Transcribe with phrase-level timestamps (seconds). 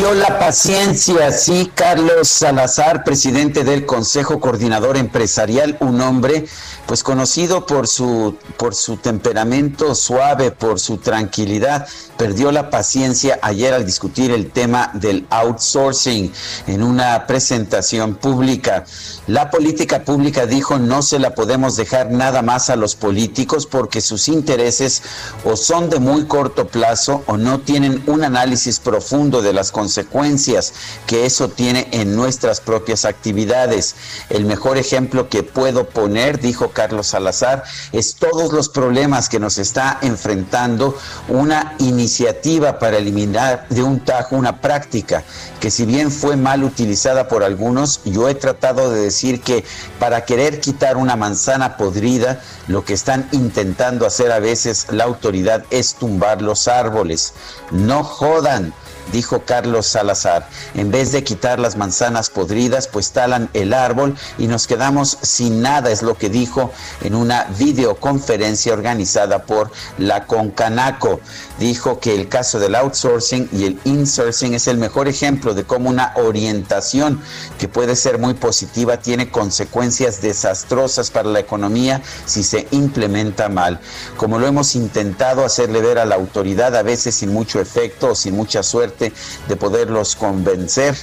[0.00, 6.46] Dio la paciencia, sí, Carlos Salazar, presidente del Consejo Coordinador Empresarial, un hombre
[6.86, 13.74] pues conocido por su por su temperamento suave, por su tranquilidad, perdió la paciencia ayer
[13.74, 16.32] al discutir el tema del outsourcing
[16.66, 18.84] en una presentación pública.
[19.26, 24.00] La política pública dijo no se la podemos dejar nada más a los políticos porque
[24.00, 25.02] sus intereses
[25.44, 29.89] o son de muy corto plazo o no tienen un análisis profundo de las consecuencias
[31.06, 33.94] que eso tiene en nuestras propias actividades.
[34.28, 39.58] El mejor ejemplo que puedo poner, dijo Carlos Salazar, es todos los problemas que nos
[39.58, 40.96] está enfrentando
[41.28, 45.24] una iniciativa para eliminar de un tajo una práctica
[45.60, 49.64] que si bien fue mal utilizada por algunos, yo he tratado de decir que
[49.98, 55.64] para querer quitar una manzana podrida, lo que están intentando hacer a veces la autoridad
[55.70, 57.34] es tumbar los árboles.
[57.70, 58.72] No jodan
[59.12, 60.48] dijo Carlos Salazar.
[60.74, 65.62] En vez de quitar las manzanas podridas, pues talan el árbol y nos quedamos sin
[65.62, 71.20] nada, es lo que dijo en una videoconferencia organizada por la Concanaco.
[71.58, 75.90] Dijo que el caso del outsourcing y el insourcing es el mejor ejemplo de cómo
[75.90, 77.20] una orientación
[77.58, 83.80] que puede ser muy positiva tiene consecuencias desastrosas para la economía si se implementa mal.
[84.16, 88.14] Como lo hemos intentado hacerle ver a la autoridad, a veces sin mucho efecto o
[88.14, 88.99] sin mucha suerte,
[89.48, 90.96] de poderlos convencer.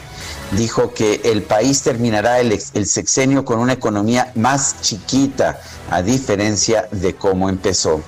[0.52, 5.60] Dijo que el país terminará el, sexenio con una economía más chiquita,
[5.90, 8.02] a diferencia de cómo empezó.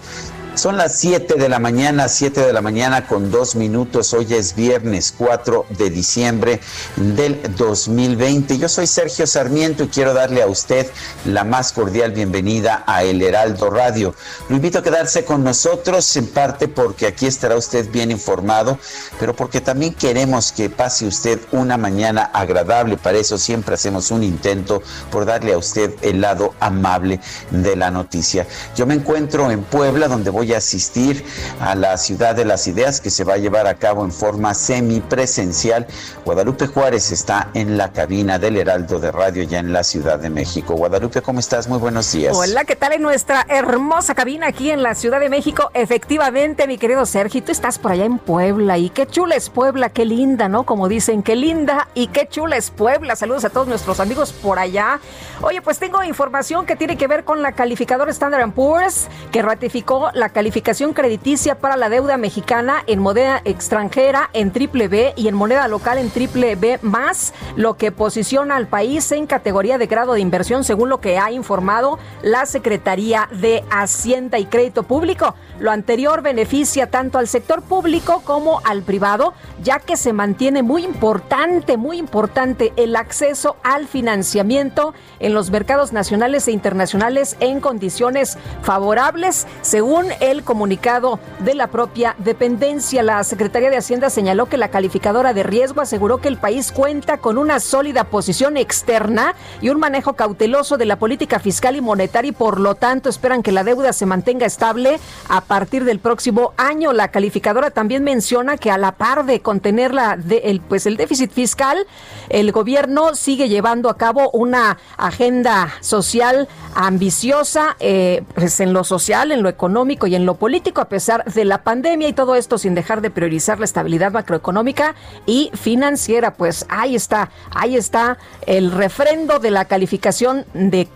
[0.60, 4.14] Son las 7 de la mañana, 7 de la mañana con dos minutos.
[4.14, 6.60] Hoy es viernes 4 de diciembre
[6.98, 8.58] del 2020.
[8.58, 10.86] Yo soy Sergio Sarmiento y quiero darle a usted
[11.24, 14.14] la más cordial bienvenida a El Heraldo Radio.
[14.50, 18.78] Lo invito a quedarse con nosotros en parte porque aquí estará usted bien informado,
[19.18, 22.98] pero porque también queremos que pase usted una mañana agradable.
[22.98, 27.92] Para eso siempre hacemos un intento por darle a usted el lado amable de la
[27.92, 28.46] noticia.
[28.76, 31.24] Yo me encuentro en Puebla donde voy asistir
[31.60, 34.54] a la Ciudad de las Ideas que se va a llevar a cabo en forma
[34.54, 35.88] semipresencial.
[36.26, 40.30] Guadalupe Juárez está en la cabina del Heraldo de Radio ya en la Ciudad de
[40.30, 40.76] México.
[40.76, 41.68] Guadalupe, ¿cómo estás?
[41.68, 42.36] Muy buenos días.
[42.36, 45.72] Hola, ¿qué tal en nuestra hermosa cabina aquí en la Ciudad de México?
[45.74, 49.90] Efectivamente, mi querido Sergio, tú estás por allá en Puebla y qué chula es Puebla,
[49.90, 50.66] qué linda, ¿no?
[50.66, 53.16] Como dicen, qué linda y qué chula es Puebla.
[53.16, 55.00] Saludos a todos nuestros amigos por allá.
[55.42, 60.10] Oye, pues tengo información que tiene que ver con la calificadora Standard Poor's que ratificó
[60.14, 65.36] la calificación crediticia para la deuda mexicana en moneda extranjera en triple B y en
[65.36, 70.14] moneda local en triple B más, lo que posiciona al país en categoría de grado
[70.14, 75.36] de inversión según lo que ha informado la Secretaría de Hacienda y Crédito Público.
[75.60, 80.86] Lo anterior beneficia tanto al sector público como al privado, ya que se mantiene muy
[80.86, 88.38] importante, muy importante el acceso al financiamiento en los mercados nacionales e internacionales en condiciones
[88.62, 93.04] favorables, según el comunicado de la propia dependencia.
[93.04, 97.18] La Secretaría de Hacienda señaló que la calificadora de riesgo aseguró que el país cuenta
[97.18, 102.30] con una sólida posición externa y un manejo cauteloso de la política fiscal y monetaria
[102.30, 106.54] y por lo tanto esperan que la deuda se mantenga estable a partir del próximo
[106.58, 106.94] año.
[106.94, 110.98] La calificadora también menciona que a la par de contener la de, el, pues el
[110.98, 111.86] déficit fiscal,
[112.30, 119.32] el gobierno sigue llevando a cabo una agenda social ambiciosa eh, pues en lo social,
[119.32, 122.58] en lo económico y en lo político a pesar de la pandemia y todo esto
[122.58, 124.96] sin dejar de priorizar la estabilidad macroeconómica
[125.26, 126.34] y financiera.
[126.34, 130.88] Pues ahí está, ahí está el refrendo de la calificación de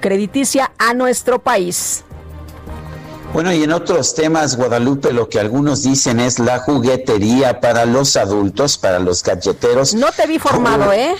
[0.00, 2.04] crediticia a nuestro país.
[3.32, 8.16] Bueno, y en otros temas, Guadalupe, lo que algunos dicen es la juguetería para los
[8.16, 9.94] adultos, para los galleteros.
[9.94, 11.14] No te vi formado, ¿eh?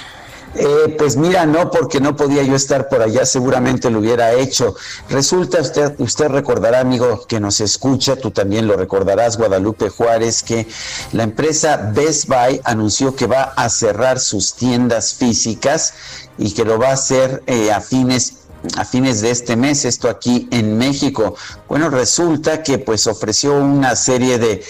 [0.55, 4.75] Eh, pues mira, no, porque no podía yo estar por allá, seguramente lo hubiera hecho.
[5.09, 10.67] Resulta, usted, usted recordará, amigo, que nos escucha, tú también lo recordarás, Guadalupe Juárez, que
[11.13, 15.95] la empresa Best Buy anunció que va a cerrar sus tiendas físicas
[16.37, 18.35] y que lo va a hacer eh, a fines
[18.77, 21.35] a fines de este mes, esto aquí en México.
[21.73, 24.63] Bueno, resulta que pues ofreció una serie de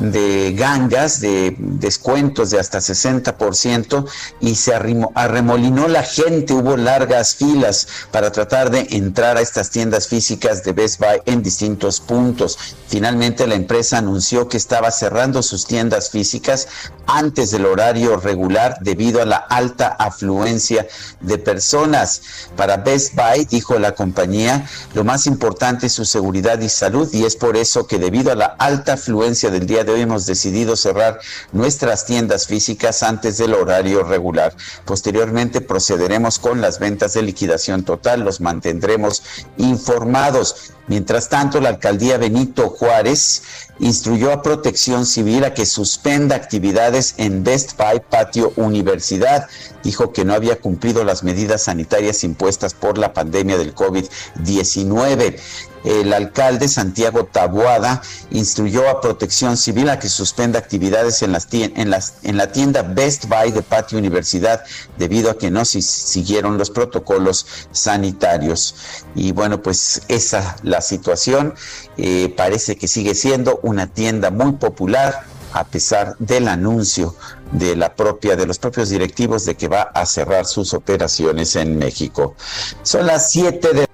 [0.00, 4.06] de gangas, de descuentos de hasta 60%
[4.40, 10.08] y se arremolinó la gente, hubo largas filas para tratar de entrar a estas tiendas
[10.08, 12.58] físicas de Best Buy en distintos puntos.
[12.88, 16.68] Finalmente la empresa anunció que estaba cerrando sus tiendas físicas
[17.06, 20.86] antes del horario regular debido a la alta afluencia
[21.20, 22.22] de personas.
[22.56, 27.24] Para Best Buy, dijo la compañía, lo más importante es su seguridad y salud y
[27.24, 30.76] es por eso que debido a la alta afluencia del día de hoy hemos decidido
[30.76, 31.20] cerrar
[31.52, 34.54] nuestras tiendas físicas antes del horario regular.
[34.84, 39.22] Posteriormente procederemos con las ventas de liquidación total, los mantendremos
[39.58, 40.72] informados.
[40.90, 43.44] Mientras tanto, la alcaldía Benito Juárez
[43.78, 49.46] instruyó a Protección Civil a que suspenda actividades en Best Buy Patio Universidad.
[49.84, 55.38] Dijo que no había cumplido las medidas sanitarias impuestas por la pandemia del COVID-19
[55.84, 62.82] el alcalde Santiago Taboada instruyó a Protección Civil a que suspenda actividades en, la tienda
[62.82, 64.62] Best Buy de Patio Universidad
[64.98, 68.74] debido a que no siguieron los protocolos sanitarios.
[69.14, 71.54] Y bueno, pues esa la situación.
[71.96, 77.16] Eh, parece que sigue siendo una tienda muy popular a pesar del anuncio
[77.52, 81.76] de la propia de los propios directivos de que va a cerrar sus operaciones en
[81.78, 82.36] México.
[82.82, 83.86] Son las 7 de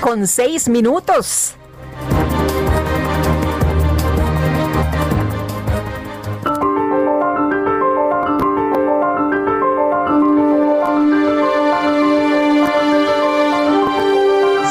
[0.00, 1.54] con seis minutos.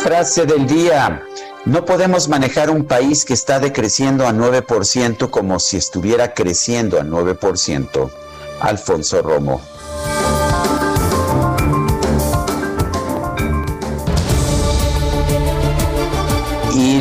[0.10, 1.22] Frase del día.
[1.66, 7.04] No podemos manejar un país que está decreciendo a 9% como si estuviera creciendo a
[7.04, 8.10] 9%.
[8.60, 9.62] Alfonso Romo.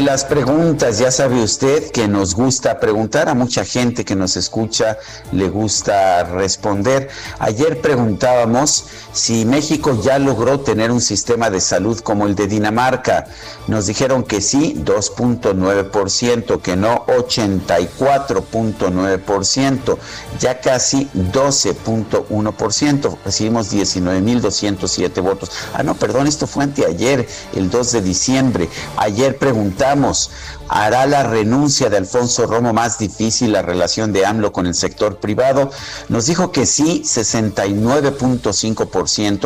[0.08, 4.96] las preguntas, ya sabe usted que nos gusta preguntar, a mucha gente que nos escucha
[5.32, 7.10] le gusta responder.
[7.38, 8.86] Ayer preguntábamos
[9.18, 13.26] si México ya logró tener un sistema de salud como el de Dinamarca.
[13.66, 19.98] Nos dijeron que sí, 2.9%, que no, 84.9%,
[20.38, 23.18] ya casi 12.1%.
[23.24, 25.50] Recibimos 19.207 votos.
[25.74, 28.68] Ah, no, perdón, esto fue anteayer, el 2 de diciembre.
[28.96, 30.30] Ayer preguntamos
[30.68, 35.16] ¿Hará la renuncia de Alfonso Romo más difícil la relación de AMLO con el sector
[35.16, 35.70] privado?
[36.10, 38.86] Nos dijo que sí, 69.5%,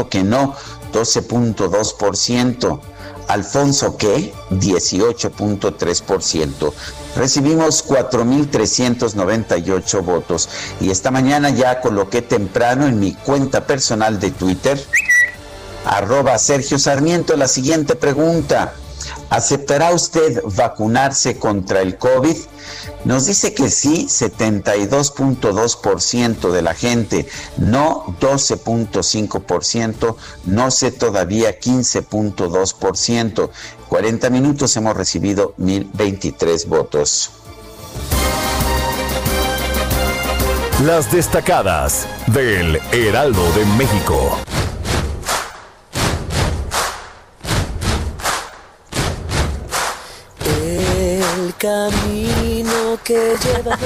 [0.09, 0.55] que no,
[0.93, 2.81] 12.2%.
[3.29, 4.35] Alfonso, ¿qué?
[4.50, 6.73] 18.3%.
[7.17, 10.49] Recibimos 4.398 votos
[10.81, 14.82] y esta mañana ya coloqué temprano en mi cuenta personal de Twitter,
[15.85, 18.73] arroba Sergio Sarmiento, la siguiente pregunta.
[19.32, 22.36] ¿Aceptará usted vacunarse contra el COVID?
[23.06, 33.48] Nos dice que sí, 72.2% de la gente, no 12.5%, no sé todavía 15.2%.
[33.88, 37.30] 40 minutos hemos recibido 1023 votos.
[40.84, 44.36] Las destacadas del Heraldo de México.
[51.62, 53.78] Camino que lleva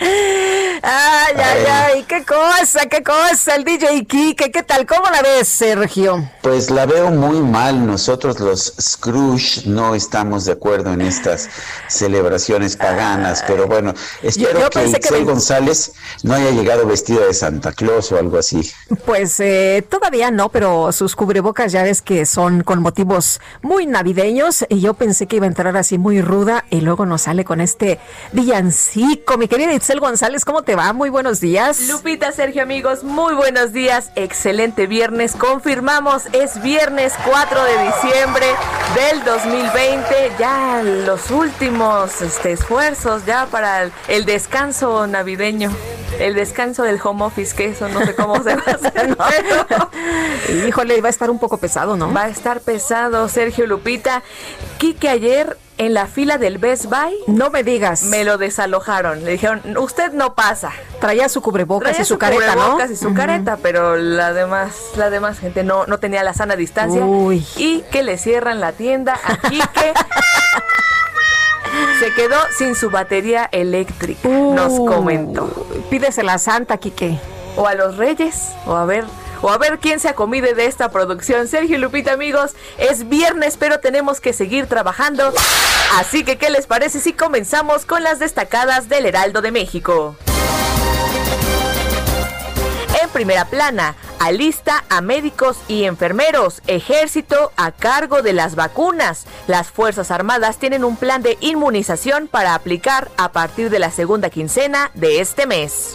[0.84, 4.84] Ay, ay, ay, qué cosa, qué cosa, el DJ Kike, ¿qué tal?
[4.84, 6.28] ¿Cómo la ves, Sergio?
[6.42, 7.86] Pues la veo muy mal.
[7.86, 11.48] Nosotros los Scrooge no estamos de acuerdo en estas
[11.86, 15.92] celebraciones paganas, pero bueno, espero que Itzel González
[16.24, 18.72] no haya llegado vestida de Santa Claus o algo así.
[19.06, 24.66] Pues eh, todavía no, pero sus cubrebocas ya ves que son con motivos muy navideños
[24.68, 27.60] y yo pensé que iba a entrar así muy ruda y luego nos sale con
[27.60, 28.00] este
[28.32, 29.38] villancico.
[29.38, 30.92] Mi querida Itzel González, ¿cómo te va?
[30.92, 31.88] Muy buenos días.
[31.88, 34.10] Lupita, Sergio, amigos, muy buenos días.
[34.14, 35.34] Excelente viernes.
[35.36, 38.46] Confirmamos, es viernes 4 de diciembre
[38.94, 40.32] del 2020.
[40.38, 45.70] Ya los últimos este, esfuerzos ya para el, el descanso navideño.
[46.18, 49.16] el descanso del home office, que eso no sé cómo se va a hacer.
[50.68, 52.12] Híjole, va a estar un poco pesado, ¿no?
[52.12, 54.22] Va a estar pesado, Sergio Lupita.
[54.78, 57.14] Quique ayer en la fila del Best Buy.
[57.26, 58.04] No me digas.
[58.04, 59.24] Me lo desalojaron.
[59.24, 60.72] Le dijeron, usted no pasa.
[61.00, 62.78] Traía su cubrebocas y su, careta, ¿no?
[62.84, 67.04] y su careta, pero la demás, la demás gente no, no tenía la sana distancia.
[67.04, 67.44] Uy.
[67.56, 69.92] Y que le cierran la tienda a Quique.
[72.00, 75.48] Se quedó sin su batería eléctrica, nos comentó.
[75.88, 77.18] Pídese la santa, Quique.
[77.56, 79.04] O a los reyes, o a ver
[79.42, 81.48] o a ver quién se acomide de esta producción.
[81.48, 85.32] Sergio Lupita, amigos, es viernes, pero tenemos que seguir trabajando.
[85.96, 90.16] Así que, ¿qué les parece si comenzamos con las destacadas del Heraldo de México?
[93.02, 99.26] En primera plana, alista a médicos y enfermeros, ejército a cargo de las vacunas.
[99.48, 104.30] Las Fuerzas Armadas tienen un plan de inmunización para aplicar a partir de la segunda
[104.30, 105.94] quincena de este mes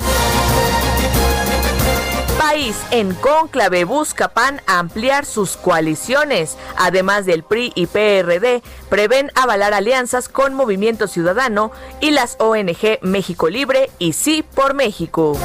[2.38, 6.58] país en cónclave busca PAN ampliar sus coaliciones.
[6.78, 13.50] Además del PRI y PRD, prevén avalar alianzas con Movimiento Ciudadano y las ONG México
[13.50, 15.38] Libre y Sí por México.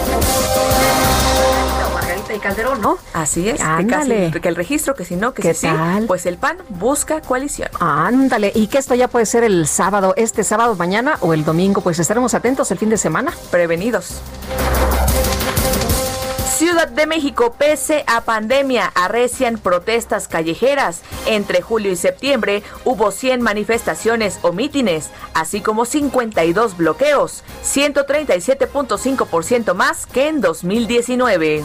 [1.95, 2.99] Margarita y Calderón, ¿no?
[3.13, 3.61] Así es.
[3.61, 4.31] Ándale.
[4.31, 5.75] Que, el registro, que si no, que si sí,
[6.07, 7.69] pues el PAN busca coalición.
[7.81, 8.53] Ándale.
[8.55, 11.81] Y que esto ya puede ser el sábado, este sábado, mañana o el domingo.
[11.81, 13.33] Pues estaremos atentos el fin de semana.
[13.51, 14.21] Prevenidos.
[16.57, 21.01] Ciudad de México, pese a pandemia, arrecian protestas callejeras.
[21.27, 30.05] Entre julio y septiembre hubo 100 manifestaciones o mítines, así como 52 bloqueos, 137.5% más
[30.07, 31.63] que en 2019.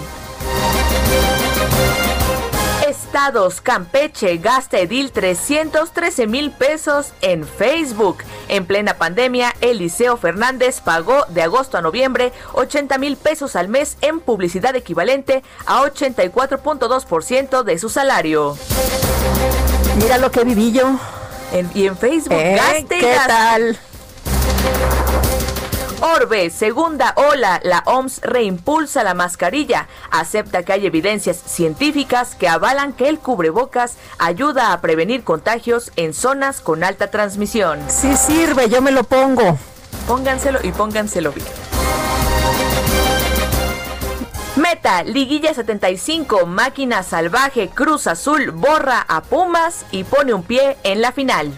[3.18, 8.18] Estados, Campeche gasta Edil 313 mil pesos en Facebook.
[8.48, 13.98] En plena pandemia, Eliseo Fernández pagó de agosto a noviembre 80 mil pesos al mes
[14.02, 18.56] en publicidad equivalente a 84.2% de su salario.
[20.00, 21.00] Mira lo que viví yo.
[21.74, 22.56] y en Facebook, ¿Eh?
[22.56, 23.80] gaste ¿Qué tal?
[26.00, 32.94] Orbe, segunda ola, la OMS reimpulsa la mascarilla, acepta que hay evidencias científicas que avalan
[32.94, 37.80] que el cubrebocas ayuda a prevenir contagios en zonas con alta transmisión.
[37.88, 39.58] Sí sirve, yo me lo pongo.
[40.08, 41.48] Pónganselo y pónganselo bien.
[44.56, 51.02] Meta, Liguilla 75, Máquina Salvaje, Cruz Azul, borra a Pumas y pone un pie en
[51.02, 51.52] la final.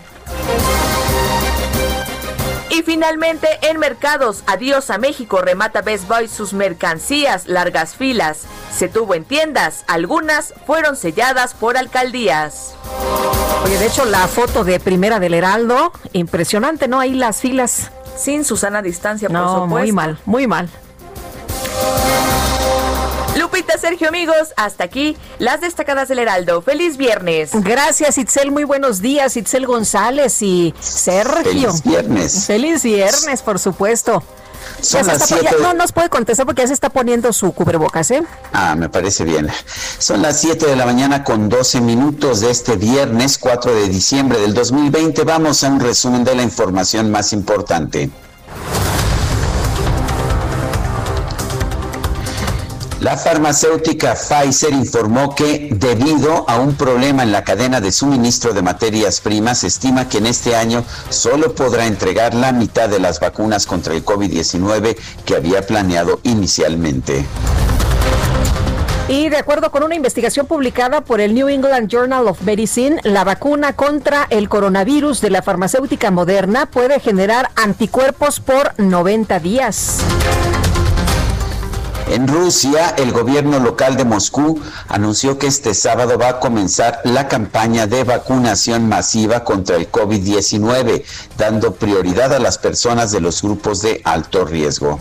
[2.80, 8.44] Y finalmente, en mercados, adiós a México, remata Best Buy sus mercancías, largas filas.
[8.74, 12.76] Se tuvo en tiendas, algunas fueron selladas por alcaldías.
[13.66, 17.02] Oye, de hecho, la foto de primera del Heraldo, impresionante, ¿no?
[17.02, 17.92] Ahí las filas.
[18.16, 20.70] Sin Susana distancia, por no, Muy mal, muy mal.
[23.52, 26.62] Lupita, Sergio, amigos, hasta aquí las destacadas del Heraldo.
[26.62, 27.50] Feliz viernes.
[27.54, 28.52] Gracias, Itzel.
[28.52, 31.44] Muy buenos días, Itzel González y Sergio.
[31.44, 32.46] Feliz viernes.
[32.46, 34.22] Feliz viernes, por supuesto.
[35.64, 38.24] no nos puede contestar porque ya se está poniendo su cubrebocas, ¿eh?
[38.54, 39.50] Ah, me parece bien.
[39.98, 44.40] Son las 7 de la mañana con 12 minutos de este viernes 4 de diciembre
[44.40, 45.24] del 2020.
[45.24, 48.12] Vamos a un resumen de la información más importante.
[53.00, 58.62] La farmacéutica Pfizer informó que debido a un problema en la cadena de suministro de
[58.62, 63.66] materias primas, estima que en este año solo podrá entregar la mitad de las vacunas
[63.66, 67.26] contra el COVID-19 que había planeado inicialmente.
[69.08, 73.24] Y de acuerdo con una investigación publicada por el New England Journal of Medicine, la
[73.24, 80.02] vacuna contra el coronavirus de la farmacéutica moderna puede generar anticuerpos por 90 días.
[82.10, 87.28] En Rusia, el gobierno local de Moscú anunció que este sábado va a comenzar la
[87.28, 91.04] campaña de vacunación masiva contra el COVID-19,
[91.38, 94.98] dando prioridad a las personas de los grupos de alto riesgo.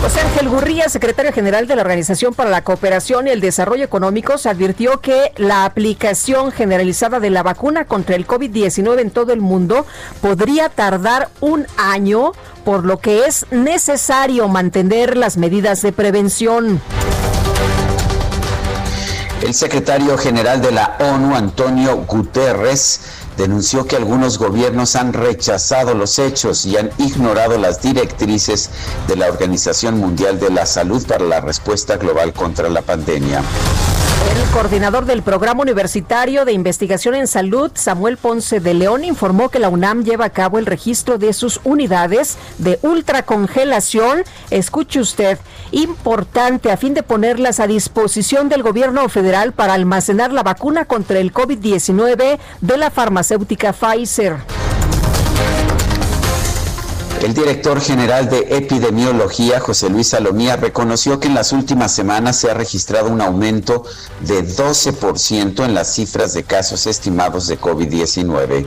[0.00, 4.46] José Ángel Gurría, secretario general de la Organización para la Cooperación y el Desarrollo Económicos,
[4.46, 9.86] advirtió que la aplicación generalizada de la vacuna contra el COVID-19 en todo el mundo
[10.20, 12.32] podría tardar un año
[12.64, 16.80] por lo que es necesario mantener las medidas de prevención.
[19.42, 23.00] El secretario general de la ONU, Antonio Guterres,
[23.36, 28.70] denunció que algunos gobiernos han rechazado los hechos y han ignorado las directrices
[29.08, 33.42] de la Organización Mundial de la Salud para la respuesta global contra la pandemia.
[34.36, 39.58] El coordinador del Programa Universitario de Investigación en Salud, Samuel Ponce de León, informó que
[39.58, 44.24] la UNAM lleva a cabo el registro de sus unidades de ultracongelación.
[44.50, 45.38] Escuche usted,
[45.72, 51.18] importante a fin de ponerlas a disposición del gobierno federal para almacenar la vacuna contra
[51.18, 54.36] el COVID-19 de la farmacéutica Pfizer.
[57.22, 62.50] El director general de epidemiología, José Luis Salomía, reconoció que en las últimas semanas se
[62.50, 63.84] ha registrado un aumento
[64.20, 68.66] de 12% en las cifras de casos estimados de COVID-19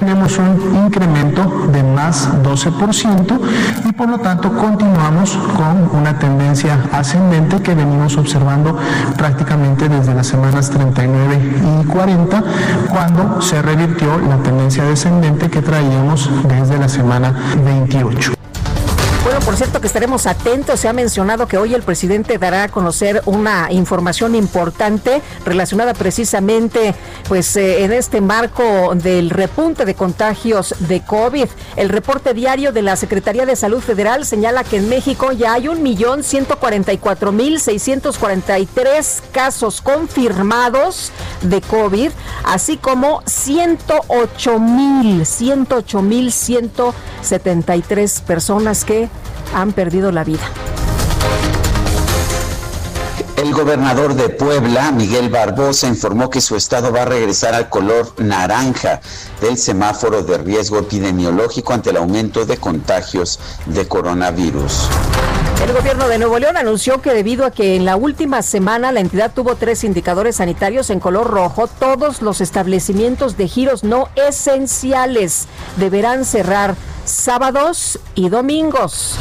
[0.00, 3.38] tenemos un incremento de más 12%
[3.84, 8.78] y por lo tanto continuamos con una tendencia ascendente que venimos observando
[9.18, 12.42] prácticamente desde las semanas 39 y 40
[12.88, 18.39] cuando se revirtió la tendencia descendente que traíamos desde la semana 28.
[19.22, 20.80] Bueno, por cierto que estaremos atentos.
[20.80, 26.94] Se ha mencionado que hoy el presidente dará a conocer una información importante relacionada precisamente
[27.28, 31.46] pues eh, en este marco del repunte de contagios de COVID.
[31.76, 35.68] El reporte diario de la Secretaría de Salud Federal señala que en México ya hay
[35.68, 41.12] un millón ciento cuarenta y cuatro mil seiscientos cuarenta y tres casos confirmados
[41.42, 42.10] de COVID,
[42.44, 49.09] así como ciento ocho mil ciento ocho mil ciento setenta y tres personas que
[49.54, 50.42] han perdido la vida.
[53.36, 58.12] El gobernador de Puebla, Miguel Barbosa, informó que su estado va a regresar al color
[58.18, 59.00] naranja
[59.40, 64.90] del semáforo de riesgo epidemiológico ante el aumento de contagios de coronavirus.
[65.64, 69.00] El gobierno de Nuevo León anunció que debido a que en la última semana la
[69.00, 75.46] entidad tuvo tres indicadores sanitarios en color rojo, todos los establecimientos de giros no esenciales
[75.76, 76.76] deberán cerrar
[77.10, 79.16] sábados y domingos.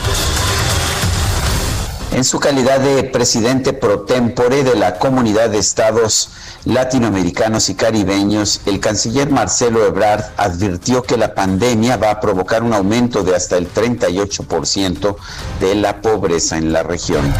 [2.12, 6.30] En su calidad de presidente pro tempore de la Comunidad de Estados
[6.66, 12.74] Latinoamericanos y Caribeños, el canciller Marcelo Ebrard advirtió que la pandemia va a provocar un
[12.74, 15.16] aumento de hasta el 38%
[15.60, 17.34] de la pobreza en la región.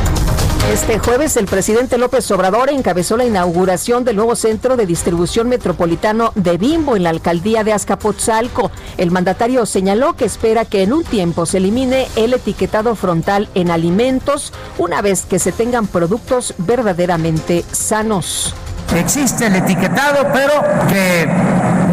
[0.72, 6.32] Este jueves el presidente López Obrador encabezó la inauguración del nuevo centro de distribución metropolitano
[6.36, 8.70] de Bimbo en la alcaldía de Azcapotzalco.
[8.98, 13.72] El mandatario señaló que espera que en un tiempo se elimine el etiquetado frontal en
[13.72, 18.54] alimentos una vez que se tengan productos verdaderamente sanos.
[18.96, 21.30] Existe el etiquetado, pero que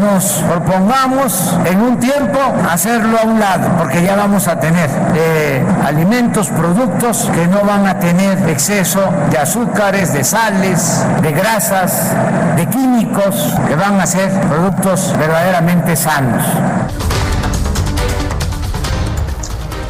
[0.00, 2.38] nos propongamos en un tiempo
[2.70, 7.86] hacerlo a un lado, porque ya vamos a tener eh, alimentos, productos que no van
[7.86, 12.12] a tener exceso de azúcares, de sales, de grasas,
[12.56, 16.42] de químicos, que van a ser productos verdaderamente sanos.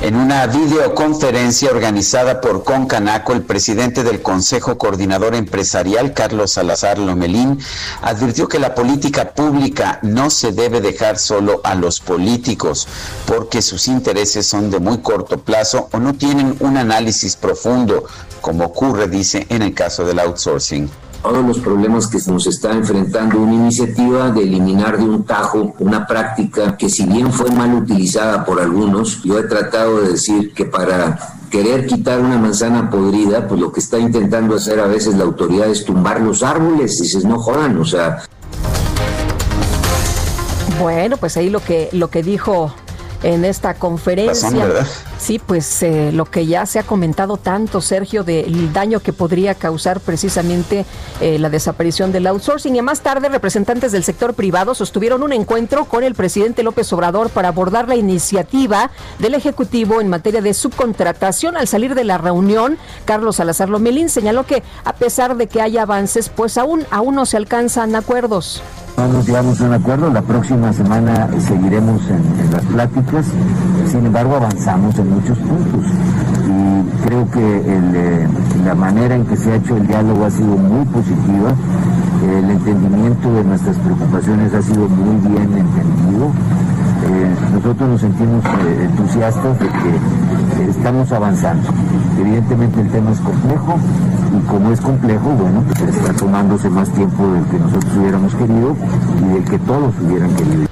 [0.02, 7.58] En una videoconferencia organizada por Concanaco, el presidente del Consejo Coordinador Empresarial, Carlos Salazar Lomelín,
[8.02, 12.86] advirtió que la política pública no se debe dejar solo a los políticos,
[13.24, 18.04] porque sus intereses son de muy corto plazo o no tienen un análisis profundo,
[18.42, 20.90] como ocurre, dice, en el caso del outsourcing
[21.26, 26.06] todos los problemas que nos está enfrentando una iniciativa de eliminar de un tajo una
[26.06, 30.66] práctica que si bien fue mal utilizada por algunos, yo he tratado de decir que
[30.66, 31.18] para
[31.50, 35.68] querer quitar una manzana podrida, pues lo que está intentando hacer a veces la autoridad
[35.68, 38.22] es tumbar los árboles, dices, no jodan, o sea...
[40.80, 42.72] Bueno, pues ahí lo que, lo que dijo
[43.24, 44.86] en esta conferencia.
[45.18, 49.54] Sí, pues eh, lo que ya se ha comentado tanto, Sergio, del daño que podría
[49.54, 50.84] causar precisamente
[51.20, 52.76] eh, la desaparición del outsourcing.
[52.76, 57.30] Y más tarde, representantes del sector privado sostuvieron un encuentro con el presidente López Obrador
[57.30, 61.56] para abordar la iniciativa del Ejecutivo en materia de subcontratación.
[61.56, 65.78] Al salir de la reunión, Carlos Salazar Lomelín señaló que a pesar de que hay
[65.78, 68.62] avances, pues aún, aún no se alcanzan acuerdos.
[68.96, 73.26] No nos llegamos a un acuerdo, la próxima semana seguiremos en, las pláticas,
[73.90, 75.84] sin embargo avanzamos en muchos puntos
[76.46, 78.28] y creo que eh,
[78.64, 81.54] la manera en que se ha hecho el diálogo ha sido muy positiva,
[82.24, 86.30] el entendimiento de nuestras preocupaciones ha sido muy bien entendido.
[87.08, 91.68] Eh, nosotros nos sentimos eh, entusiastas de que estamos avanzando.
[92.18, 93.76] Evidentemente el tema es complejo
[94.36, 98.76] y como es complejo, bueno, pues está tomándose más tiempo del que nosotros hubiéramos querido
[99.20, 100.65] y del que todos hubieran querido.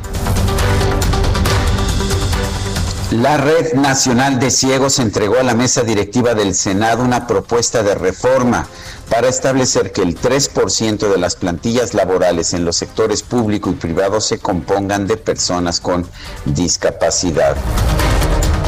[3.14, 7.94] La Red Nacional de Ciegos entregó a la mesa directiva del Senado una propuesta de
[7.94, 8.66] reforma
[9.08, 14.20] para establecer que el 3% de las plantillas laborales en los sectores público y privado
[14.20, 16.04] se compongan de personas con
[16.44, 17.54] discapacidad.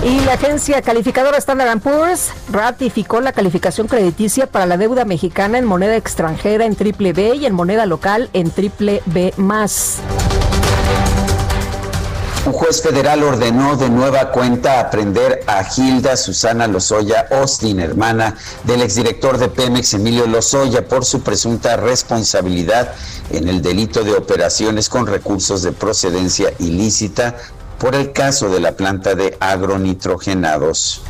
[0.05, 5.65] Y la agencia calificadora Standard Poor's ratificó la calificación crediticia para la deuda mexicana en
[5.65, 9.97] moneda extranjera en triple B y en moneda local en triple B más.
[12.47, 18.83] Un juez federal ordenó de nueva cuenta aprender a Gilda Susana Lozoya Austin, hermana del
[18.83, 22.95] exdirector de Pemex Emilio Lozoya, por su presunta responsabilidad
[23.31, 27.35] en el delito de operaciones con recursos de procedencia ilícita
[27.81, 31.03] por el caso de la planta de agronitrogenados.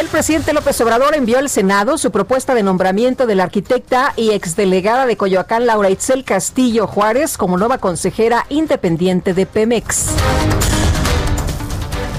[0.00, 4.30] El presidente López Obrador envió al Senado su propuesta de nombramiento de la arquitecta y
[4.30, 10.06] exdelegada de Coyoacán, Laura Itzel Castillo Juárez, como nueva consejera independiente de Pemex.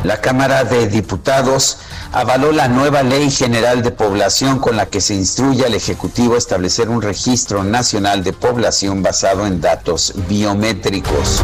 [0.03, 1.77] La Cámara de Diputados
[2.11, 6.37] avaló la nueva Ley General de Población con la que se instruye al Ejecutivo a
[6.39, 11.43] establecer un registro nacional de población basado en datos biométricos.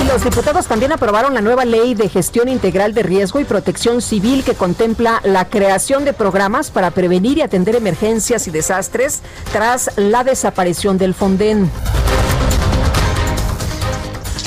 [0.00, 4.00] Y los diputados también aprobaron la nueva Ley de Gestión Integral de Riesgo y Protección
[4.00, 9.90] Civil que contempla la creación de programas para prevenir y atender emergencias y desastres tras
[9.96, 11.68] la desaparición del Fonden.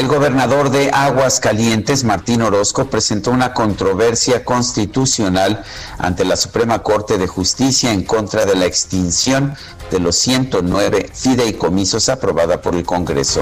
[0.02, 5.64] El gobernador de Aguascalientes, Martín Orozco, presentó una controversia constitucional
[6.00, 9.54] ante la Suprema Corte de Justicia en contra de la extinción
[9.92, 13.42] de los 109 fideicomisos aprobada por el Congreso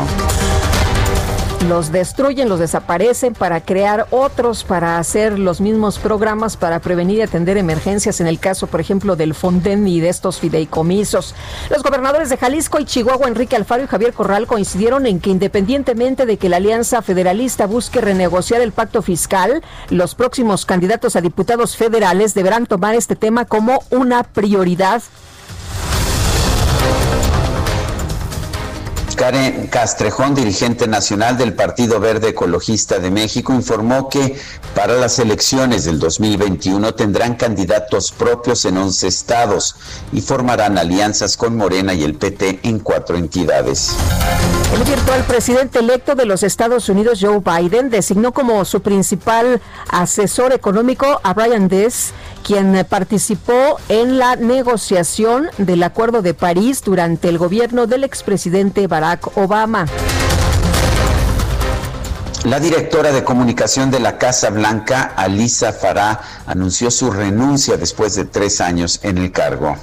[1.68, 7.22] los destruyen, los desaparecen para crear otros, para hacer los mismos programas para prevenir y
[7.22, 11.36] atender emergencias en el caso, por ejemplo, del Fonden y de estos fideicomisos.
[11.70, 16.26] Los gobernadores de Jalisco y Chihuahua, Enrique Alfaro y Javier Corral, coincidieron en que independientemente
[16.26, 21.76] de que la Alianza Federalista busque renegociar el pacto fiscal, los próximos candidatos a diputados
[21.76, 25.02] federales deberán tomar este tema como una prioridad
[29.20, 34.40] Karen Castrejón, dirigente nacional del Partido Verde Ecologista de México, informó que
[34.74, 39.76] para las elecciones del 2021 tendrán candidatos propios en 11 estados
[40.14, 43.94] y formarán alianzas con Morena y el PT en cuatro entidades.
[44.74, 50.54] El virtual presidente electo de los Estados Unidos, Joe Biden, designó como su principal asesor
[50.54, 57.38] económico a Brian Dess, quien participó en la negociación del Acuerdo de París durante el
[57.38, 59.86] gobierno del expresidente Barack Obama.
[62.46, 68.24] La directora de comunicación de la Casa Blanca, Alisa Farah, anunció su renuncia después de
[68.24, 69.76] tres años en el cargo.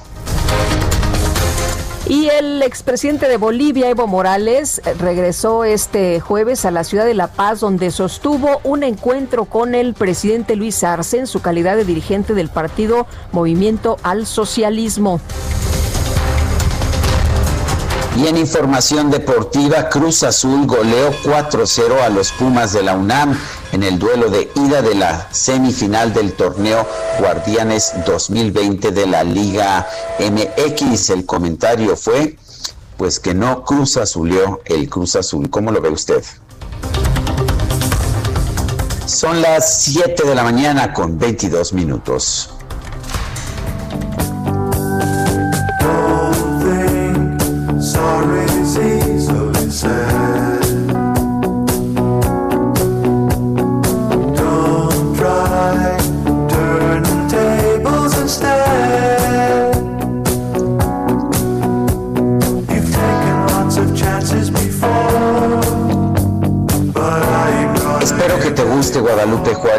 [2.09, 7.27] Y el expresidente de Bolivia, Evo Morales, regresó este jueves a la ciudad de La
[7.27, 12.35] Paz, donde sostuvo un encuentro con el presidente Luis Arce en su calidad de dirigente
[12.35, 15.21] del partido Movimiento al Socialismo.
[18.17, 23.39] Y en información deportiva, Cruz Azul goleó 4-0 a los Pumas de la UNAM
[23.73, 26.87] en el duelo de ida de la semifinal del torneo
[27.19, 29.87] Guardianes 2020 de la Liga
[30.19, 31.11] MX.
[31.11, 32.39] El comentario fue
[32.97, 35.51] pues que no Cruz Azulió el Cruz Azul.
[35.51, 36.25] ¿Cómo lo ve usted?
[39.05, 42.56] Son las 7 de la mañana con 22 minutos.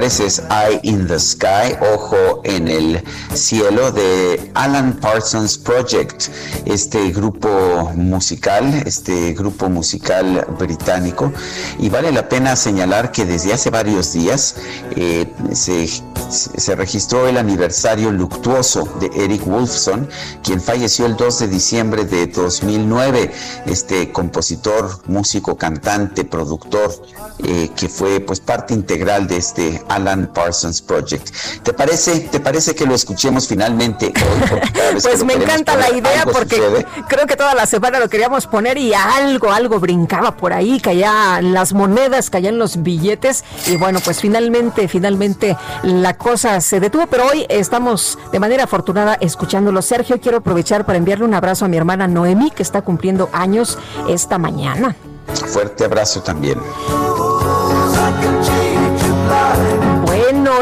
[0.07, 6.29] Es Eye in the Sky, Ojo en el Cielo de Alan Parsons Project,
[6.63, 11.33] este grupo musical, este grupo musical británico.
[11.77, 14.55] Y vale la pena señalar que desde hace varios días
[14.95, 15.89] eh, se,
[16.29, 20.07] se registró el aniversario luctuoso de Eric Wolfson,
[20.43, 23.31] quien falleció el 2 de diciembre de 2009,
[23.65, 26.91] este compositor, músico, cantante, productor,
[27.39, 31.29] eh, que fue pues parte integral de este Alan Parsons Project.
[31.63, 34.59] ¿Te parece, te parece que lo escuchemos finalmente hoy?
[35.01, 38.93] pues me encanta la idea porque creo que toda la semana lo queríamos poner y
[38.93, 44.87] algo, algo brincaba por ahí, caían las monedas, caían los billetes y bueno, pues finalmente,
[44.87, 49.81] finalmente la cosa se detuvo, pero hoy estamos de manera afortunada escuchándolo.
[49.81, 53.77] Sergio, quiero aprovechar para enviarle un abrazo a mi hermana Noemi que está cumpliendo años
[54.07, 54.95] esta mañana.
[55.27, 56.59] Fuerte abrazo también.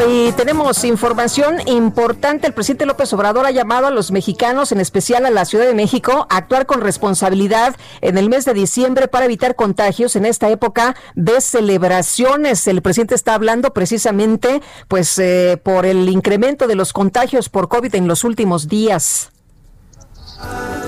[0.07, 2.47] Y tenemos información importante.
[2.47, 5.73] El presidente López Obrador ha llamado a los mexicanos, en especial a la Ciudad de
[5.73, 10.49] México, a actuar con responsabilidad en el mes de diciembre para evitar contagios en esta
[10.49, 12.67] época de celebraciones.
[12.67, 17.93] El presidente está hablando precisamente, pues, eh, por el incremento de los contagios por COVID
[17.95, 19.31] en los últimos días.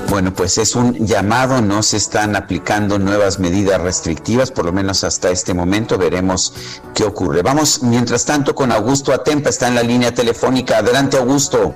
[0.10, 5.04] Bueno, pues es un llamado, no se están aplicando nuevas medidas restrictivas, por lo menos
[5.04, 6.54] hasta este momento, veremos
[6.96, 7.42] qué ocurre.
[7.42, 10.78] Vamos, mientras tanto, con Augusto Atempa, está en la línea telefónica.
[10.78, 11.76] Adelante, Augusto.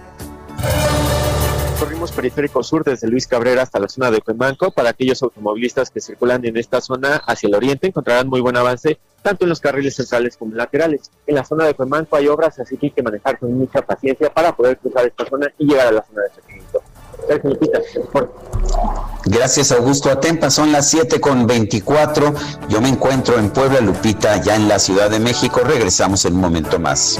[1.78, 4.72] Corrimos periférico sur desde Luis Cabrera hasta la zona de Cuemanco.
[4.72, 8.98] Para aquellos automovilistas que circulan en esta zona hacia el oriente, encontrarán muy buen avance
[9.22, 11.12] tanto en los carriles centrales como laterales.
[11.28, 14.34] En la zona de Cuemanco hay obras, así que hay que manejar con mucha paciencia
[14.34, 16.30] para poder cruzar esta zona y llegar a la zona de
[17.28, 17.58] Sergio.
[19.26, 20.50] Gracias, Augusto Atempa.
[20.50, 22.34] Son las 7 con 24.
[22.70, 25.62] Yo me encuentro en Puebla, Lupita, ya en la Ciudad de México.
[25.64, 27.20] Regresamos en un momento más.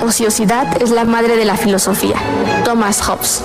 [0.00, 2.16] Ociosidad es la madre de la filosofía.
[2.64, 3.42] Thomas Hobbes.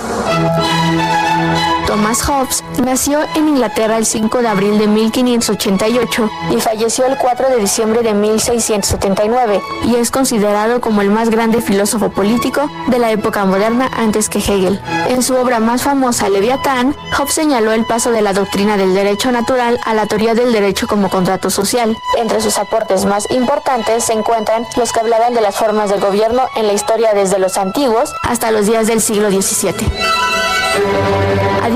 [1.88, 7.48] Thomas Hobbes nació en Inglaterra el 5 de abril de 1588 y falleció el 4
[7.48, 13.10] de diciembre de 1679 y es considerado como el más grande filósofo político de la
[13.10, 14.78] época moderna antes que Hegel.
[15.08, 19.32] En su obra más famosa, Leviatán, Hobbes señaló el paso de la doctrina del derecho
[19.32, 21.96] natural a la teoría del derecho como contrato social.
[22.18, 26.42] Entre sus aportes más importantes se encuentran los que hablaban de las formas del gobierno
[26.54, 29.90] en la historia desde los antiguos hasta los días del siglo XVII.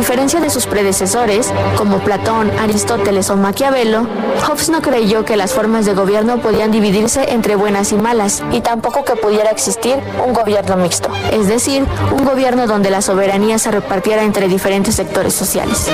[0.03, 4.09] Diferencia de sus predecesores, como Platón, Aristóteles o Maquiavelo,
[4.49, 8.63] Hobbes no creyó que las formas de gobierno podían dividirse entre buenas y malas, y
[8.63, 9.95] tampoco que pudiera existir
[10.27, 15.35] un gobierno mixto, es decir, un gobierno donde la soberanía se repartiera entre diferentes sectores
[15.35, 15.87] sociales.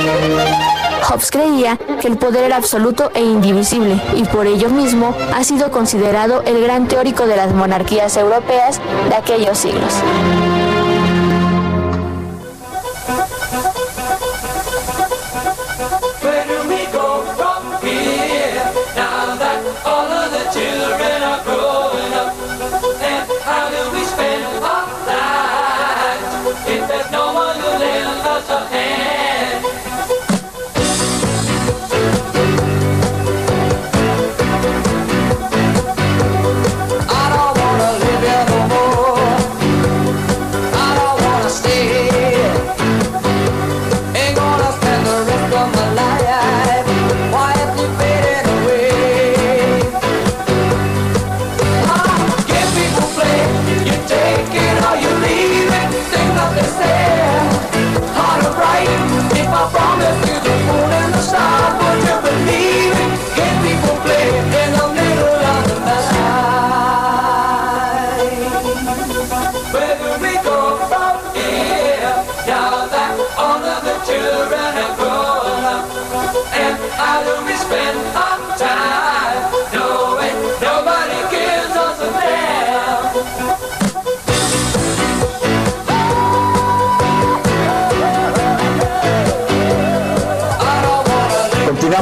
[1.06, 5.70] Hobbes creía que el poder era absoluto e indivisible, y por ello mismo ha sido
[5.70, 9.92] considerado el gran teórico de las monarquías europeas de aquellos siglos.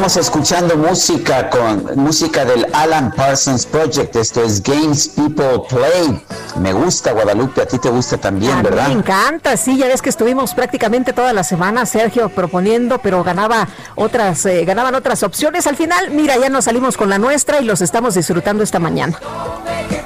[0.06, 4.14] Continuamos escuchando música con música del Alan Parsons Project.
[4.14, 6.24] Esto es Games People Play.
[6.60, 8.86] Me gusta Guadalupe, a ti te gusta también, ¿verdad?
[8.86, 13.66] Me encanta, sí, ya ves que estuvimos prácticamente toda la semana, Sergio, proponiendo, pero ganaba
[13.96, 15.66] otras, eh, ganaban otras opciones.
[15.66, 19.18] Al final, mira, ya nos salimos con la nuestra y los estamos disfrutando esta mañana.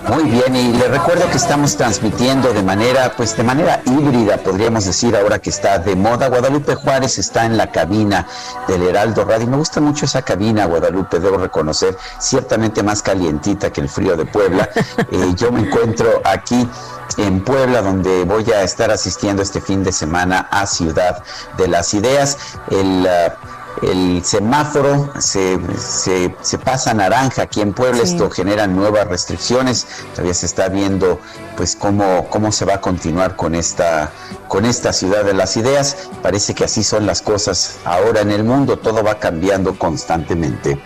[0.08, 4.86] Muy bien, y le recuerdo que estamos transmitiendo de manera, pues de manera híbrida, podríamos
[4.86, 6.28] decir, ahora que está de moda.
[6.28, 8.26] Guadalupe Juárez está en la cabina
[8.66, 9.46] del Heraldo Radio.
[9.46, 14.26] Me gusta mucho esa cabina, Guadalupe, debo reconocer, ciertamente más calientita que el frío de
[14.26, 14.68] Puebla.
[15.12, 16.68] Eh, yo me encuentro aquí
[17.16, 21.22] en Puebla, donde voy a estar asistiendo este fin de semana a Ciudad
[21.56, 22.36] de las Ideas.
[22.70, 23.06] El
[23.82, 30.46] el semáforo se, se, pasa naranja aquí en Puebla, esto genera nuevas restricciones, todavía se
[30.46, 31.18] está viendo
[31.56, 34.12] pues cómo, cómo se va a continuar con esta,
[34.48, 38.44] con esta ciudad de las ideas, parece que así son las cosas ahora en el
[38.44, 40.78] mundo, todo va cambiando constantemente.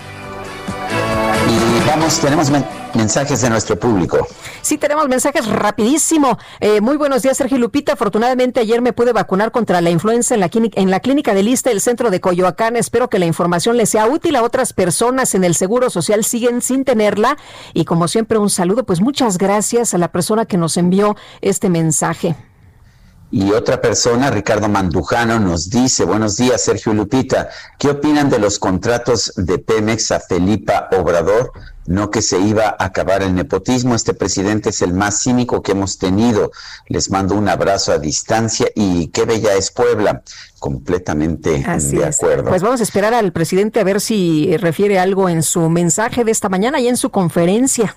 [1.46, 2.50] Y vamos, tenemos
[2.94, 4.26] mensajes de nuestro público.
[4.62, 6.38] Sí, tenemos mensajes rapidísimo.
[6.60, 7.92] Eh, muy buenos días, Sergio Lupita.
[7.92, 11.70] Afortunadamente ayer me pude vacunar contra la influenza en la, en la clínica de Lista
[11.70, 12.76] del centro de Coyoacán.
[12.76, 16.24] Espero que la información les sea útil a otras personas en el Seguro Social.
[16.24, 17.36] Siguen sin tenerla.
[17.72, 18.84] Y como siempre, un saludo.
[18.84, 22.36] Pues muchas gracias a la persona que nos envió este mensaje.
[23.36, 27.48] Y otra persona, Ricardo Mandujano, nos dice, buenos días, Sergio Lupita,
[27.80, 31.50] ¿qué opinan de los contratos de Pemex a Felipa Obrador?
[31.84, 35.72] No que se iba a acabar el nepotismo, este presidente es el más cínico que
[35.72, 36.52] hemos tenido.
[36.86, 40.22] Les mando un abrazo a distancia y qué bella es Puebla,
[40.60, 42.50] completamente de acuerdo.
[42.50, 46.30] Pues vamos a esperar al presidente a ver si refiere algo en su mensaje de
[46.30, 47.96] esta mañana y en su conferencia.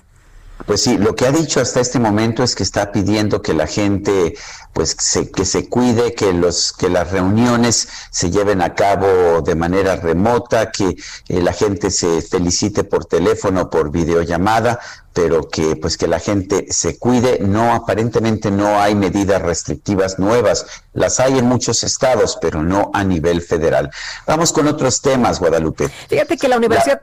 [0.68, 3.66] Pues sí, lo que ha dicho hasta este momento es que está pidiendo que la
[3.66, 4.36] gente
[4.74, 9.54] pues se, que se cuide, que los que las reuniones se lleven a cabo de
[9.54, 10.90] manera remota, que
[11.28, 14.78] eh, la gente se felicite por teléfono, por videollamada,
[15.14, 17.38] pero que pues que la gente se cuide.
[17.40, 20.66] No aparentemente no hay medidas restrictivas nuevas.
[20.92, 23.90] Las hay en muchos estados, pero no a nivel federal.
[24.26, 25.88] Vamos con otros temas, Guadalupe.
[26.10, 27.00] Fíjate que la Universidad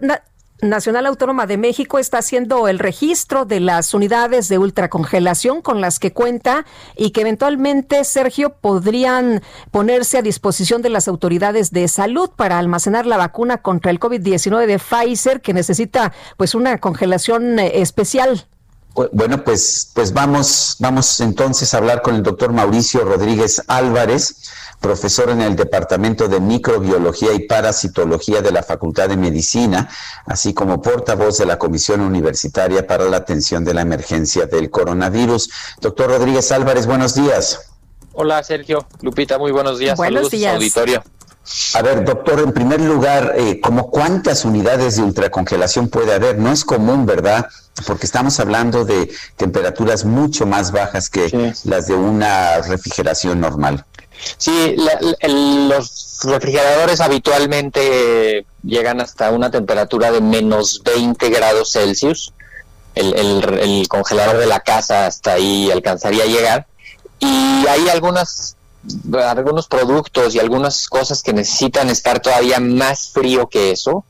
[0.70, 6.00] Nacional Autónoma de México está haciendo el registro de las unidades de ultracongelación con las
[6.00, 12.30] que cuenta y que eventualmente, Sergio, podrían ponerse a disposición de las autoridades de salud
[12.36, 17.82] para almacenar la vacuna contra el COVID-19 de Pfizer, que necesita pues una congelación eh,
[17.82, 18.48] especial.
[19.12, 24.38] Bueno, pues, pues vamos, vamos entonces a hablar con el doctor Mauricio Rodríguez Álvarez
[24.80, 29.90] profesor en el Departamento de Microbiología y Parasitología de la Facultad de Medicina,
[30.26, 35.50] así como portavoz de la Comisión Universitaria para la Atención de la Emergencia del Coronavirus.
[35.82, 37.72] Doctor Rodríguez Álvarez, buenos días.
[38.14, 38.86] Hola, Sergio.
[39.02, 39.98] Lupita, muy buenos días.
[39.98, 40.56] Buenos días.
[40.56, 41.04] Auditorio.
[41.76, 46.40] A ver, doctor, en primer lugar, eh, ¿cómo cuántas unidades de ultracongelación puede haber?
[46.40, 47.48] No es común, ¿verdad?
[47.86, 53.86] Porque estamos hablando de temperaturas mucho más bajas que las de una refrigeración normal.
[54.38, 54.76] Sí,
[55.28, 62.34] los refrigeradores habitualmente llegan hasta una temperatura de menos 20 grados Celsius.
[62.96, 66.68] El, congelador de la casa hasta ahí alcanzaría a llegar.
[67.20, 68.56] Y hay algunas
[69.36, 74.06] algunos productos y algunas cosas que necesitan estar todavía más frío que eso,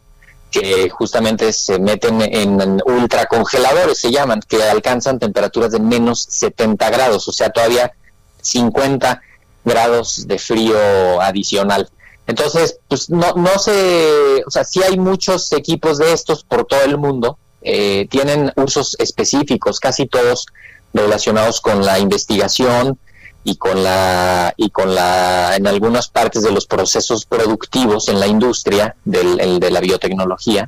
[0.52, 7.28] que justamente se meten en ultracongeladores, se llaman, que alcanzan temperaturas de menos 70 grados,
[7.28, 7.94] o sea, todavía
[8.42, 9.22] 50
[9.66, 11.90] grados de frío adicional.
[12.28, 16.82] Entonces, pues no, no sé, o sea, sí hay muchos equipos de estos por todo
[16.84, 20.46] el mundo, eh, tienen usos específicos, casi todos
[20.94, 22.98] relacionados con la investigación
[23.44, 28.28] y con la y con la en algunas partes de los procesos productivos en la
[28.28, 30.68] industria del, de la biotecnología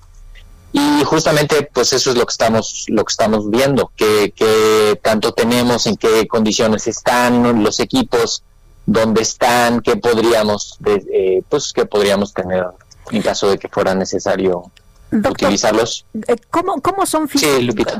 [0.71, 5.33] y justamente pues eso es lo que estamos lo que estamos viendo que, que tanto
[5.33, 8.43] tenemos en qué condiciones están los equipos
[8.87, 12.65] dónde están, qué podríamos, eh, pues, qué podríamos tener
[13.11, 14.71] en caso de que fuera necesario
[15.11, 16.05] utilizarlos.
[16.27, 17.29] Eh, ¿cómo, cómo, son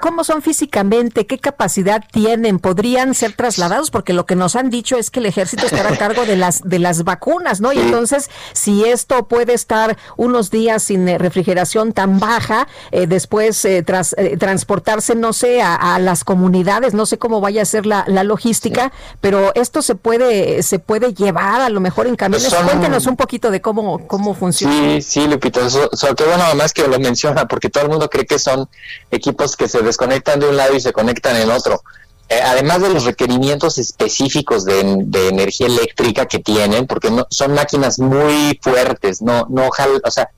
[0.01, 1.25] ¿Cómo son físicamente?
[1.25, 2.59] ¿Qué capacidad tienen?
[2.59, 3.91] ¿Podrían ser trasladados?
[3.91, 6.61] Porque lo que nos han dicho es que el ejército estará a cargo de las,
[6.63, 7.73] de las vacunas, ¿no?
[7.73, 13.65] Y entonces, si esto puede estar unos días sin eh, refrigeración tan baja, eh, después
[13.85, 18.91] tras, transportarse, no sé, a, las comunidades, no sé cómo vaya a ser la, logística,
[19.21, 22.53] pero esto se puede, se puede llevar a lo mejor en camiones.
[22.53, 24.73] Cuéntenos un poquito de cómo, cómo funciona.
[24.73, 28.25] Sí, sí, Lupita, eso, que bueno, además que lo menciona, porque todo el mundo cree
[28.25, 28.67] que son
[29.11, 31.81] equipos que se desconectan de un lado y se conectan en otro.
[32.29, 34.81] Eh, además de los requerimientos específicos de,
[35.29, 40.29] energía eléctrica que tienen, porque no, son máquinas muy fuertes, no, no, o sea,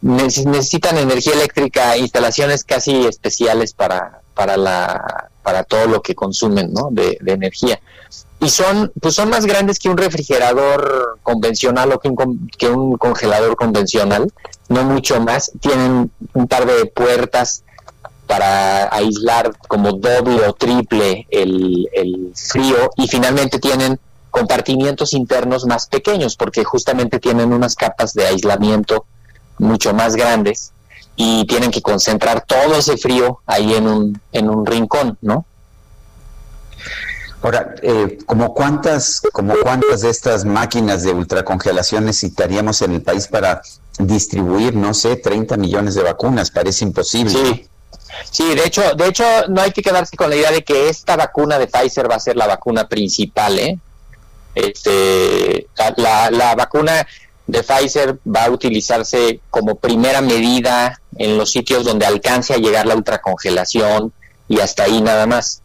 [0.00, 6.88] necesitan energía eléctrica, instalaciones casi especiales para, para la, para todo lo que consumen, ¿no?
[6.90, 7.80] De, de energía
[8.40, 12.96] y son pues son más grandes que un refrigerador convencional o que un, que un
[12.98, 14.30] congelador convencional,
[14.68, 15.52] no mucho más.
[15.60, 17.62] Tienen un par de puertas
[18.26, 24.00] para aislar como doble o triple el, el frío y finalmente tienen
[24.30, 29.06] compartimientos internos más pequeños porque justamente tienen unas capas de aislamiento
[29.58, 30.72] mucho más grandes
[31.16, 35.46] y tienen que concentrar todo ese frío ahí en un, en un rincón, ¿no?
[37.42, 43.28] Ahora, eh, ¿como cuántas, como cuántas de estas máquinas de ultracongelación necesitaríamos en el país
[43.28, 43.62] para
[43.98, 47.30] distribuir, no sé, 30 millones de vacunas, parece imposible.
[47.30, 47.68] Sí.
[48.30, 51.16] Sí, de hecho, de hecho no hay que quedarse con la idea de que esta
[51.16, 53.78] vacuna de Pfizer va a ser la vacuna principal, ¿eh?
[54.54, 55.66] Este,
[55.96, 57.06] la, la vacuna
[57.46, 62.86] de Pfizer va a utilizarse como primera medida en los sitios donde alcance a llegar
[62.86, 64.12] la ultracongelación
[64.48, 65.62] y hasta ahí nada más.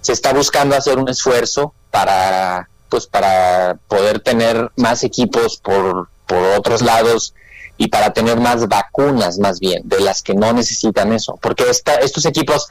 [0.00, 6.42] Se está buscando hacer un esfuerzo para pues para poder tener más equipos por, por
[6.58, 7.34] otros lados
[7.80, 11.94] y para tener más vacunas más bien de las que no necesitan eso porque esta,
[11.94, 12.68] estos equipos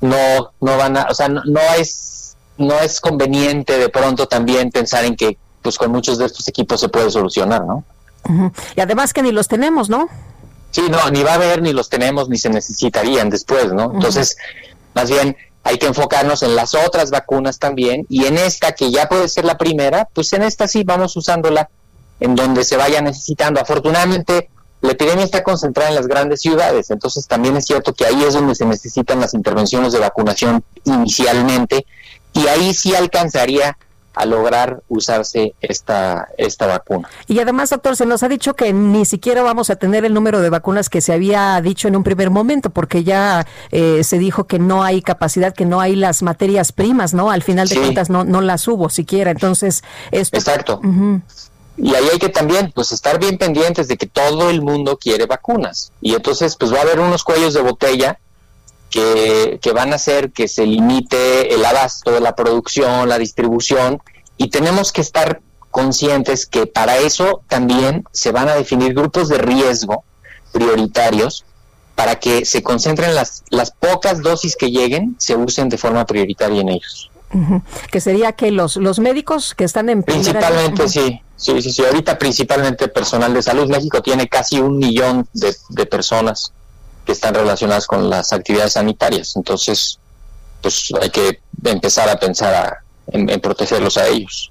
[0.00, 4.72] no no van a o sea no, no es no es conveniente de pronto también
[4.72, 7.84] pensar en que pues con muchos de estos equipos se puede solucionar no
[8.74, 10.08] y además que ni los tenemos no
[10.72, 14.36] sí no ni va a haber ni los tenemos ni se necesitarían después no entonces
[14.94, 19.08] más bien hay que enfocarnos en las otras vacunas también y en esta que ya
[19.08, 21.70] puede ser la primera, pues en esta sí vamos usándola
[22.24, 23.60] en donde se vaya necesitando.
[23.60, 24.48] Afortunadamente,
[24.80, 28.34] la epidemia está concentrada en las grandes ciudades, entonces también es cierto que ahí es
[28.34, 31.86] donde se necesitan las intervenciones de vacunación inicialmente
[32.32, 33.76] y ahí sí alcanzaría
[34.14, 37.08] a lograr usarse esta, esta vacuna.
[37.26, 40.40] Y además, doctor, se nos ha dicho que ni siquiera vamos a tener el número
[40.40, 44.44] de vacunas que se había dicho en un primer momento, porque ya eh, se dijo
[44.44, 47.30] que no hay capacidad, que no hay las materias primas, ¿no?
[47.30, 49.30] Al final de cuentas no, no las hubo siquiera.
[49.30, 50.36] Entonces, esto...
[50.36, 50.80] Exacto.
[51.76, 55.26] Y ahí hay que también, pues, estar bien pendientes de que todo el mundo quiere
[55.26, 55.92] vacunas.
[56.00, 58.18] Y entonces, pues, va a haber unos cuellos de botella
[58.90, 64.00] que, van a hacer que se limite el abasto de la producción, la distribución,
[64.36, 69.38] y tenemos que estar conscientes que para eso también se van a definir grupos de
[69.38, 70.04] riesgo
[70.52, 71.44] prioritarios
[71.96, 76.60] para que se concentren las, las pocas dosis que lleguen, se usen de forma prioritaria
[76.60, 77.10] en ellos.
[77.90, 80.02] Que sería que los, los médicos que están en...
[80.02, 81.20] Principalmente, sí.
[81.36, 81.84] Sí, sí, sí.
[81.84, 83.68] Ahorita principalmente personal de salud.
[83.68, 86.52] México tiene casi un millón de, de personas
[87.04, 89.36] que están relacionadas con las actividades sanitarias.
[89.36, 89.98] Entonces,
[90.62, 92.78] pues hay que empezar a pensar
[93.08, 94.50] en, protegerlos a ellos.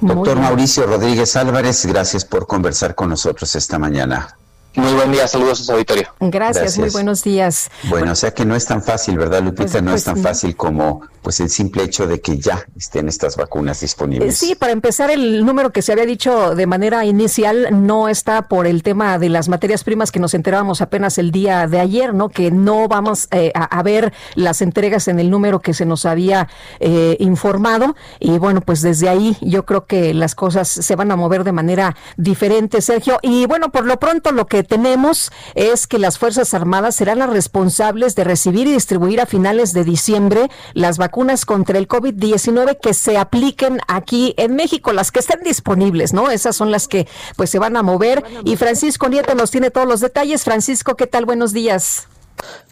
[0.00, 4.36] Doctor Mauricio Rodríguez Álvarez, gracias por conversar con nosotros esta mañana.
[4.74, 6.08] Muy buen día, saludos a su auditorio.
[6.18, 7.70] Gracias, muy buenos días.
[7.90, 9.70] Bueno, o sea que no es tan fácil, ¿verdad, Lupita?
[9.70, 13.08] Pues, no es pues, tan fácil como pues el simple hecho de que ya estén
[13.08, 14.36] estas vacunas disponibles.
[14.36, 18.66] Sí, para empezar, el número que se había dicho de manera inicial no está por
[18.66, 22.28] el tema de las materias primas que nos enterábamos apenas el día de ayer, ¿no?
[22.28, 26.48] Que no vamos eh, a, ver las entregas en el número que se nos había
[26.80, 27.94] eh, informado.
[28.18, 31.52] Y bueno, pues desde ahí yo creo que las cosas se van a mover de
[31.52, 33.18] manera diferente, Sergio.
[33.22, 37.30] Y bueno, por lo pronto lo que tenemos es que las Fuerzas Armadas serán las
[37.30, 42.94] responsables de recibir y distribuir a finales de diciembre las vacunas contra el COVID-19 que
[42.94, 46.30] se apliquen aquí en México, las que estén disponibles, ¿no?
[46.30, 47.06] Esas son las que
[47.36, 48.24] pues se van a mover.
[48.44, 50.44] Y Francisco Nieto nos tiene todos los detalles.
[50.44, 51.24] Francisco, ¿qué tal?
[51.24, 52.08] Buenos días.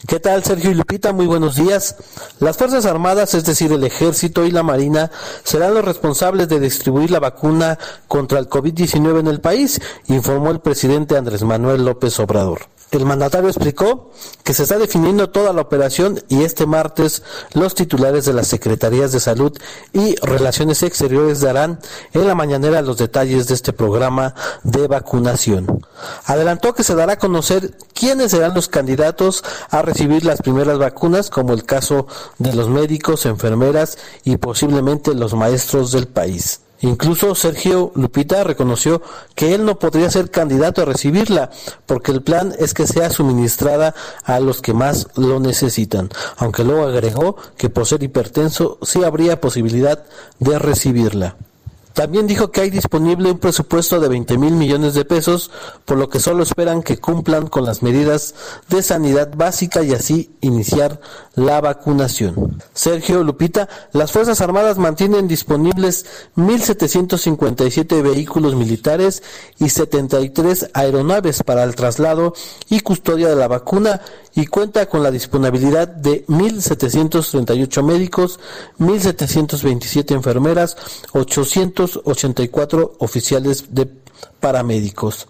[0.07, 1.13] ¿Qué tal, Sergio y Lupita?
[1.13, 1.97] Muy buenos días.
[2.39, 5.11] Las Fuerzas Armadas, es decir, el Ejército y la Marina,
[5.45, 10.61] serán los responsables de distribuir la vacuna contra el COVID-19 en el país, informó el
[10.61, 12.61] presidente Andrés Manuel López Obrador.
[12.91, 14.11] El mandatario explicó
[14.43, 17.23] que se está definiendo toda la operación y este martes
[17.55, 19.57] los titulares de las Secretarías de Salud
[19.93, 21.79] y Relaciones Exteriores darán
[22.13, 24.35] en la mañanera los detalles de este programa
[24.65, 25.87] de vacunación.
[26.25, 31.31] Adelantó que se dará a conocer quiénes serán los candidatos a recibir las primeras vacunas,
[31.31, 36.61] como el caso de los médicos, enfermeras y posiblemente los maestros del país.
[36.81, 39.03] Incluso Sergio Lupita reconoció
[39.35, 41.51] que él no podría ser candidato a recibirla,
[41.87, 46.85] porque el plan es que sea suministrada a los que más lo necesitan, aunque luego
[46.85, 50.05] agregó que por ser hipertenso sí habría posibilidad
[50.39, 51.37] de recibirla.
[51.95, 55.51] También dijo que hay disponible un presupuesto de 20 mil millones de pesos,
[55.85, 58.35] por lo que solo esperan que cumplan con las medidas
[58.69, 61.01] de sanidad básica y así iniciar
[61.35, 62.63] la vacunación.
[62.75, 69.23] Sergio Lupita, las Fuerzas Armadas mantienen disponibles 1.757 vehículos militares
[69.59, 72.35] y 73 aeronaves para el traslado
[72.69, 74.01] y custodia de la vacuna
[74.35, 78.39] y cuenta con la disponibilidad de 1.738 médicos,
[78.79, 80.77] 1.727 enfermeras,
[81.81, 83.89] 884 oficiales de
[84.41, 85.29] paramédicos.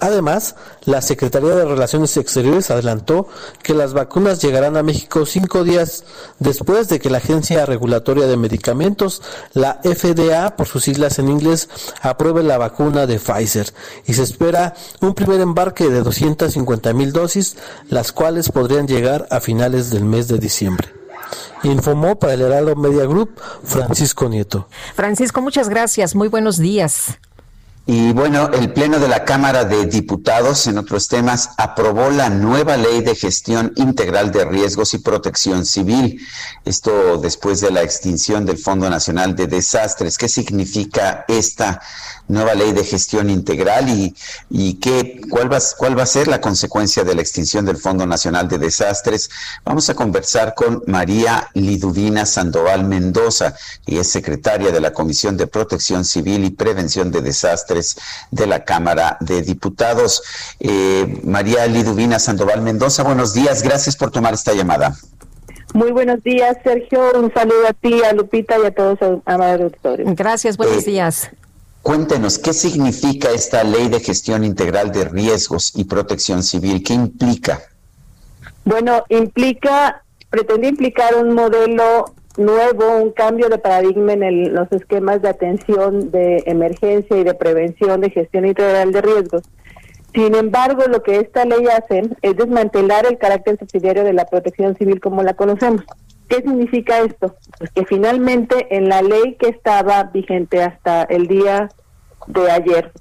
[0.00, 3.28] Además, la Secretaría de Relaciones Exteriores adelantó
[3.62, 6.04] que las vacunas llegarán a México cinco días
[6.38, 9.20] después de que la Agencia Regulatoria de Medicamentos,
[9.52, 11.68] la FDA, por sus siglas en inglés,
[12.00, 13.74] apruebe la vacuna de Pfizer
[14.06, 17.56] y se espera un primer embarque de 250 mil dosis,
[17.90, 20.99] las cuales podrían llegar a finales del mes de diciembre.
[21.62, 24.68] Informó para el Heraldo Media Group Francisco Nieto.
[24.94, 26.14] Francisco, muchas gracias.
[26.14, 27.18] Muy buenos días.
[27.92, 32.76] Y bueno, el Pleno de la Cámara de Diputados, en otros temas, aprobó la nueva
[32.76, 36.20] ley de gestión integral de riesgos y protección civil.
[36.64, 40.18] Esto después de la extinción del Fondo Nacional de Desastres.
[40.18, 41.80] ¿Qué significa esta
[42.30, 44.14] nueva ley de gestión integral y,
[44.48, 48.06] y qué, cuál, va, cuál va a ser la consecuencia de la extinción del Fondo
[48.06, 49.30] Nacional de Desastres?
[49.64, 53.54] Vamos a conversar con María Liduvina Sandoval Mendoza,
[53.86, 57.96] y es secretaria de la Comisión de Protección Civil y Prevención de Desastres
[58.30, 60.22] de la Cámara de Diputados.
[60.60, 64.96] Eh, María Liduvina Sandoval Mendoza, buenos días, gracias por tomar esta llamada.
[65.72, 67.12] Muy buenos días, Sergio.
[67.14, 70.16] Un saludo a ti, a Lupita y a todos los amados auditores.
[70.16, 71.30] Gracias, buenos eh, días.
[71.82, 76.82] Cuéntenos, ¿qué significa esta ley de gestión integral de riesgos y protección civil?
[76.84, 77.60] ¿Qué implica?
[78.64, 85.30] Bueno, implica, pretende implicar un modelo nuevo, un cambio de paradigma en los esquemas de
[85.30, 89.42] atención de emergencia y de prevención de gestión integral de riesgos.
[90.12, 94.76] Sin embargo, lo que esta ley hace es desmantelar el carácter subsidiario de la protección
[94.76, 95.84] civil como la conocemos.
[96.30, 97.34] ¿Qué significa esto?
[97.58, 101.68] Pues que finalmente en la ley que estaba vigente hasta el día
[102.28, 102.92] de ayer,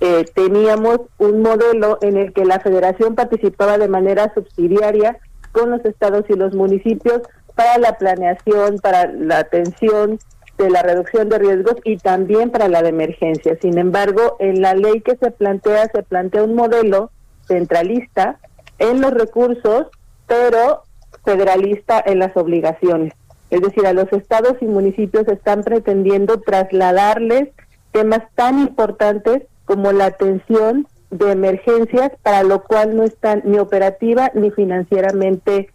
[0.00, 5.18] eh, teníamos un modelo en el que la federación participaba de manera subsidiaria
[5.52, 7.20] con los estados y los municipios
[7.54, 10.18] para la planeación, para la atención
[10.56, 13.58] de la reducción de riesgos y también para la de emergencia.
[13.60, 17.10] Sin embargo, en la ley que se plantea, se plantea un modelo
[17.46, 18.38] centralista
[18.78, 19.88] en los recursos,
[20.26, 20.84] pero
[21.24, 23.12] federalista en las obligaciones.
[23.50, 27.48] Es decir, a los estados y municipios están pretendiendo trasladarles
[27.92, 34.30] temas tan importantes como la atención de emergencias, para lo cual no están ni operativa
[34.34, 35.70] ni financieramente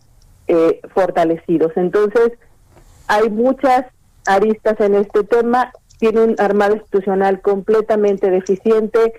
[0.48, 1.72] eh, fortalecidos.
[1.76, 2.34] Entonces,
[3.08, 3.86] hay muchas
[4.26, 9.14] aristas en este tema, tiene un armado institucional completamente deficiente,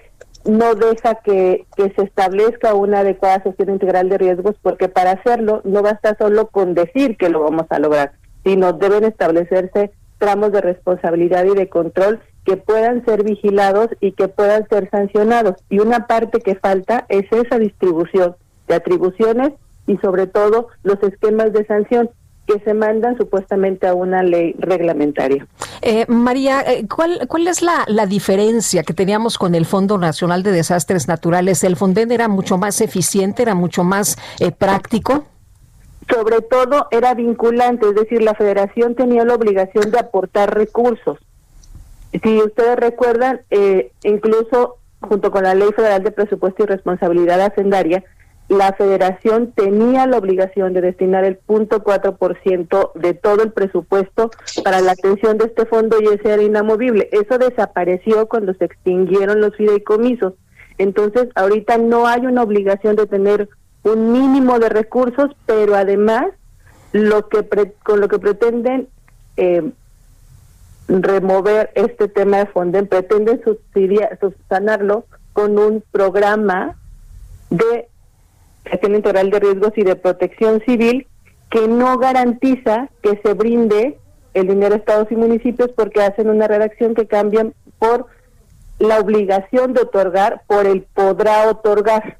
[0.44, 5.82] no deja que, se establezca una adecuada gestión integral de riesgos, porque para hacerlo no
[5.82, 8.12] basta solo con decir que lo vamos a lograr,
[8.44, 14.28] sino deben establecerse tramos de responsabilidad y de control que puedan ser vigilados y que
[14.28, 15.56] puedan ser sancionados.
[15.68, 18.36] Y una parte que falta es esa distribución
[18.68, 19.52] de atribuciones
[19.86, 22.10] y sobre todo los esquemas de sanción
[22.46, 25.46] que se mandan supuestamente a una ley reglamentaria.
[25.82, 30.42] Eh, María, eh, ¿cuál, ¿cuál es la, la, diferencia que teníamos con el Fondo Nacional
[30.42, 31.64] de Desastres Naturales?
[31.64, 35.24] ¿El FONDEN era mucho más eficiente, era mucho más eh, práctico?
[36.08, 41.18] Sobre todo era vinculante, es decir, la federación tenía la obligación de aportar recursos.
[42.22, 43.40] Si ustedes recuerdan,
[44.04, 48.04] incluso junto con la Ley Federal de Presupuesto y Responsabilidad Hacendaria,
[48.48, 53.52] la federación tenía la obligación de destinar el punto cuatro por ciento de todo el
[53.52, 54.30] presupuesto
[54.62, 57.08] para la atención de este fondo y ese era inamovible.
[57.12, 60.34] Eso desapareció cuando se extinguieron los fideicomisos.
[60.76, 63.48] Entonces, ahorita no hay una obligación de tener
[63.82, 66.26] un mínimo de recursos, pero además
[66.92, 67.46] lo que
[67.82, 68.88] con lo que pretenden
[69.36, 69.72] eh,
[70.88, 76.76] remover este tema de Fonden, pretenden subsidiar, subsanarlo con un programa
[77.50, 77.88] de
[78.64, 81.06] gestión integral de riesgos y de protección civil
[81.50, 83.98] que no garantiza que se brinde
[84.34, 88.06] el dinero a estados y municipios porque hacen una redacción que cambian por
[88.78, 92.18] la obligación de otorgar por el podrá otorgar.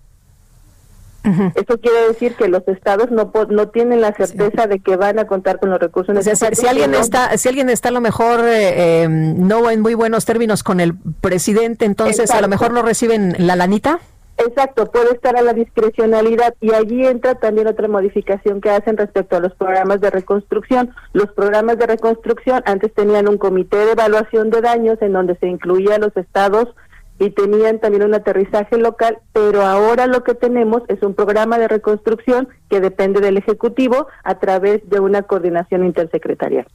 [1.54, 5.26] Eso quiere decir que los estados no no tienen la certeza de que van a
[5.26, 6.58] contar con los recursos necesarios.
[6.58, 10.26] si alguien está, si alguien está a lo mejor eh, eh, no en muy buenos
[10.26, 14.00] términos con el presidente, entonces a lo mejor no reciben la lanita.
[14.46, 19.36] Exacto, puede estar a la discrecionalidad y allí entra también otra modificación que hacen respecto
[19.36, 20.94] a los programas de reconstrucción.
[21.12, 25.46] Los programas de reconstrucción antes tenían un comité de evaluación de daños en donde se
[25.46, 26.74] incluía los estados
[27.18, 31.68] y tenían también un aterrizaje local, pero ahora lo que tenemos es un programa de
[31.68, 36.66] reconstrucción que depende del Ejecutivo a través de una coordinación intersecretarial.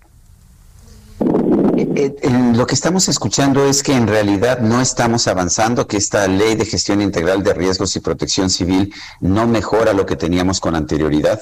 [1.80, 6.28] Eh, eh, lo que estamos escuchando es que en realidad no estamos avanzando, que esta
[6.28, 10.76] ley de gestión integral de riesgos y protección civil no mejora lo que teníamos con
[10.76, 11.40] anterioridad.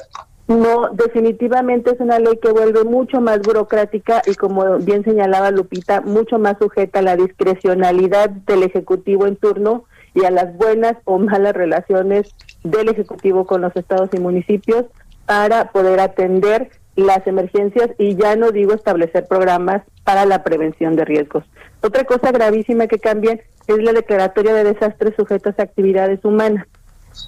[0.47, 6.01] No, definitivamente es una ley que vuelve mucho más burocrática y como bien señalaba Lupita,
[6.01, 11.17] mucho más sujeta a la discrecionalidad del Ejecutivo en turno y a las buenas o
[11.17, 14.85] malas relaciones del Ejecutivo con los estados y municipios
[15.25, 21.05] para poder atender las emergencias y ya no digo establecer programas para la prevención de
[21.05, 21.43] riesgos.
[21.81, 26.65] Otra cosa gravísima que cambia es la declaratoria de desastres sujetos a actividades humanas.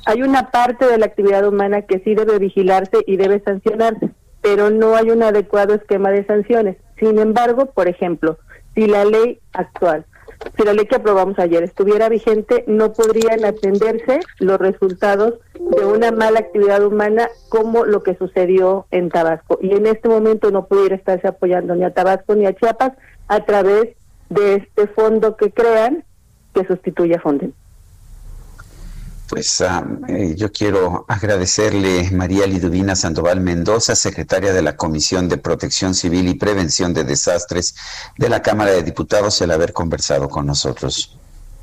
[0.05, 4.09] Hay una parte de la actividad humana que sí debe vigilarse y debe sancionarse,
[4.41, 6.77] pero no hay un adecuado esquema de sanciones.
[6.99, 8.37] Sin embargo, por ejemplo,
[8.75, 10.05] si la ley actual
[10.57, 16.11] si la ley que aprobamos ayer estuviera vigente, no podrían atenderse los resultados de una
[16.11, 19.59] mala actividad humana como lo que sucedió en Tabasco.
[19.61, 22.93] Y en este momento no pudiera estarse apoyando ni a Tabasco ni a Chiapas
[23.27, 23.95] a través
[24.29, 26.03] de este fondo que crean
[26.53, 27.53] que sustituye a Fonden.
[29.29, 35.37] Pues ah, eh, yo quiero agradecerle María Liduvina Sandoval Mendoza, secretaria de la Comisión de
[35.37, 37.75] Protección Civil y Prevención de Desastres
[38.17, 41.18] de la Cámara de Diputados, el haber conversado con nosotros.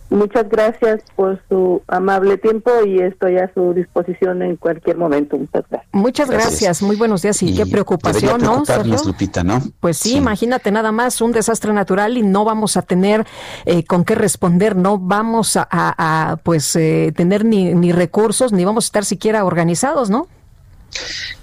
[0.08, 5.36] Muchas gracias por su amable tiempo y estoy a su disposición en cualquier momento.
[5.36, 5.92] Muchas gracias.
[5.92, 6.82] Muchas gracias.
[6.82, 8.62] Muy buenos días y, qué preocupación, ¿no?
[9.04, 9.60] Lupita, ¿no?
[9.80, 13.26] Pues sí, imagínate nada más un desastre natural y no vamos a tener
[13.64, 18.84] eh, con qué responder, no vamos a, pues eh, tener ni, ni recursos ni vamos
[18.84, 20.28] a estar siquiera organizados, ¿no?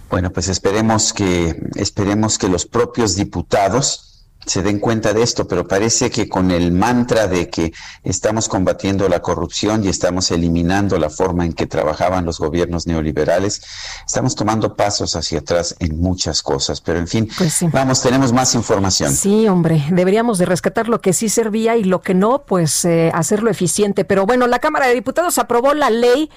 [0.09, 4.12] Bueno, pues esperemos que esperemos que los propios diputados
[4.45, 7.73] se den cuenta de esto, pero parece que con el mantra de que
[8.03, 13.61] estamos combatiendo la corrupción y estamos eliminando la forma en que trabajaban los gobiernos neoliberales,
[14.05, 16.81] estamos tomando pasos hacia atrás en muchas cosas.
[16.81, 19.13] Pero en fin, pues vamos, tenemos más información.
[19.13, 23.11] Sí, hombre, deberíamos de rescatar lo que sí servía y lo que no, pues eh,
[23.13, 24.05] hacerlo eficiente.
[24.05, 26.29] Pero bueno, la Cámara de Diputados aprobó la ley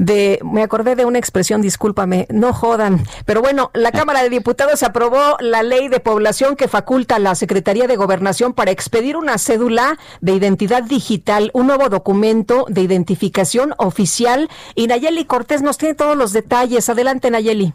[0.00, 4.82] de, me acordé de una expresión, discúlpame, no jodan, pero bueno, la Cámara de Diputados
[4.82, 9.36] aprobó la ley de población que faculta a la Secretaría de Gobernación para expedir una
[9.36, 14.48] cédula de identidad digital, un nuevo documento de identificación oficial.
[14.74, 16.88] Y Nayeli Cortés nos tiene todos los detalles.
[16.88, 17.74] Adelante, Nayeli.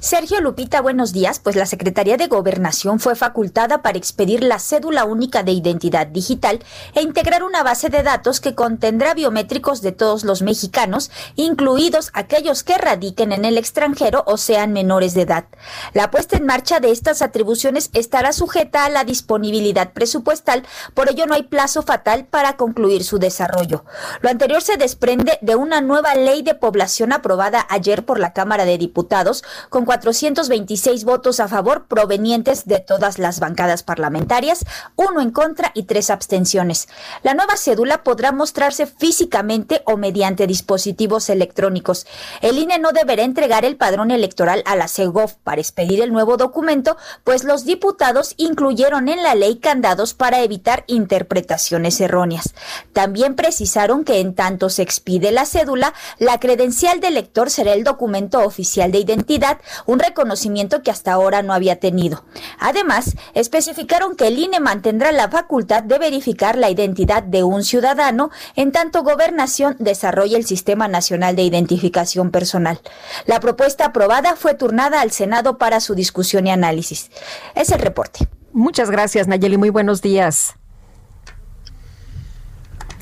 [0.00, 1.38] Sergio Lupita, buenos días.
[1.38, 6.60] Pues la Secretaría de Gobernación fue facultada para expedir la cédula única de identidad digital
[6.94, 12.62] e integrar una base de datos que contendrá biométricos de todos los mexicanos, incluidos aquellos
[12.62, 15.46] que radiquen en el extranjero o sean menores de edad.
[15.92, 20.64] La puesta en marcha de estas atribuciones estará sujeta a la disponibilidad presupuestal,
[20.94, 23.84] por ello no hay plazo fatal para concluir su desarrollo.
[24.20, 28.64] Lo anterior se desprende de una nueva ley de población aprobada ayer por la Cámara
[28.64, 34.64] de Diputados, con 426 votos a favor provenientes de todas las bancadas parlamentarias,
[34.96, 36.88] uno en contra y tres abstenciones.
[37.22, 42.06] La nueva cédula podrá mostrarse físicamente o mediante dispositivos electrónicos.
[42.40, 46.36] El INE no deberá entregar el padrón electoral a la CEGOV para expedir el nuevo
[46.36, 52.54] documento, pues los diputados incluyeron en la ley candados para evitar interpretaciones erróneas.
[52.92, 57.84] También precisaron que en tanto se expide la cédula, la credencial del elector será el
[57.84, 59.53] documento oficial de identidad
[59.86, 62.24] un reconocimiento que hasta ahora no había tenido.
[62.58, 68.30] Además, especificaron que el INE mantendrá la facultad de verificar la identidad de un ciudadano
[68.56, 72.80] en tanto gobernación desarrolle el Sistema Nacional de Identificación Personal.
[73.26, 77.10] La propuesta aprobada fue turnada al Senado para su discusión y análisis.
[77.54, 78.28] Es el reporte.
[78.52, 79.56] Muchas gracias, Nayeli.
[79.56, 80.54] Muy buenos días.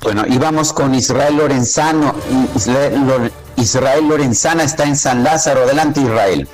[0.03, 2.13] Bueno, y vamos con Israel Lorenzano.
[3.57, 5.63] Israel, Lorenzana está en San Lázaro.
[5.63, 6.49] Adelante, Israel.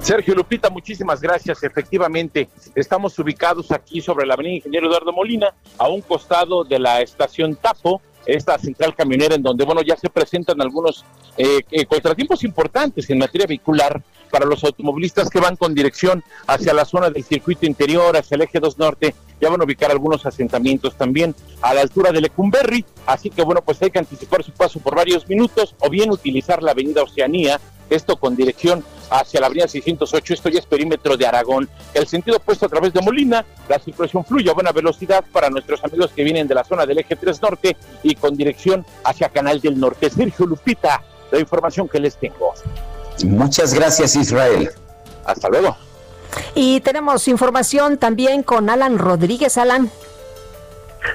[0.00, 1.62] Sergio Lupita, muchísimas gracias.
[1.62, 7.00] Efectivamente, estamos ubicados aquí sobre la avenida Ingeniero Eduardo Molina, a un costado de la
[7.00, 11.04] estación Tapo, esta central camionera en donde, bueno, ya se presentan algunos
[11.36, 16.72] eh, eh, contratiempos importantes en materia vehicular para los automovilistas que van con dirección hacia
[16.72, 20.24] la zona del circuito interior, hacia el eje 2 norte, ya van a ubicar algunos
[20.24, 24.52] asentamientos también a la altura de Lecumberri, así que bueno, pues hay que anticipar su
[24.52, 27.60] paso por varios minutos o bien utilizar la avenida Oceanía,
[27.94, 31.68] esto con dirección hacia la avenida 608, esto ya es perímetro de Aragón.
[31.94, 35.82] El sentido opuesto a través de Molina, la circulación fluye a buena velocidad para nuestros
[35.84, 39.60] amigos que vienen de la zona del eje 3 norte y con dirección hacia Canal
[39.60, 40.10] del Norte.
[40.10, 42.54] Sergio Lupita, la información que les tengo.
[43.24, 44.70] Muchas gracias, Israel.
[45.24, 45.76] Hasta luego.
[46.54, 49.58] Y tenemos información también con Alan Rodríguez.
[49.58, 49.90] Alan.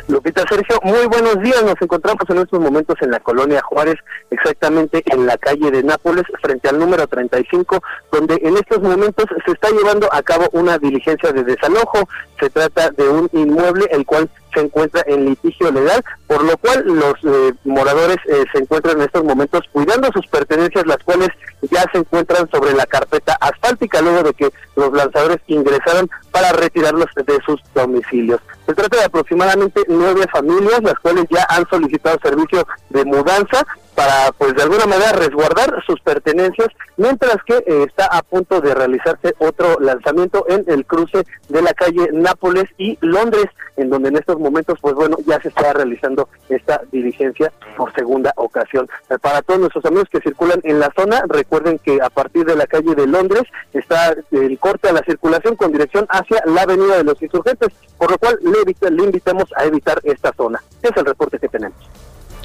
[0.08, 1.64] Lupita Sergio, muy buenos días.
[1.64, 3.96] Nos encontramos en estos momentos en la colonia Juárez,
[4.30, 7.82] exactamente en la calle de Nápoles, frente al número 35,
[8.12, 12.08] donde en estos momentos se está llevando a cabo una diligencia de desalojo.
[12.40, 16.84] Se trata de un inmueble el cual se encuentra en litigio legal, por lo cual
[16.86, 21.30] los eh, moradores eh, se encuentran en estos momentos cuidando sus pertenencias, las cuales
[21.70, 27.08] ya se encuentran sobre la carpeta asfáltica luego de que los lanzadores ingresaron para retirarlos
[27.16, 28.40] de sus domicilios.
[28.66, 33.66] Se trata de aproximadamente nueve familias, las cuales ya han solicitado servicio de mudanza
[33.98, 36.68] para, pues de alguna manera, resguardar sus pertenencias,
[36.98, 41.74] mientras que eh, está a punto de realizarse otro lanzamiento en el cruce de la
[41.74, 46.30] calle Nápoles y Londres, en donde en estos momentos, pues bueno, ya se está realizando
[46.48, 48.88] esta diligencia por segunda ocasión.
[49.10, 52.56] Eh, para todos nuestros amigos que circulan en la zona, recuerden que a partir de
[52.56, 56.98] la calle de Londres está el corte a la circulación con dirección hacia la avenida
[56.98, 60.62] de los insurgentes, por lo cual le, le invitamos a evitar esta zona.
[60.84, 61.80] Es el reporte que tenemos.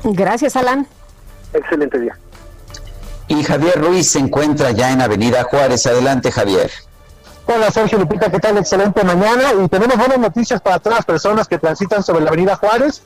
[0.02, 0.86] Gracias, Alan.
[1.52, 2.18] Excelente día.
[3.28, 5.86] Y Javier Ruiz se encuentra ya en Avenida Juárez.
[5.86, 6.70] Adelante, Javier.
[7.46, 8.56] Hola Sergio Lupita, ¿qué tal?
[8.56, 12.56] Excelente mañana y tenemos buenas noticias para todas las personas que transitan sobre la Avenida
[12.56, 13.02] Juárez.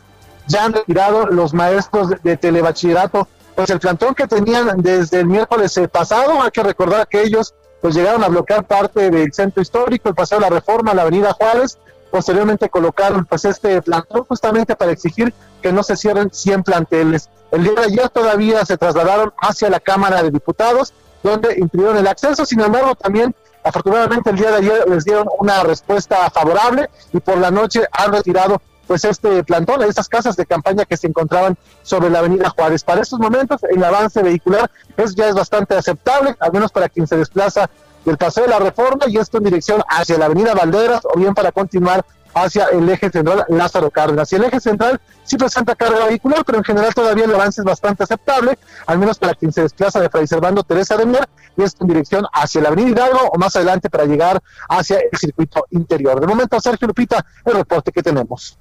[0.47, 5.81] Ya han retirado los maestros de, telebachillerato, pues el plantón que tenían desde el miércoles
[5.91, 10.15] pasado, hay que recordar que ellos pues llegaron a bloquear parte del centro histórico, el
[10.15, 11.79] Paseo de la Reforma, la Avenida Juárez,
[12.11, 15.33] posteriormente colocaron pues este plantón justamente para exigir
[15.63, 17.29] que no se cierren 100 planteles.
[17.51, 20.93] El día de ayer todavía se trasladaron hacia la Cámara de Diputados,
[21.23, 23.35] donde impidieron el acceso, sin embargo también
[23.65, 28.13] afortunadamente el día de ayer les dieron una respuesta favorable y por la noche han
[28.13, 32.85] retirado pues este plantón, estas casas de campaña que se encontraban sobre la avenida Juárez.
[32.85, 37.07] Para estos momentos el avance vehicular es, ya es bastante aceptable, al menos para quien
[37.07, 37.69] se desplaza
[38.07, 41.35] del Paseo de la Reforma y esto en dirección hacia la avenida Valderas o bien
[41.35, 44.31] para continuar hacia el eje central Lázaro Cárdenas.
[44.33, 47.65] Y el eje central sí presenta carga vehicular, pero en general todavía el avance es
[47.65, 51.27] bastante aceptable, al menos para quien se desplaza de Fray Servando Teresa de Mier,
[51.57, 55.19] y esto en dirección hacia la avenida Hidalgo o más adelante para llegar hacia el
[55.19, 56.21] circuito interior.
[56.21, 58.59] De momento, Sergio Lupita, el reporte que tenemos.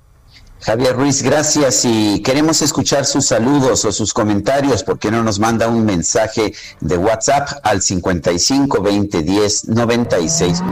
[0.62, 5.68] Javier Ruiz, gracias y queremos escuchar sus saludos o sus comentarios, porque no nos manda
[5.68, 10.64] un mensaje de WhatsApp al 55 20 10 96.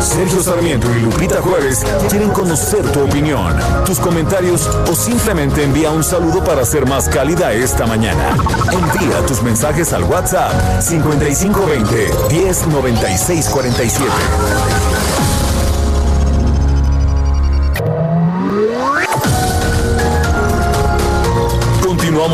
[0.00, 3.54] Sergio Sarmiento y Lupita Juárez quieren conocer tu opinión,
[3.84, 8.36] tus comentarios o simplemente envía un saludo para ser más cálida esta mañana.
[8.72, 14.06] Envía tus mensajes al WhatsApp 5520 109647.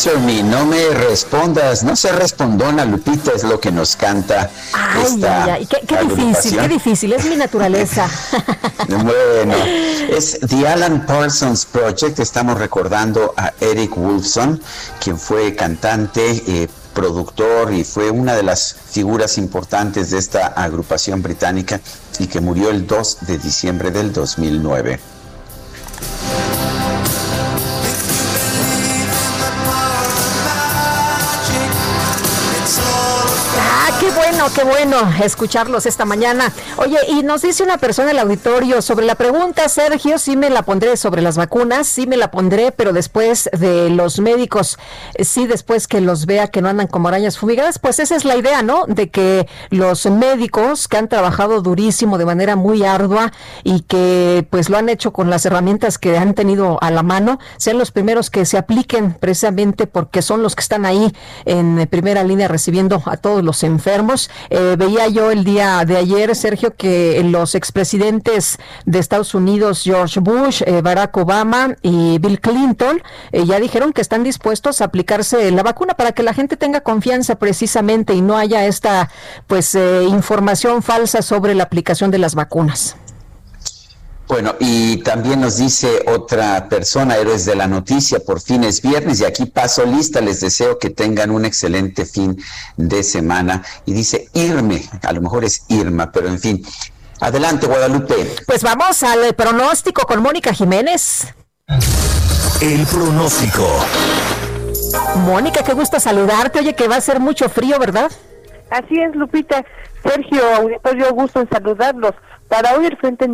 [0.00, 4.48] Answer me, no me respondas, no se respondona, Lupita, es lo que nos canta.
[4.72, 5.66] Ay, ay, ay.
[5.66, 8.08] Qué, difícil, qué difícil, es mi naturaleza.
[8.88, 9.54] bueno,
[10.08, 14.62] es The Alan Parsons Project, estamos recordando a Eric Wolfson,
[15.04, 21.20] quien fue cantante, eh, productor y fue una de las figuras importantes de esta agrupación
[21.20, 21.78] británica
[22.18, 25.19] y que murió el 2 de diciembre del 2009.
[34.54, 36.52] Qué bueno escucharlos esta mañana.
[36.76, 40.50] Oye, y nos dice una persona en el auditorio sobre la pregunta, Sergio, sí me
[40.50, 44.78] la pondré sobre las vacunas, sí me la pondré, pero después de los médicos,
[45.14, 48.24] eh, sí después que los vea que no andan como arañas fumigadas, pues esa es
[48.24, 48.86] la idea, ¿no?
[48.86, 53.32] De que los médicos que han trabajado durísimo de manera muy ardua
[53.62, 57.38] y que pues lo han hecho con las herramientas que han tenido a la mano,
[57.56, 62.24] sean los primeros que se apliquen precisamente porque son los que están ahí en primera
[62.24, 67.22] línea recibiendo a todos los enfermos eh, veía yo el día de ayer, Sergio, que
[67.24, 73.60] los expresidentes de Estados Unidos, George Bush, eh, Barack Obama y Bill Clinton, eh, ya
[73.60, 78.14] dijeron que están dispuestos a aplicarse la vacuna para que la gente tenga confianza precisamente
[78.14, 79.10] y no haya esta
[79.46, 82.96] pues información falsa sobre la aplicación de las vacunas.
[84.30, 89.20] Bueno, y también nos dice otra persona, héroes de la noticia, por fin es viernes
[89.20, 92.40] y aquí paso lista, les deseo que tengan un excelente fin
[92.76, 93.64] de semana.
[93.86, 96.64] Y dice Irme, a lo mejor es Irma, pero en fin.
[97.18, 98.36] Adelante, Guadalupe.
[98.46, 101.34] Pues vamos al pronóstico con Mónica Jiménez.
[102.60, 103.66] El pronóstico.
[105.24, 106.60] Mónica, qué gusto saludarte.
[106.60, 108.12] Oye, que va a ser mucho frío, ¿verdad?
[108.70, 109.64] Así es, Lupita.
[110.04, 112.14] Sergio, auditorio, gusto en saludarlos
[112.50, 113.26] Para hoy el frente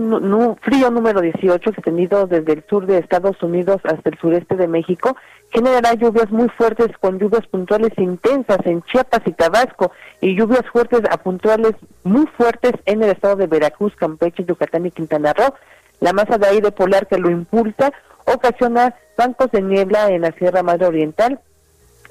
[0.61, 5.17] frío número 18, extendido desde el sur de Estados Unidos hasta el sureste de México,
[5.49, 9.91] generará lluvias muy fuertes con lluvias puntuales intensas en Chiapas y Tabasco
[10.21, 11.73] y lluvias fuertes a puntuales
[12.05, 15.55] muy fuertes en el estado de Veracruz, Campeche, Yucatán y Quintana Roo.
[16.01, 17.95] La masa de aire polar que lo impulsa
[18.27, 21.41] ocasiona bancos de niebla en la Sierra Madre Oriental,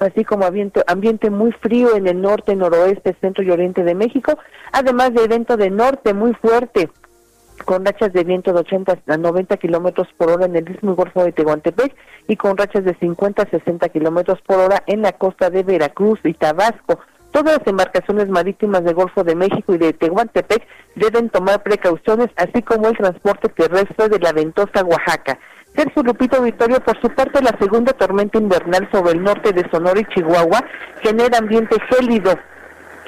[0.00, 4.38] así como ambiente, muy frío en el norte, noroeste, centro y oriente de México,
[4.72, 6.90] además de evento de norte muy fuerte,
[7.64, 10.94] con rachas de viento de 80 a 90 kilómetros por hora en el Istmo y
[10.94, 11.94] Golfo de Tehuantepec
[12.28, 16.20] y con rachas de 50 a 60 kilómetros por hora en la costa de Veracruz
[16.24, 17.00] y Tabasco.
[17.32, 22.62] Todas las embarcaciones marítimas del Golfo de México y de Tehuantepec deben tomar precauciones, así
[22.62, 25.38] como el transporte terrestre de la ventosa Oaxaca.
[25.76, 30.00] Sergio Lupito Victorio, por su parte, la segunda tormenta invernal sobre el norte de Sonora
[30.00, 30.64] y Chihuahua
[31.02, 32.32] genera ambiente gélido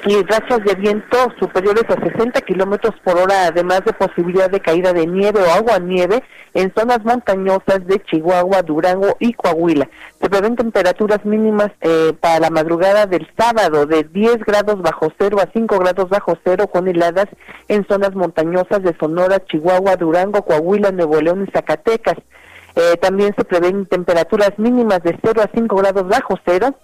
[0.05, 4.93] y rachas de viento superiores a 60 kilómetros por hora, además de posibilidad de caída
[4.93, 9.89] de nieve o agua nieve en zonas montañosas de Chihuahua, Durango y Coahuila.
[10.21, 15.37] Se prevén temperaturas mínimas eh, para la madrugada del sábado de 10 grados bajo cero
[15.41, 17.27] a 5 grados bajo cero con heladas
[17.67, 22.15] en zonas montañosas de Sonora, Chihuahua, Durango, Coahuila, Nuevo León y Zacatecas.
[22.79, 26.75] Eh, también se prevén temperaturas mínimas de 0 a 5 grados bajo cero,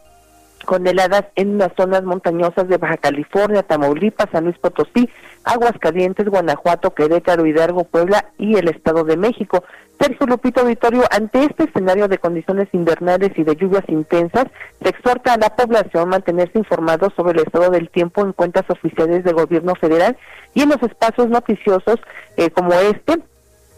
[0.66, 5.10] con heladas en las zonas montañosas de Baja California, Tamaulipas, San Luis Potosí,
[5.46, 9.64] Aguascalientes, Guanajuato, Querétaro, Hidalgo, Puebla y el Estado de México.
[9.98, 14.48] Sergio Lupito Vitorio, ante este escenario de condiciones invernales y de lluvias intensas,
[14.82, 18.66] se exhorta a la población a mantenerse informados sobre el estado del tiempo en cuentas
[18.68, 20.18] oficiales del gobierno federal
[20.54, 22.02] y en los espacios noticiosos
[22.36, 23.22] eh, como este,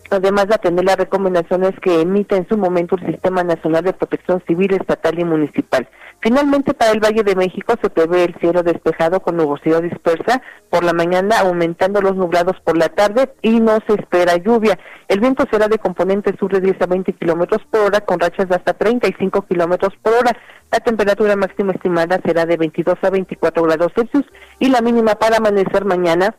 [0.10, 4.42] además de atender las recomendaciones que emite en su momento el Sistema Nacional de Protección
[4.48, 5.88] Civil, Estatal y Municipal.
[6.20, 10.84] Finalmente, para el Valle de México se prevé el cielo despejado con nubosidad dispersa por
[10.84, 14.80] la mañana, aumentando los nublados por la tarde y no se espera lluvia.
[15.08, 18.50] El viento será de componente sur de 10 a 20 kilómetros por hora, con rachas
[18.50, 20.36] de hasta 35 kilómetros por hora.
[20.72, 24.26] La temperatura máxima estimada será de 22 a 24 grados Celsius
[24.60, 26.36] y la mínima para amanecer mañana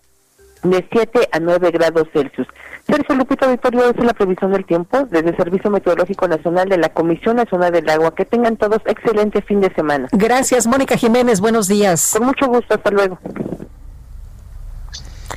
[0.64, 2.48] de 7 a 9 grados Celsius.
[2.88, 6.88] Sergio Lupito Victorio, es la previsión del tiempo desde el Servicio Meteorológico Nacional de la
[6.88, 8.14] Comisión Nacional del Agua.
[8.14, 10.08] Que tengan todos excelente fin de semana.
[10.12, 11.40] Gracias, Mónica Jiménez.
[11.40, 12.14] Buenos días.
[12.16, 12.74] Con mucho gusto.
[12.74, 13.18] Hasta luego.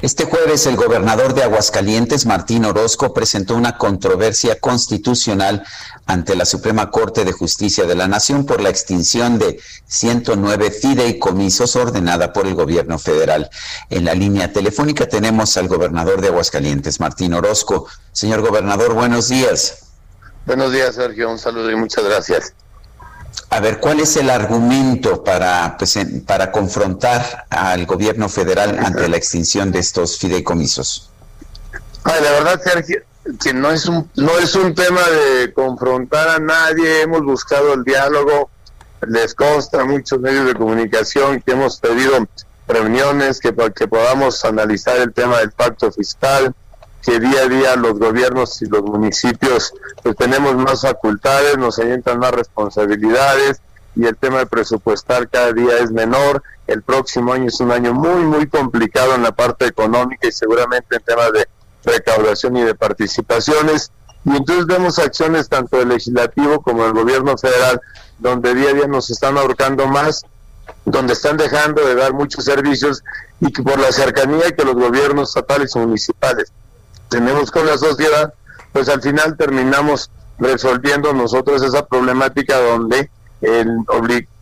[0.02, 5.64] Este jueves el gobernador de Aguascalientes, Martín Orozco, presentó una controversia constitucional
[6.08, 11.76] ante la Suprema Corte de Justicia de la Nación por la extinción de 109 fideicomisos
[11.76, 13.52] ordenada por el gobierno federal.
[13.92, 17.86] En la línea telefónica tenemos al gobernador de Aguascalientes, Martín Orozco.
[18.12, 19.92] Señor gobernador, buenos días.
[20.48, 21.30] Buenos días, Sergio.
[21.30, 22.56] Un saludo y muchas gracias.
[23.50, 29.18] A ver, ¿cuál es el argumento para, pues, para confrontar al gobierno federal ante la
[29.18, 31.10] extinción de estos fideicomisos?
[32.04, 33.02] Ay, la verdad, Sergio,
[33.42, 37.02] que no es un no es un tema de confrontar a nadie.
[37.02, 38.50] Hemos buscado el diálogo.
[39.08, 42.28] Les consta a muchos medios de comunicación que hemos pedido
[42.68, 46.56] reuniones que, que podamos analizar el tema del pacto fiscal
[47.02, 49.74] que día a día los gobiernos y los municipios
[50.04, 53.62] pues tenemos más facultades, nos alientan más responsabilidades
[53.96, 56.44] y el tema de presupuestar cada día es menor.
[56.68, 60.96] El próximo año es un año muy, muy complicado en la parte económica y seguramente
[60.96, 61.48] en temas de
[61.84, 63.92] recaudación y de participaciones.
[64.24, 67.82] Y entonces vemos acciones tanto del legislativo como del gobierno federal,
[68.20, 70.24] donde día a día nos están ahorcando más,
[70.86, 73.04] donde están dejando de dar muchos servicios
[73.42, 76.54] y que por la cercanía que los gobiernos estatales y municipales
[77.12, 78.34] tenemos con la sociedad,
[78.72, 80.10] pues al final terminamos
[80.40, 83.68] resolviendo nosotros esa problemática donde, el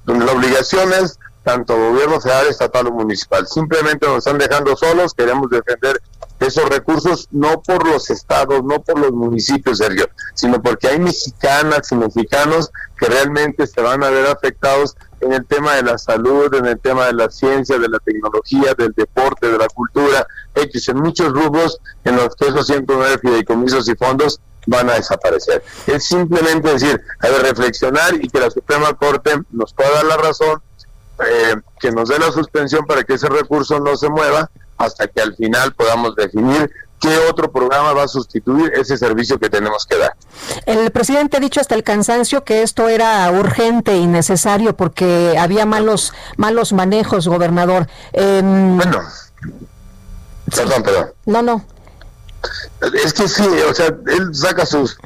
[0.05, 3.47] donde la obligación es tanto gobierno federal, estatal o municipal.
[3.47, 5.99] Simplemente nos están dejando solos, queremos defender
[6.39, 11.91] esos recursos no por los estados, no por los municipios, Sergio, sino porque hay mexicanas
[11.91, 16.53] y mexicanos que realmente se van a ver afectados en el tema de la salud,
[16.53, 20.87] en el tema de la ciencia, de la tecnología, del deporte, de la cultura, hechos
[20.89, 25.63] en muchos rubros en los que esos 109 fideicomisos y fondos van a desaparecer.
[25.87, 30.17] Es simplemente decir, hay que reflexionar y que la Suprema Corte nos pueda dar la
[30.17, 30.61] razón,
[31.25, 35.21] eh, que nos dé la suspensión para que ese recurso no se mueva hasta que
[35.21, 39.97] al final podamos definir qué otro programa va a sustituir ese servicio que tenemos que
[39.97, 40.15] dar.
[40.65, 45.65] El presidente ha dicho hasta el cansancio que esto era urgente y necesario porque había
[45.65, 47.87] malos malos manejos, gobernador.
[48.13, 49.01] Em, bueno,
[50.55, 51.09] perdón, perdón.
[51.25, 51.65] No, no.
[53.03, 54.97] Es que sí, o sea, él saca sus,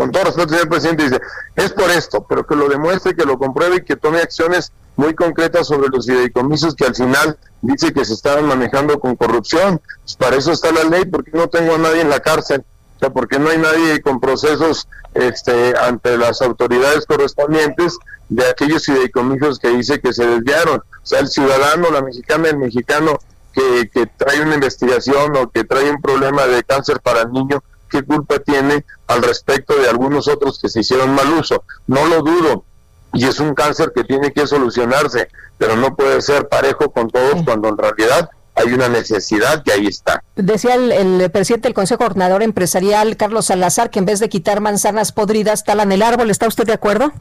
[0.00, 1.20] con todo respeto, señor presidente, dice,
[1.56, 5.14] es por esto, pero que lo demuestre, que lo compruebe y que tome acciones muy
[5.14, 9.78] concretas sobre los fideicomisos que al final dice que se estaban manejando con corrupción.
[10.02, 12.64] Pues para eso está la ley, porque no tengo a nadie en la cárcel,
[12.96, 17.98] o sea, porque no hay nadie con procesos este, ante las autoridades correspondientes
[18.30, 20.78] de aquellos fideicomisos que dice que se desviaron.
[20.78, 23.18] O sea, el ciudadano, la mexicana, el mexicano
[23.52, 27.62] que, que trae una investigación o que trae un problema de cáncer para el niño,
[27.90, 31.64] ¿qué culpa tiene al respecto de algunos otros que se hicieron mal uso?
[31.86, 32.64] No lo dudo,
[33.12, 35.28] y es un cáncer que tiene que solucionarse,
[35.58, 39.86] pero no puede ser parejo con todos cuando en realidad hay una necesidad que ahí
[39.86, 40.22] está.
[40.36, 45.12] Decía el, presidente del Consejo Coordinador Empresarial, Carlos Salazar, que en vez de quitar manzanas
[45.12, 46.30] podridas, talan el árbol.
[46.30, 47.12] ¿Está usted de acuerdo?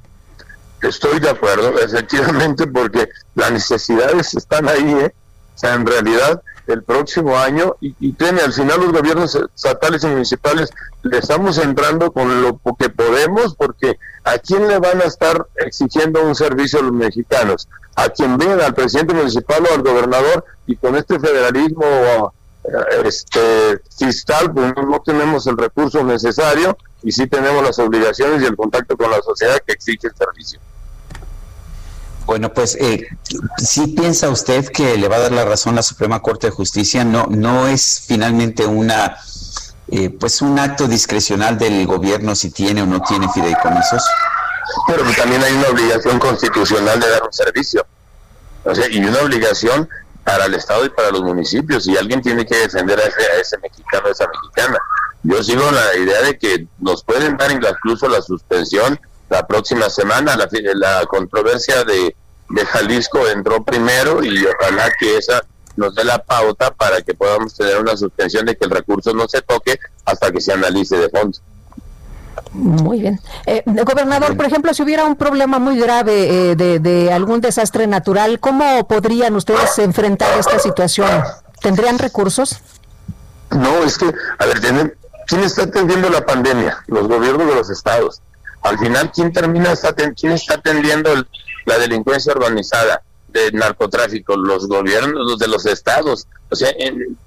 [0.82, 5.14] Estoy de acuerdo, efectivamente, porque las necesidades están ahí, ¿eh?
[5.56, 10.08] O sea, en realidad el próximo año, y, y al final los gobiernos estatales y
[10.08, 10.70] municipales
[11.04, 16.24] le estamos entrando con lo que podemos, porque ¿a quién le van a estar exigiendo
[16.24, 17.68] un servicio a los mexicanos?
[17.96, 23.82] A quien venga, al presidente municipal o al gobernador, y con este federalismo eh, este
[23.98, 28.98] fiscal, pues no tenemos el recurso necesario y sí tenemos las obligaciones y el contacto
[28.98, 30.60] con la sociedad que exige el servicio.
[32.30, 33.08] Bueno, pues eh,
[33.58, 37.04] si piensa usted que le va a dar la razón la Suprema Corte de Justicia,
[37.04, 39.18] no, no es finalmente una
[39.88, 44.04] eh, pues un acto discrecional del gobierno si tiene o no tiene fideicomisos.
[44.86, 47.84] Pero también hay una obligación constitucional de dar un servicio.
[48.64, 49.90] O sea, y una obligación
[50.24, 51.88] para el Estado y para los municipios.
[51.88, 54.78] Y alguien tiene que defender a ese, a ese mexicano, a esa mexicana.
[55.24, 59.00] Yo sigo la idea de que nos pueden dar incluso la suspensión
[59.30, 60.36] la próxima semana.
[60.36, 62.16] La, la controversia de,
[62.50, 65.42] de Jalisco entró primero y ojalá que esa
[65.76, 69.28] nos dé la pauta para que podamos tener una suspensión de que el recurso no
[69.28, 71.38] se toque hasta que se analice de fondo.
[72.52, 73.20] Muy bien.
[73.46, 77.86] Eh, gobernador, por ejemplo, si hubiera un problema muy grave eh, de, de, algún desastre
[77.86, 81.10] natural, ¿cómo podrían ustedes enfrentar esta situación?
[81.62, 82.62] ¿Tendrían recursos?
[83.52, 84.96] No, es que, a ver,
[85.28, 86.84] ¿quién está atendiendo la pandemia?
[86.88, 88.22] Los gobiernos de los estados.
[88.62, 91.12] Al final, ¿quién termina, está, quién está atendiendo
[91.66, 93.02] la delincuencia organizada?
[93.32, 96.28] de narcotráfico, los gobiernos de los estados.
[96.50, 96.70] O sea,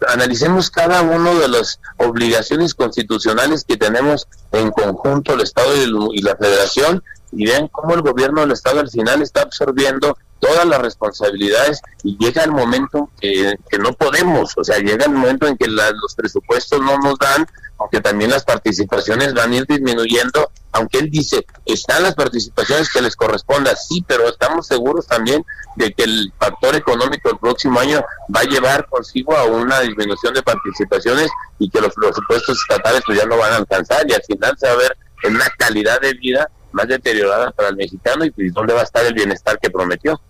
[0.09, 6.23] analicemos cada uno de las obligaciones constitucionales que tenemos en conjunto el Estado y, y,
[6.23, 10.83] la Federación y vean cómo el gobierno del Estado al final está absorbiendo todas las
[10.83, 15.57] responsabilidades y llega el momento que, que no podemos, o sea, llega el momento en
[15.57, 17.47] que los presupuestos no nos dan,
[17.79, 23.01] aunque también las participaciones van a ir disminuyendo, aunque él dice, están las participaciones que
[23.03, 25.45] les corresponda, sí, pero estamos seguros también
[25.77, 30.35] de que el factor económico el próximo año va a llevar consigo a una disminución
[30.35, 31.31] de participaciones
[31.61, 34.67] y que los presupuestos estatales pues ya no van a alcanzar y al final se
[34.67, 38.53] va a ver en una calidad de vida más deteriorada para el mexicano y pues,
[38.53, 40.21] dónde va a estar el bienestar que prometió.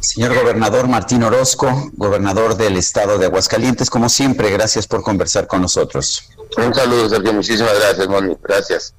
[0.00, 5.62] Señor gobernador Martín Orozco, gobernador del estado de Aguascalientes, como siempre, gracias por conversar con
[5.62, 6.30] nosotros.
[6.56, 7.32] Un saludo, Sergio.
[7.32, 8.36] Muchísimas gracias, Moni.
[8.42, 8.94] Gracias.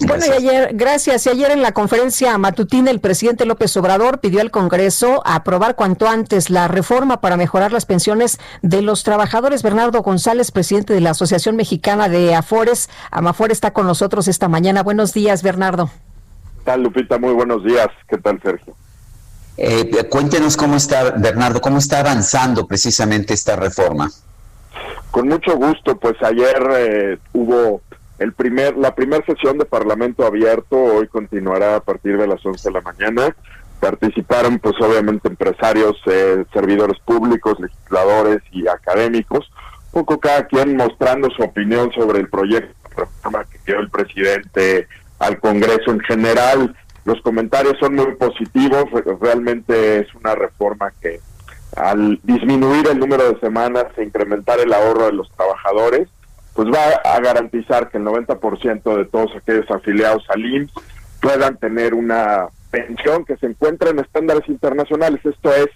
[0.00, 1.26] Bueno, y ayer, gracias.
[1.26, 6.08] Y ayer en la conferencia matutina, el presidente López Obrador pidió al Congreso aprobar cuanto
[6.08, 9.62] antes la reforma para mejorar las pensiones de los trabajadores.
[9.62, 14.82] Bernardo González, presidente de la Asociación Mexicana de Afores, Amafor, está con nosotros esta mañana.
[14.82, 15.90] Buenos días, Bernardo.
[16.58, 17.18] ¿Qué tal, Lupita?
[17.18, 17.88] Muy buenos días.
[18.08, 18.74] ¿Qué tal, Sergio?
[19.58, 24.10] Eh, cuéntenos cómo está, Bernardo, cómo está avanzando precisamente esta reforma.
[25.10, 27.80] Con mucho gusto, pues ayer eh, hubo
[28.18, 32.68] el primer, la primera sesión de Parlamento abierto, hoy continuará a partir de las 11
[32.68, 33.36] de la mañana.
[33.80, 39.50] Participaron pues obviamente empresarios, eh, servidores públicos, legisladores y académicos,
[39.92, 43.88] un poco cada quien mostrando su opinión sobre el proyecto de reforma que dio el
[43.88, 44.88] presidente
[45.18, 46.76] al Congreso en general
[47.06, 48.84] los comentarios son muy positivos,
[49.20, 51.20] realmente es una reforma que
[51.76, 56.08] al disminuir el número de semanas e incrementar el ahorro de los trabajadores,
[56.52, 60.72] pues va a garantizar que el 90% de todos aquellos afiliados al IMSS
[61.20, 65.24] puedan tener una pensión que se encuentre en estándares internacionales.
[65.24, 65.68] Esto es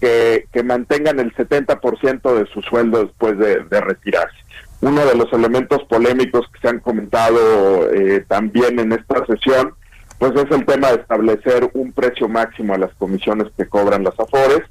[0.00, 4.36] que, mantengan el 70% de su sueldo después de, retirarse.
[4.82, 9.74] Uno de los elementos polémicos que se han comentado eh, también en esta sesión
[10.18, 14.18] pues es el tema de establecer un precio máximo a las comisiones que cobran las
[14.18, 14.64] AFORES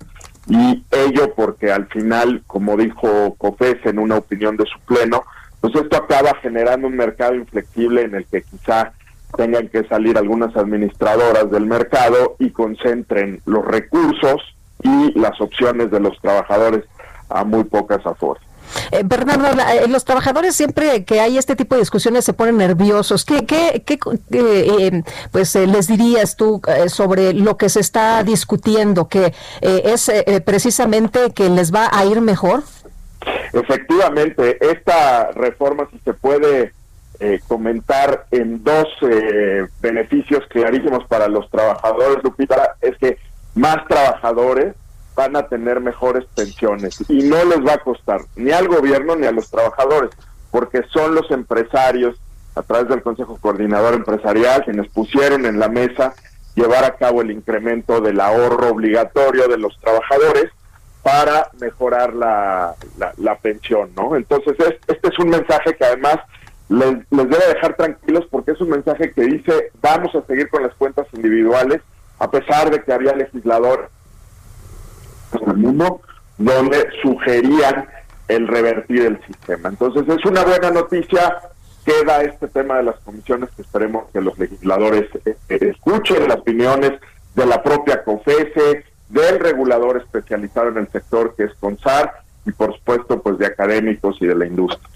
[0.49, 5.23] y ello porque al final, como dijo COFES en una opinión de su pleno,
[5.61, 8.93] pues esto acaba generando un mercado inflexible en el que quizá
[9.35, 14.41] tengan que salir algunas administradoras del mercado y concentren los recursos
[14.83, 16.83] y las opciones de los trabajadores
[17.29, 18.46] a muy pocas AFORES.
[18.91, 23.25] Eh, Bernardo, eh, los trabajadores siempre que hay este tipo de discusiones se ponen nerviosos.
[23.25, 23.99] ¿Qué, qué, qué
[24.31, 30.11] eh, pues les dirías tú sobre lo que se está discutiendo, que es
[30.45, 32.63] precisamente que les va a ir mejor?
[33.53, 36.73] Efectivamente, esta reforma, si se puede
[37.47, 38.87] comentar en dos
[39.81, 43.17] beneficios clarísimos para los trabajadores, Lupita, es que
[43.55, 44.75] más trabajadores
[45.17, 49.25] van a tener mejores pensiones y no les va a costar ni al gobierno ni
[49.25, 50.11] a los trabajadores,
[50.51, 52.21] porque son los empresarios
[52.53, 56.13] a través del Consejo Coordinador Empresarial quienes pusieron en la mesa
[56.53, 60.51] llevar a cabo el incremento del ahorro obligatorio de los trabajadores
[61.01, 62.75] para mejorar la,
[63.17, 64.15] la, pensión, ¿no?
[64.15, 64.55] Entonces,
[64.87, 66.17] este es un mensaje que además
[66.69, 70.63] les, les debe dejar tranquilos porque es un mensaje que dice, vamos a seguir con
[70.63, 71.81] las cuentas individuales,
[72.19, 73.89] a pesar de que había legisladores
[75.33, 76.01] en el mundo
[76.37, 77.87] donde sugerían
[78.27, 79.69] el revertir el sistema.
[79.69, 81.37] Entonces es una buena noticia,
[81.85, 86.39] queda este tema de las comisiones que esperemos que los legisladores eh, eh, escuchen las
[86.39, 86.91] opiniones
[87.35, 92.11] de la propia COFESE, del regulador especializado en el sector que es CONSAR
[92.45, 94.89] y por supuesto pues de académicos y de la industria.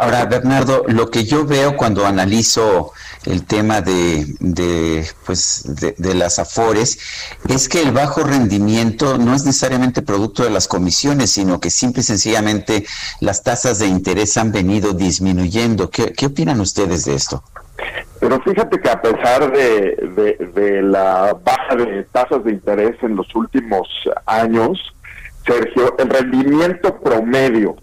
[0.00, 2.92] Ahora, Bernardo, lo que yo veo cuando analizo
[3.24, 7.00] el tema de, de pues, de, las afores
[7.48, 12.02] es que el bajo rendimiento no es necesariamente producto de las comisiones, sino que simple
[12.02, 12.86] y sencillamente
[13.20, 15.90] las tasas de interés han venido disminuyendo.
[15.90, 17.42] ¿Qué, opinan ustedes de esto?
[18.20, 23.34] Pero fíjate que a pesar de, de la baja de tasas de interés en los
[23.34, 23.88] últimos
[24.26, 24.78] años,
[25.44, 27.76] Sergio, el rendimiento promedio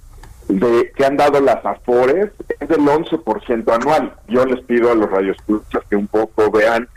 [0.47, 2.29] de que han dado las Afores
[2.59, 4.15] es del 11% anual.
[4.27, 6.87] Yo les pido a los radioescuchas que un poco vean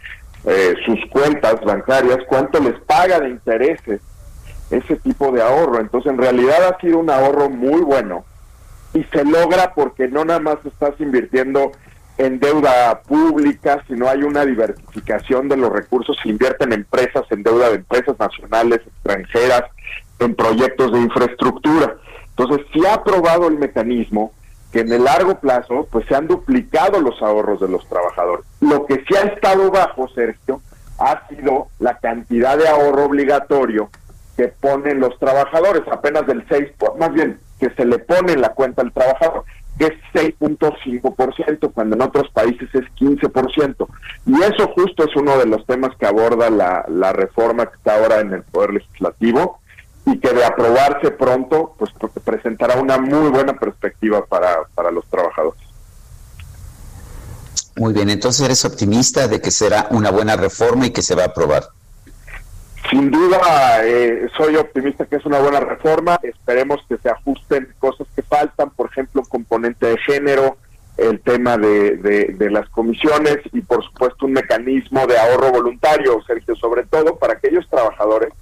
[0.44, 4.00] eh, sus cuentas bancarias, cuánto les paga de intereses
[4.70, 5.80] ese tipo de ahorro.
[5.80, 8.24] Entonces, en realidad ha sido un ahorro muy bueno
[8.94, 11.72] y se logra porque no nada más estás invirtiendo
[12.18, 17.44] en deuda pública, sino hay una diversificación de los recursos, se invierten en empresas, en
[17.44, 19.62] deuda de empresas nacionales, extranjeras,
[20.18, 21.96] en proyectos de infraestructura.
[22.38, 24.32] Entonces, si ha aprobado el mecanismo
[24.72, 28.44] que en el largo plazo, pues se han duplicado los ahorros de los trabajadores.
[28.60, 30.60] Lo que sí ha estado bajo, Sergio,
[30.98, 33.90] ha sido la cantidad de ahorro obligatorio
[34.36, 36.68] que ponen los trabajadores, apenas del 6,
[36.98, 39.44] más bien, que se le pone en la cuenta al trabajador,
[39.76, 43.88] que es 6.5%, cuando en otros países es 15%.
[44.26, 48.20] Y eso justo es uno de los temas que aborda la reforma que está ahora
[48.20, 49.60] en el Poder Legislativo
[50.12, 51.92] y que de aprobarse pronto, pues
[52.24, 55.60] presentará una muy buena perspectiva para, para los trabajadores.
[57.76, 61.24] Muy bien, entonces eres optimista de que será una buena reforma y que se va
[61.24, 61.64] a aprobar.
[62.90, 66.18] Sin duda, eh, soy optimista que es una buena reforma.
[66.22, 70.56] Esperemos que se ajusten cosas que faltan, por ejemplo, componente de género,
[70.96, 76.20] el tema de, de, de, las comisiones y, por supuesto, un mecanismo de ahorro voluntario,
[76.26, 78.32] Sergio, sobre todo para aquellos trabajadores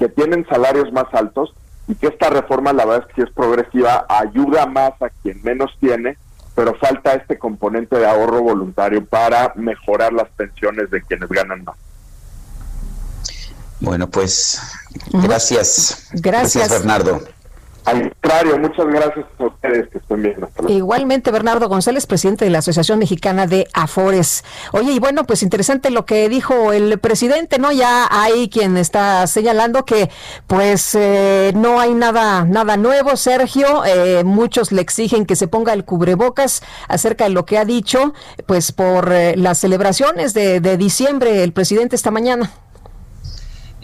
[0.00, 1.54] que tienen salarios más altos
[1.86, 5.40] y que esta reforma, la verdad es que si es progresiva, ayuda más a quien
[5.42, 6.16] menos tiene,
[6.54, 11.76] pero falta este componente de ahorro voluntario para mejorar las pensiones de quienes ganan más.
[13.78, 14.58] Bueno, pues
[15.12, 16.08] gracias.
[16.12, 17.20] Gracias, gracias Bernardo.
[17.84, 20.48] Al contrario, muchas gracias a ustedes que estén viendo.
[20.68, 24.44] Igualmente, Bernardo González, presidente de la Asociación Mexicana de Afores.
[24.72, 27.72] Oye, y bueno, pues interesante lo que dijo el presidente, ¿no?
[27.72, 30.10] Ya hay quien está señalando que
[30.46, 33.84] pues eh, no hay nada, nada nuevo, Sergio.
[33.84, 38.14] Eh, muchos le exigen que se ponga el cubrebocas acerca de lo que ha dicho,
[38.46, 42.50] pues por eh, las celebraciones de, de diciembre, el presidente esta mañana.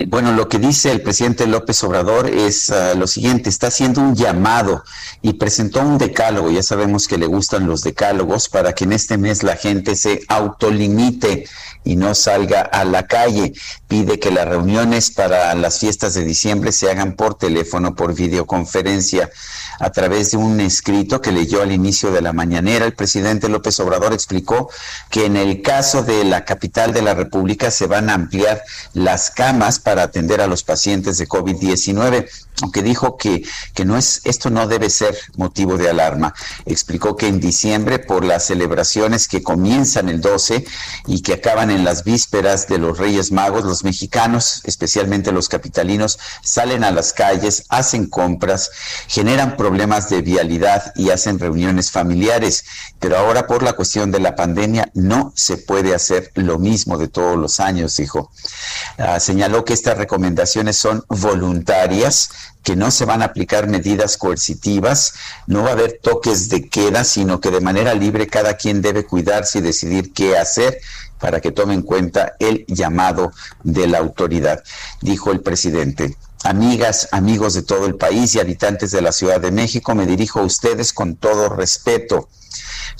[0.05, 4.14] Bueno, lo que dice el presidente López Obrador es ah, lo siguiente, está haciendo un
[4.14, 4.84] llamado
[5.22, 9.16] y presentó un decálogo, ya sabemos que le gustan los decálogos, para que en este
[9.16, 11.47] mes la gente se autolimite
[11.87, 13.55] y no salga a la calle.
[13.89, 19.30] Pide que las reuniones para las fiestas de diciembre se hagan por teléfono, por videoconferencia.
[19.78, 23.78] A través de un escrito que leyó al inicio de la mañanera, el presidente López
[23.78, 24.68] Obrador explicó
[25.11, 28.62] que en el caso de la capital de la República se van a ampliar
[28.93, 32.26] las camas para atender a los pacientes de COVID-19
[32.62, 36.34] aunque dijo que, que no es, esto no debe ser motivo de alarma.
[36.64, 40.64] Explicó que en diciembre, por las celebraciones que comienzan el 12
[41.07, 46.18] y que acaban en las vísperas de los Reyes Magos, los mexicanos, especialmente los capitalinos,
[46.42, 48.70] salen a las calles, hacen compras,
[49.08, 52.64] generan problemas de vialidad y hacen reuniones familiares.
[52.98, 57.08] Pero ahora por la cuestión de la pandemia no se puede hacer lo mismo de
[57.08, 58.30] todos los años, dijo.
[58.98, 62.30] Ah, señaló que estas recomendaciones son voluntarias
[62.66, 65.14] que no se van a aplicar medidas coercitivas,
[65.46, 69.07] no va a haber toques de queda, sino que de manera libre cada quien debe
[69.07, 70.80] cuidarse y decidir qué hacer
[71.21, 73.33] para que tome en cuenta el llamado
[73.63, 74.63] de la autoridad,
[75.01, 76.17] dijo el presidente.
[76.46, 80.38] Amigas, amigos de todo el país y habitantes de la Ciudad de México, me dirijo
[80.38, 82.28] a ustedes con todo respeto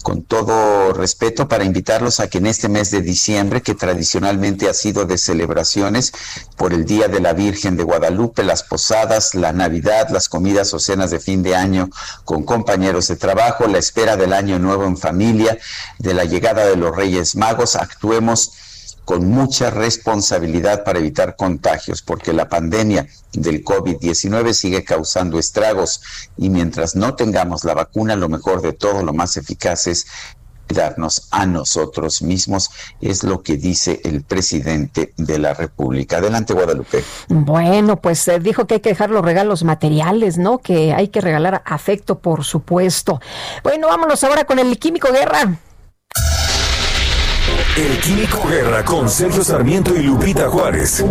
[0.03, 4.75] con todo respeto para invitarlos a que en este mes de diciembre, que tradicionalmente ha
[4.75, 6.13] sido de celebraciones
[6.57, 10.79] por el Día de la Virgen de Guadalupe, las posadas, la Navidad, las comidas o
[10.79, 11.89] cenas de fin de año
[12.25, 15.57] con compañeros de trabajo, la espera del año nuevo en familia,
[15.99, 18.53] de la llegada de los Reyes Magos, actuemos
[19.07, 26.03] con mucha responsabilidad para evitar contagios, porque la pandemia del COVID-19 sigue causando estragos
[26.37, 30.07] y mientras no tengamos la vacuna, lo mejor de todo, lo más eficaz es
[30.67, 32.69] cuidarnos a nosotros mismos,
[33.01, 36.19] es lo que dice el presidente de la República.
[36.19, 37.05] Adelante, Guadalupe.
[37.29, 40.59] Bueno, pues eh, dijo que hay que dejar los regalos materiales, ¿no?
[40.59, 43.21] Que hay que regalar afecto, por supuesto.
[43.63, 45.61] Bueno, vámonos ahora con el químico guerra.
[47.77, 51.05] El Químico Guerra con Sergio Sarmiento y Lupita Juárez.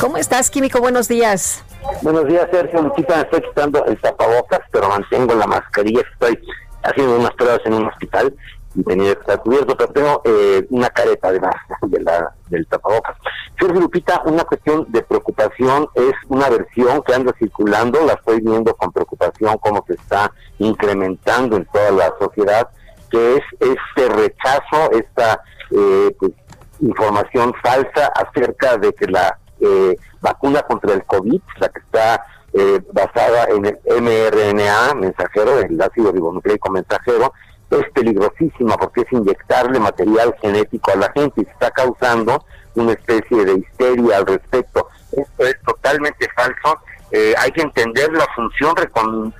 [0.00, 0.80] ¿Cómo estás, Químico?
[0.80, 1.62] Buenos días.
[2.02, 2.82] Buenos días, Sergio.
[2.82, 6.00] Lupita, me estoy quitando el tapabocas, pero mantengo la mascarilla.
[6.00, 6.40] Estoy
[6.82, 8.34] haciendo unas pruebas en un hospital
[8.74, 13.16] y tenía que estar cubierto, pero tengo eh, una careta además de la, del tapabocas.
[13.56, 18.74] Sergio Lupita, una cuestión de preocupación es una versión que anda circulando, la estoy viendo
[18.74, 22.68] con preocupación cómo se está incrementando en toda la sociedad
[23.10, 25.40] que es este rechazo, esta
[25.70, 26.32] eh, pues,
[26.80, 32.80] información falsa acerca de que la eh, vacuna contra el COVID, la que está eh,
[32.92, 37.32] basada en el mRNA mensajero, el ácido ribonucleico mensajero,
[37.70, 42.44] es peligrosísima porque es inyectarle material genético a la gente y está causando
[42.74, 44.88] una especie de histeria al respecto.
[45.12, 46.80] Esto es totalmente falso.
[47.38, 48.74] hay que entender la función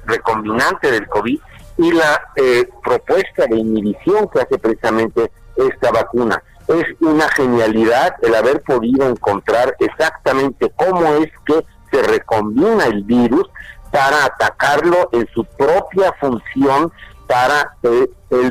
[0.07, 1.41] recombinante del COVID
[1.79, 6.43] y la eh, propuesta de inhibición que hace precisamente esta vacuna.
[6.67, 13.49] Es una genialidad el haber podido encontrar exactamente cómo es que se recombina el virus
[13.91, 16.93] para atacarlo en su propia función
[17.27, 18.11] para eh,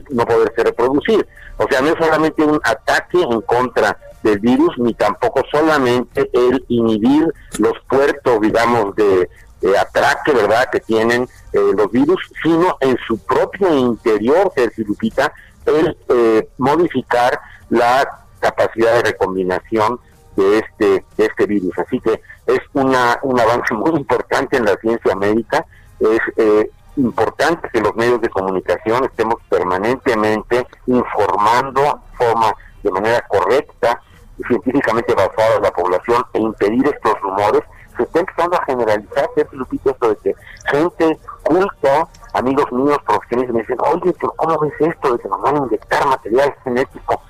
[0.09, 1.27] no poderse reproducir.
[1.57, 6.63] O sea, no es solamente un ataque en contra del virus, ni tampoco solamente el
[6.69, 9.29] inhibir los puertos, digamos, de,
[9.61, 15.31] de atraque, ¿verdad?, que tienen eh, los virus, sino en su propio interior, Sergio Lupita,
[15.65, 17.39] el eh, modificar
[17.69, 19.99] la capacidad de recombinación
[20.35, 21.77] de este, de este virus.
[21.79, 25.65] Así que es una, un avance muy importante en la ciencia médica,
[25.99, 32.53] es eh, importante que los medios de comunicación estemos permanentemente informando forma,
[32.83, 34.01] de manera correcta
[34.37, 37.61] y científicamente basada a la población e impedir estos rumores
[37.97, 40.35] se está empezando a generalizar, Lupita, esto de que
[40.71, 45.41] gente culta, amigos míos, profesionales, me dicen, oye, pero ¿cómo ves esto de que nos
[45.41, 47.21] van a inyectar material genético?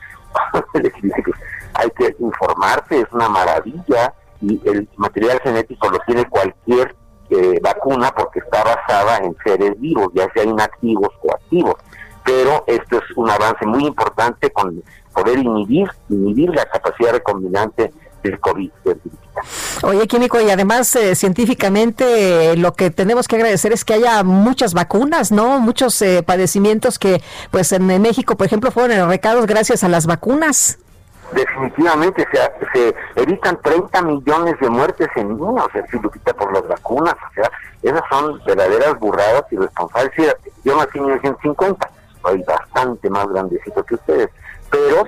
[1.73, 6.95] hay que informarse, es una maravilla, y el material genético lo tiene cualquier
[7.29, 11.75] eh, vacuna porque está basada en seres vivos, ya sea inactivos o activos.
[12.23, 14.83] Pero esto es un avance muy importante con
[15.13, 17.91] poder inhibir, inhibir la capacidad recombinante
[18.29, 18.71] del COVID.
[19.83, 24.73] Oye, químico, y además eh, científicamente lo que tenemos que agradecer es que haya muchas
[24.73, 25.59] vacunas, ¿no?
[25.59, 27.21] Muchos eh, padecimientos que,
[27.51, 30.79] pues en México, por ejemplo, fueron erradicados gracias a las vacunas.
[31.31, 32.39] Definitivamente se,
[32.73, 37.13] se evitan 30 millones de muertes en niños, si Lupita, por las vacunas.
[37.13, 37.51] O sea,
[37.83, 40.11] esas son verdaderas burradas y responsables.
[40.63, 41.89] Yo nací en 1950,
[42.21, 44.29] soy bastante más grandecito que ustedes,
[44.71, 45.05] pero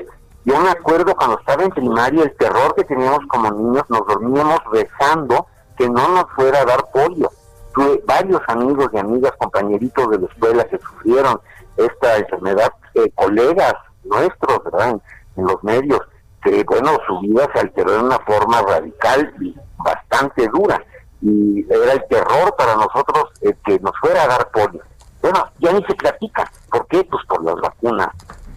[0.49, 4.59] yo me acuerdo cuando estaba en primaria, el terror que teníamos como niños, nos dormíamos
[4.71, 5.45] rezando
[5.77, 7.29] que no nos fuera a dar polio.
[7.75, 11.39] Tuve varios amigos y amigas, compañeritos de la escuela que sufrieron
[11.77, 14.99] esta enfermedad, eh, colegas nuestros, ¿verdad?
[15.35, 16.01] En, los medios,
[16.43, 20.83] que, bueno, su vida se alteró de una forma radical y bastante dura.
[21.21, 23.25] Y era el terror para nosotros
[23.65, 24.81] que nos fuera a dar polio.
[25.21, 26.51] Bueno, ya ni se platica.
[26.71, 27.03] ¿Por qué?
[27.03, 28.09] Pues por las vacunas.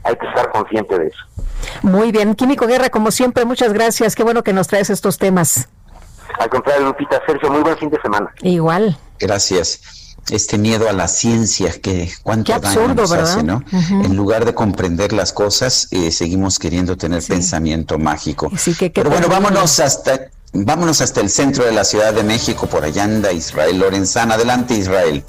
[0.05, 1.31] Hay que estar consciente de eso.
[1.82, 4.14] Muy bien, Químico Guerra, como siempre, muchas gracias.
[4.14, 5.68] Qué bueno que nos traes estos temas.
[6.39, 8.32] Al contrario, Lupita, Sergio, muy buen fin de semana.
[8.43, 8.97] Igual.
[9.18, 10.16] Gracias.
[10.30, 13.64] Este miedo a la ciencia, que cuánto daño nos hace, ¿no?
[13.72, 18.51] En lugar de comprender las cosas, eh, seguimos queriendo tener pensamiento mágico.
[18.94, 23.02] Pero bueno, vámonos hasta, vámonos hasta el centro de la Ciudad de México, por allá
[23.02, 24.34] anda Israel Lorenzana.
[24.34, 25.24] Adelante, Israel.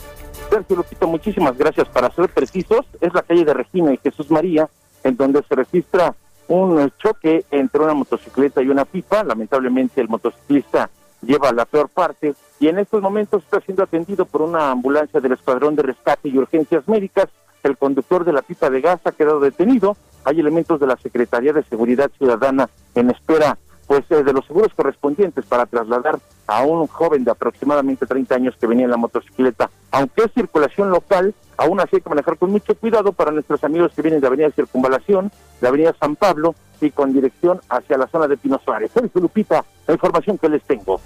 [0.52, 1.88] Sergio Lupita, muchísimas gracias.
[1.90, 4.70] Para ser precisos, es la calle de Regina y Jesús María,
[5.04, 6.16] en donde se registra
[6.48, 9.24] un choque entre una motocicleta y una pipa.
[9.24, 10.90] Lamentablemente el motociclista
[11.22, 15.34] lleva la peor parte y en estos momentos está siendo atendido por una ambulancia del
[15.34, 17.28] Escuadrón de Rescate y Urgencias Médicas.
[17.64, 19.96] El conductor de la pipa de gas ha quedado detenido.
[20.26, 23.58] Hay elementos de la Secretaría de Seguridad Ciudadana en espera
[23.88, 28.56] pues eh, de los seguros correspondientes para trasladar a un joven de aproximadamente 30 años
[28.60, 29.70] que venía en la motocicleta.
[29.92, 33.92] Aunque es circulación local, aún así hay que manejar con mucho cuidado para nuestros amigos
[33.96, 35.32] que vienen de Avenida Circunvalación,
[35.62, 38.92] de Avenida San Pablo y con dirección hacia la zona de Pino Suárez.
[38.94, 41.00] Soy Lupita, la información que les tengo.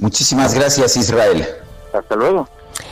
[0.00, 1.46] Muchísimas gracias, Israel.
[1.92, 2.48] Hasta luego.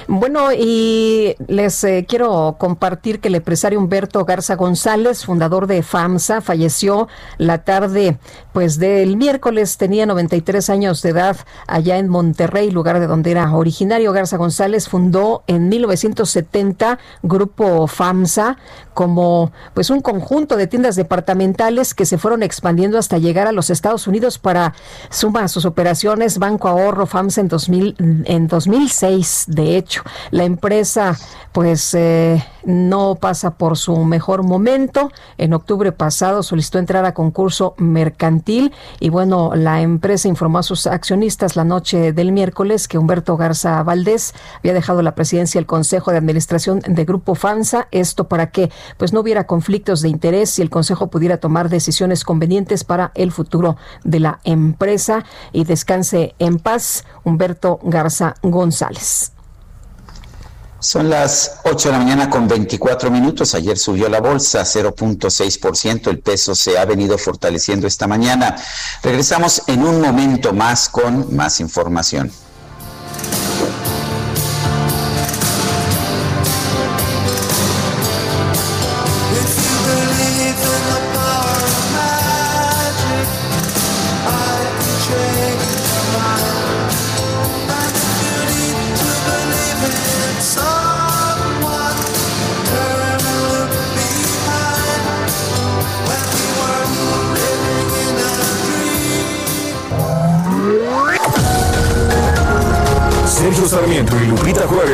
[0.08, 6.40] Bueno, y les eh, quiero compartir que el empresario Humberto Garza González, fundador de FAMSA,
[6.40, 8.18] falleció la tarde
[8.52, 13.52] pues del miércoles, tenía 93 años de edad allá en Monterrey, lugar de donde era
[13.54, 14.12] originario.
[14.12, 18.58] Garza González fundó en 1970 Grupo FAMSA
[18.94, 23.70] como pues un conjunto de tiendas departamentales que se fueron expandiendo hasta llegar a los
[23.70, 24.74] Estados Unidos para
[25.10, 31.16] sumar sus operaciones Banco Ahorro FAMSA en 2000 en 2006 de hecho la empresa
[31.52, 35.10] pues eh, no pasa por su mejor momento.
[35.38, 40.86] En octubre pasado solicitó entrar a concurso mercantil y bueno, la empresa informó a sus
[40.86, 46.10] accionistas la noche del miércoles que Humberto Garza Valdés había dejado la presidencia del Consejo
[46.10, 47.88] de Administración de Grupo FANSA.
[47.90, 52.24] Esto para que pues no hubiera conflictos de interés y el Consejo pudiera tomar decisiones
[52.24, 59.32] convenientes para el futuro de la empresa y descanse en paz Humberto Garza González.
[60.82, 63.54] Son las 8 de la mañana con 24 minutos.
[63.54, 66.08] Ayer subió la bolsa 0.6%.
[66.08, 68.56] El peso se ha venido fortaleciendo esta mañana.
[69.00, 72.32] Regresamos en un momento más con más información.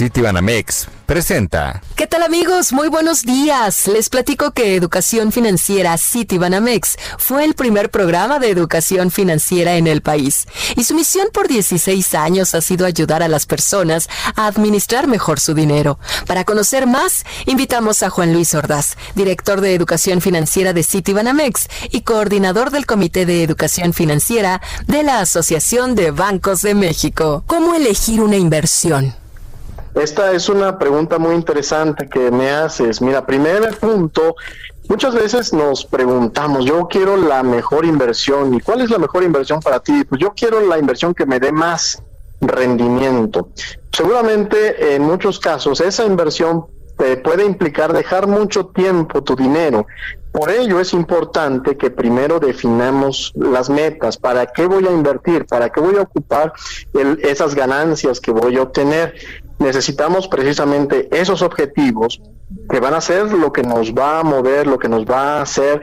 [0.00, 1.82] Citibanamex presenta.
[1.94, 2.72] ¿Qué tal amigos?
[2.72, 3.86] Muy buenos días.
[3.86, 10.00] Les platico que Educación Financiera Citibanamex fue el primer programa de educación financiera en el
[10.00, 15.06] país y su misión por 16 años ha sido ayudar a las personas a administrar
[15.06, 15.98] mejor su dinero.
[16.26, 22.00] Para conocer más, invitamos a Juan Luis Ordaz, director de Educación Financiera de Citibanamex y
[22.00, 27.44] coordinador del Comité de Educación Financiera de la Asociación de Bancos de México.
[27.46, 29.19] ¿Cómo elegir una inversión?
[29.94, 33.02] Esta es una pregunta muy interesante que me haces.
[33.02, 34.36] Mira, primer punto,
[34.88, 38.54] muchas veces nos preguntamos, yo quiero la mejor inversión.
[38.54, 40.04] ¿Y cuál es la mejor inversión para ti?
[40.04, 42.02] Pues yo quiero la inversión que me dé más
[42.40, 43.48] rendimiento.
[43.92, 49.86] Seguramente en muchos casos esa inversión te puede implicar dejar mucho tiempo tu dinero.
[50.32, 55.70] Por ello es importante que primero definamos las metas, para qué voy a invertir, para
[55.70, 56.52] qué voy a ocupar
[57.22, 59.14] esas ganancias que voy a obtener.
[59.58, 62.20] Necesitamos precisamente esos objetivos
[62.68, 65.42] que van a ser lo que nos va a mover, lo que nos va a
[65.42, 65.82] hacer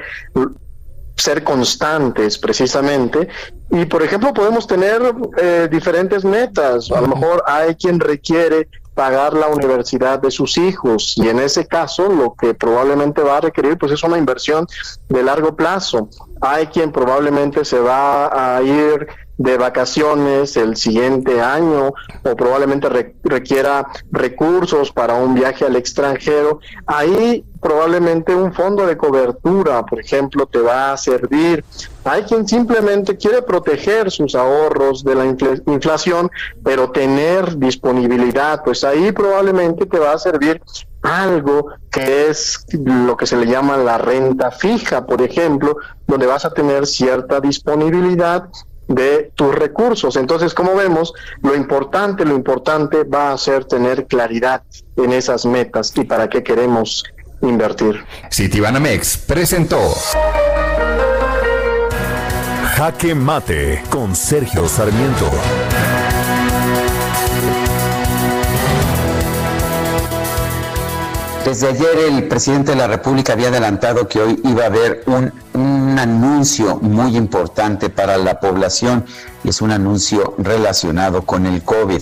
[1.17, 3.27] ser constantes precisamente.
[3.69, 5.01] Y por ejemplo podemos tener
[5.37, 6.91] eh, diferentes metas.
[6.91, 11.67] A lo mejor hay quien requiere pagar la universidad de sus hijos y en ese
[11.67, 14.65] caso lo que probablemente va a requerir pues es una inversión
[15.07, 16.09] de largo plazo.
[16.41, 19.07] Hay quien probablemente se va a ir
[19.37, 22.89] de vacaciones el siguiente año o probablemente
[23.23, 30.45] requiera recursos para un viaje al extranjero, ahí probablemente un fondo de cobertura, por ejemplo,
[30.45, 31.65] te va a servir.
[32.05, 36.31] Hay quien simplemente quiere proteger sus ahorros de la inflación,
[36.63, 40.61] pero tener disponibilidad, pues ahí probablemente te va a servir
[41.01, 45.75] algo que es lo que se le llama la renta fija, por ejemplo,
[46.07, 48.47] donde vas a tener cierta disponibilidad
[48.87, 50.15] de tus recursos.
[50.15, 51.13] Entonces, como vemos,
[51.43, 54.63] lo importante, lo importante va a ser tener claridad
[54.95, 57.03] en esas metas y para qué queremos
[57.41, 58.03] invertir.
[58.31, 59.79] Citibanamex presentó
[62.75, 65.31] Jaque Mate con Sergio Sarmiento.
[71.47, 75.31] Desde ayer el presidente de la República había adelantado que hoy iba a haber un,
[75.53, 79.05] un, anuncio muy importante para la población
[79.45, 82.01] y es un anuncio relacionado con el COVID.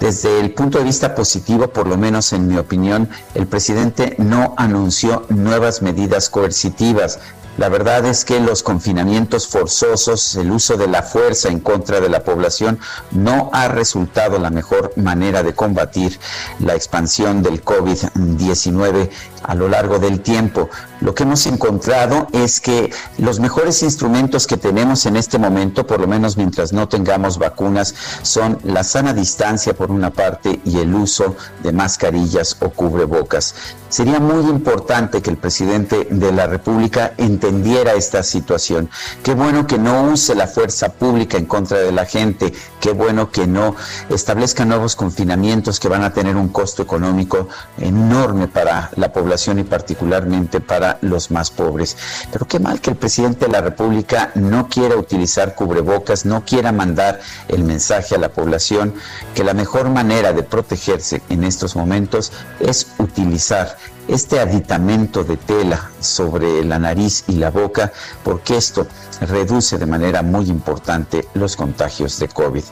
[0.00, 4.54] Desde el punto de vista positivo, por lo menos en mi opinión, el presidente no
[4.56, 7.20] anunció nuevas medidas coercitivas.
[7.60, 12.08] La verdad es que los confinamientos forzosos, el uso de la fuerza en contra de
[12.08, 12.78] la población,
[13.10, 16.18] no ha resultado la mejor manera de combatir
[16.58, 19.10] la expansión del COVID-19
[19.42, 20.70] a lo largo del tiempo.
[21.00, 26.00] Lo que hemos encontrado es que los mejores instrumentos que tenemos en este momento, por
[26.00, 30.94] lo menos mientras no tengamos vacunas, son la sana distancia por una parte y el
[30.94, 33.54] uso de mascarillas o cubrebocas.
[33.88, 38.88] Sería muy importante que el presidente de la República entendiera esta situación.
[39.24, 43.30] Qué bueno que no use la fuerza pública en contra de la gente, qué bueno
[43.30, 43.74] que no
[44.08, 47.48] establezca nuevos confinamientos que van a tener un costo económico
[47.78, 51.96] enorme para la población y particularmente para los más pobres.
[52.32, 56.72] Pero qué mal que el presidente de la República no quiera utilizar cubrebocas, no quiera
[56.72, 58.94] mandar el mensaje a la población
[59.34, 63.76] que la mejor manera de protegerse en estos momentos es utilizar
[64.08, 67.92] este aditamento de tela sobre la nariz y la boca,
[68.24, 68.86] porque esto
[69.20, 72.64] reduce de manera muy importante los contagios de COVID.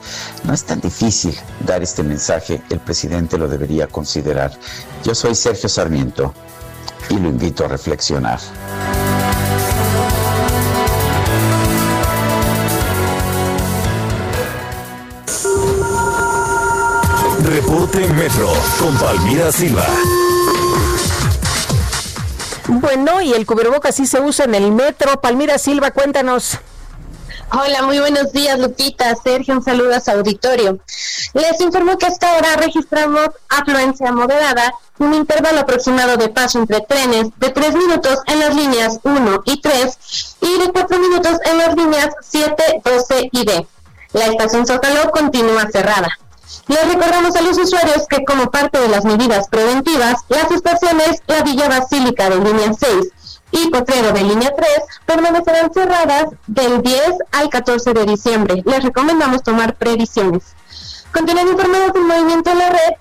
[0.44, 4.50] No es tan difícil dar este mensaje, el presidente lo debería considerar.
[5.04, 6.34] Yo soy Sergio Sarmiento
[7.10, 8.38] y lo invito a reflexionar.
[17.44, 19.86] Reporte Metro con Palmira Silva.
[22.66, 25.20] Bueno, y el cubrebocas sí se usa en el metro.
[25.20, 26.58] Palmira Silva, cuéntanos.
[27.50, 29.16] Hola, muy buenos días, Lupita.
[29.16, 30.78] Sergio, un saludo a su auditorio.
[31.32, 37.28] Les informo que hasta ahora registramos afluencia moderada, un intervalo aproximado de paso entre trenes
[37.38, 39.98] de 3 minutos en las líneas 1 y 3
[40.42, 43.66] y de 4 minutos en las líneas 7, 12 y D.
[44.12, 46.08] La estación Zócalo continúa cerrada.
[46.66, 51.42] Les recordamos a los usuarios que como parte de las medidas preventivas, las estaciones La
[51.42, 53.12] Villa Basílica de línea 6
[53.50, 54.68] y Potrero de línea 3
[55.06, 57.00] permanecerán cerradas del 10
[57.32, 58.62] al 14 de diciembre.
[58.64, 60.54] Les recomendamos tomar previsiones.
[61.12, 62.94] Continúen informados del movimiento de la red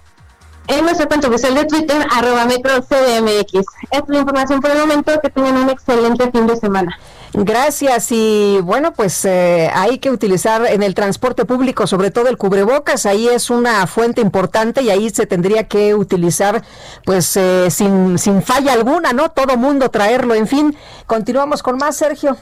[0.68, 3.66] en nuestro cuenta oficial de Twitter, arroba metro CDMX.
[3.90, 5.20] Esta es la información por el momento.
[5.22, 7.00] Que tengan un excelente fin de semana.
[7.44, 12.38] Gracias y bueno, pues eh, hay que utilizar en el transporte público, sobre todo el
[12.38, 16.64] cubrebocas, ahí es una fuente importante y ahí se tendría que utilizar
[17.06, 19.30] pues eh, sin, sin falla alguna, ¿no?
[19.30, 20.76] Todo mundo traerlo, en fin.
[21.06, 22.38] Continuamos con más, Sergio.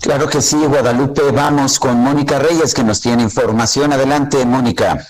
[0.00, 1.22] Claro que sí, Guadalupe.
[1.32, 3.92] Vamos con Mónica Reyes que nos tiene información.
[3.92, 5.06] Adelante, Mónica.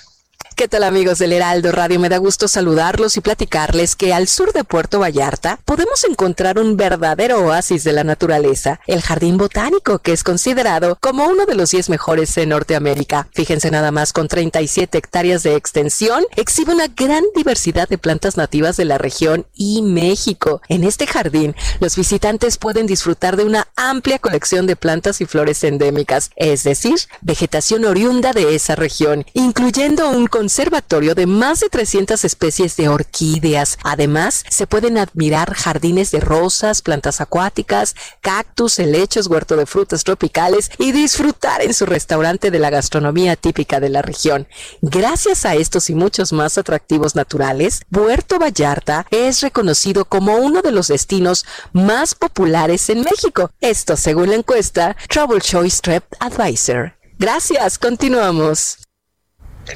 [0.61, 1.99] ¿Qué tal amigos del Heraldo Radio?
[1.99, 6.77] Me da gusto saludarlos y platicarles que al sur de Puerto Vallarta podemos encontrar un
[6.77, 11.71] verdadero oasis de la naturaleza, el Jardín Botánico, que es considerado como uno de los
[11.71, 13.27] 10 mejores en Norteamérica.
[13.33, 18.77] Fíjense nada más, con 37 hectáreas de extensión, exhibe una gran diversidad de plantas nativas
[18.77, 20.61] de la región y México.
[20.69, 25.65] En este jardín, los visitantes pueden disfrutar de una amplia colección de plantas y flores
[25.65, 32.25] endémicas, es decir, vegetación oriunda de esa región, incluyendo un conservatorio de más de 300
[32.25, 33.79] especies de orquídeas.
[33.85, 40.73] Además, se pueden admirar jardines de rosas, plantas acuáticas, cactus, helechos, huerto de frutas tropicales
[40.77, 44.49] y disfrutar en su restaurante de la gastronomía típica de la región.
[44.83, 50.73] Gracias a estos y muchos más atractivos naturales, Puerto Vallarta es reconocido como uno de
[50.73, 53.53] los destinos más populares en México.
[53.61, 56.95] Esto según la encuesta Travel Choice Trip Advisor.
[57.21, 58.90] Gracias, continuamos.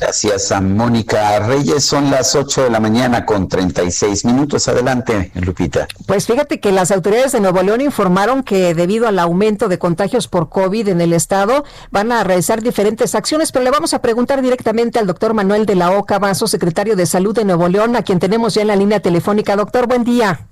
[0.00, 1.84] Gracias a Mónica Reyes.
[1.84, 4.68] Son las 8 de la mañana con 36 minutos.
[4.68, 5.86] Adelante, Lupita.
[6.06, 10.28] Pues fíjate que las autoridades de Nuevo León informaron que debido al aumento de contagios
[10.28, 14.42] por COVID en el estado, van a realizar diferentes acciones, pero le vamos a preguntar
[14.42, 18.02] directamente al doctor Manuel de la Oca Vaso, secretario de Salud de Nuevo León, a
[18.02, 19.56] quien tenemos ya en la línea telefónica.
[19.56, 20.46] Doctor, buen día.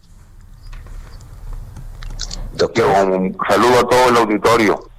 [2.54, 4.92] Doctor, un saludo a todo el auditorio.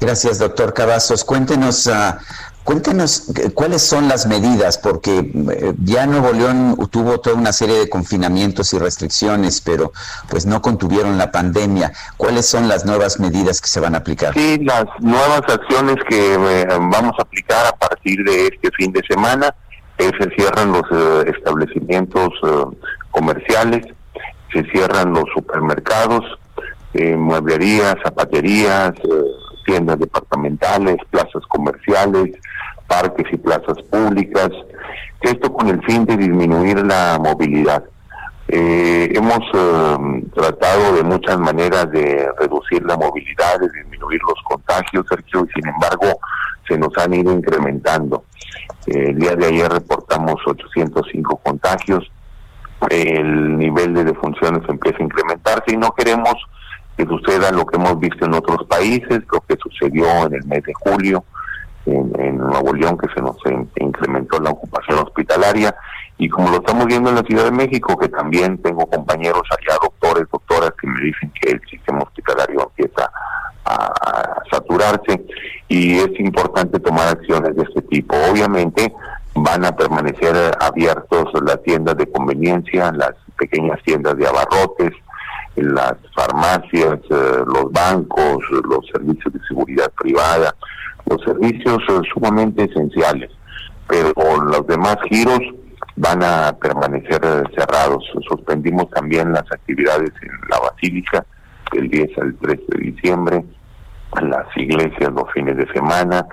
[0.00, 1.24] Gracias, doctor Cavazos.
[1.24, 2.14] Cuéntenos uh,
[2.68, 7.88] Cuéntenos cuáles son las medidas, porque eh, ya Nuevo León tuvo toda una serie de
[7.88, 9.90] confinamientos y restricciones, pero
[10.28, 11.94] pues no contuvieron la pandemia.
[12.18, 14.34] ¿Cuáles son las nuevas medidas que se van a aplicar?
[14.34, 19.00] Sí, las nuevas acciones que eh, vamos a aplicar a partir de este fin de
[19.08, 19.54] semana
[19.96, 22.28] es se cierran los eh, establecimientos
[23.12, 23.86] comerciales,
[24.52, 26.22] se cierran los supermercados,
[26.94, 29.24] eh, mueblerías, zapaterías, eh,
[29.66, 32.30] tiendas departamentales, plazas comerciales,
[32.88, 34.48] parques y plazas públicas,
[35.20, 37.84] esto con el fin de disminuir la movilidad.
[38.48, 45.04] Eh, hemos eh, tratado de muchas maneras de reducir la movilidad, de disminuir los contagios,
[45.08, 46.18] Sergio, y sin embargo
[46.66, 48.24] se nos han ido incrementando.
[48.86, 52.10] El día de ayer reportamos 805 contagios,
[52.88, 56.34] el nivel de defunciones empieza a incrementarse y no queremos
[56.96, 60.62] que suceda lo que hemos visto en otros países, lo que sucedió en el mes
[60.64, 61.24] de julio
[61.90, 63.36] en, en Nuevo León, que se nos
[63.76, 65.74] incrementó la ocupación hospitalaria
[66.18, 69.78] y como lo estamos viendo en la Ciudad de México, que también tengo compañeros allá,
[69.80, 73.10] doctores, doctoras, que me dicen que el sistema hospitalario empieza
[73.64, 75.24] a saturarse
[75.68, 78.16] y es importante tomar acciones de este tipo.
[78.30, 78.92] Obviamente
[79.34, 84.92] van a permanecer abiertos las tiendas de conveniencia, las pequeñas tiendas de abarrotes,
[85.54, 90.54] las farmacias, eh, los bancos, los servicios de seguridad privada,
[91.08, 93.30] los servicios eh, sumamente esenciales,
[93.88, 94.12] pero
[94.42, 95.40] los demás giros
[95.96, 98.04] van a permanecer eh, cerrados.
[98.28, 101.24] Suspendimos también las actividades en la Basílica
[101.72, 103.44] del 10 al 13 de diciembre,
[104.22, 106.26] las iglesias los fines de semana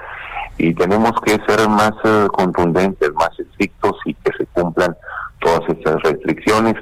[0.58, 4.96] y tenemos que ser más eh, contundentes, más estrictos y que se cumplan
[5.40, 6.76] todas estas restricciones.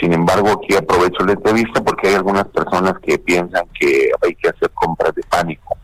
[0.00, 4.48] Sin embargo, aquí aprovecho la entrevista porque hay algunas personas que piensan que hay que
[4.48, 5.76] hacer compras de pánico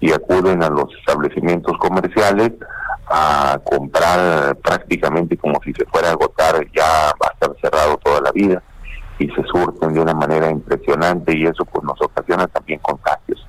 [0.00, 2.52] y acuden a los establecimientos comerciales
[3.10, 8.20] a comprar prácticamente como si se fuera a agotar, ya va a estar cerrado toda
[8.20, 8.62] la vida
[9.18, 13.44] y se surten de una manera impresionante y eso pues nos ocasiona también contagios.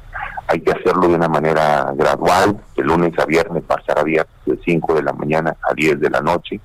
[0.48, 4.58] Hay que hacerlo de una manera gradual, de lunes a viernes pasar a días de
[4.66, 6.60] 5 de la mañana a 10 de la noche.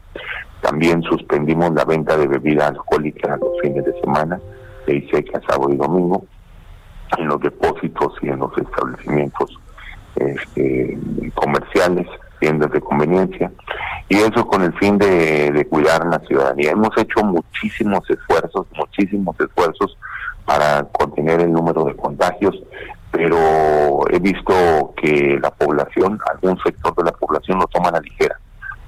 [0.63, 4.41] También suspendimos la venta de bebida alcohólica los fines de semana,
[4.87, 6.25] de seca, sábado y domingo,
[7.19, 9.59] en los depósitos y en los establecimientos
[10.17, 10.99] este,
[11.35, 12.07] comerciales
[12.41, 13.51] tiendas de conveniencia,
[14.09, 16.73] y eso con el fin de, cuidar la ciudadanía.
[16.73, 19.97] Hemos hecho muchísimos esfuerzos, muchísimos esfuerzos
[20.45, 22.55] para contener el número de contagios,
[23.11, 28.01] pero he visto que la población, algún sector de la población lo toma a la
[28.01, 28.39] ligera,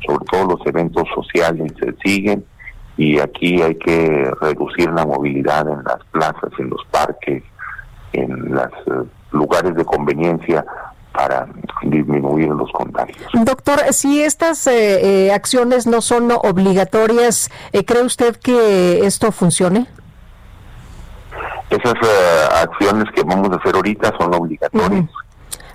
[0.06, 2.44] sobre todo los eventos sociales se siguen
[2.96, 7.42] y aquí hay que reducir la movilidad en las plazas, en los parques,
[8.12, 10.64] en los eh, lugares de conveniencia
[11.16, 11.46] para
[11.82, 13.30] disminuir los contagios.
[13.32, 19.86] Doctor, si estas eh, eh, acciones no son obligatorias, eh, ¿cree usted que esto funcione?
[21.70, 21.94] Esas
[22.62, 25.08] acciones que vamos a hacer ahorita son obligatorias.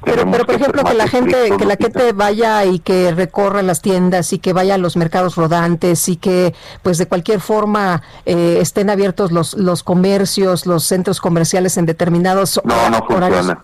[0.03, 3.84] Pero, pero, por ejemplo, que la gente, que la gente vaya y que recorra las
[3.84, 8.89] tiendas y que vaya a los mercados rodantes y que, pues, de cualquier forma estén
[8.89, 13.63] abiertos los los comercios, los centros comerciales en determinados no, no funciona,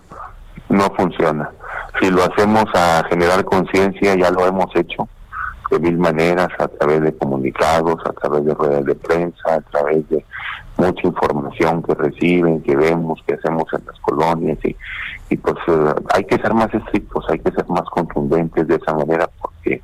[0.68, 1.50] no funciona
[2.00, 5.08] si lo hacemos a generar conciencia, ya lo hemos hecho
[5.70, 10.08] de mil maneras, a través de comunicados, a través de ruedas de prensa, a través
[10.08, 10.24] de
[10.76, 14.76] mucha información que reciben, que vemos, que hacemos en las colonias y,
[15.28, 18.94] y pues eh, hay que ser más estrictos, hay que ser más contundentes de esa
[18.94, 19.82] manera porque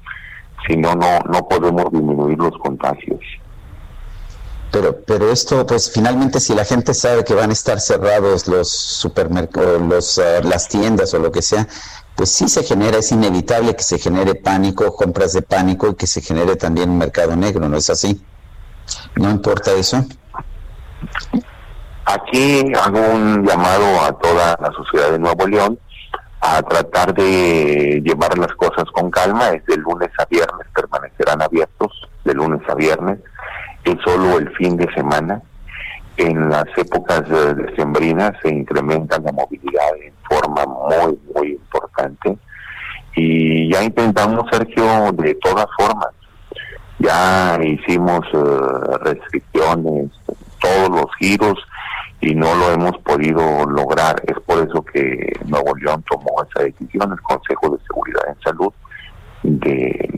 [0.67, 3.21] si no, no, no podemos disminuir los contagios.
[4.71, 8.71] Pero, pero esto, pues finalmente si la gente sabe que van a estar cerrados los
[8.71, 11.69] supermercados, los, eh, las tiendas o lo que sea,
[12.17, 16.07] pues sí se genera, es inevitable que se genere pánico, compras de pánico y que
[16.07, 18.25] se genere también un mercado negro, ¿no es así?
[19.17, 20.05] ¿No importa eso?
[22.05, 25.79] Aquí hago un llamado a toda la sociedad de Nuevo León
[26.41, 29.49] a tratar de llevar las cosas con calma.
[29.49, 31.91] Es de lunes a viernes, permanecerán abiertos
[32.25, 33.19] de lunes a viernes.
[33.85, 35.41] Es solo el fin de semana.
[36.17, 42.39] En las épocas eh, decembrinas se incrementa la movilidad en forma muy, muy importante.
[43.17, 46.09] Y ya intentamos, Sergio, de todas formas.
[46.99, 50.11] Ya hicimos eh, restricciones,
[50.61, 51.59] todos los giros
[52.21, 54.23] y no lo hemos podido lograr.
[54.27, 58.73] Es por eso que Nuevo León tomó esa decisión, el Consejo de Seguridad en Salud,
[59.43, 60.09] de,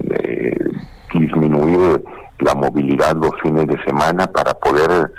[1.12, 2.04] disminuir
[2.40, 5.10] la movilidad los fines de semana para poder,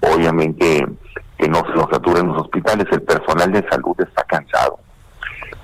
[0.00, 0.86] obviamente,
[1.38, 2.86] que no se nos saturen los hospitales.
[2.90, 4.78] El personal de salud está cansado,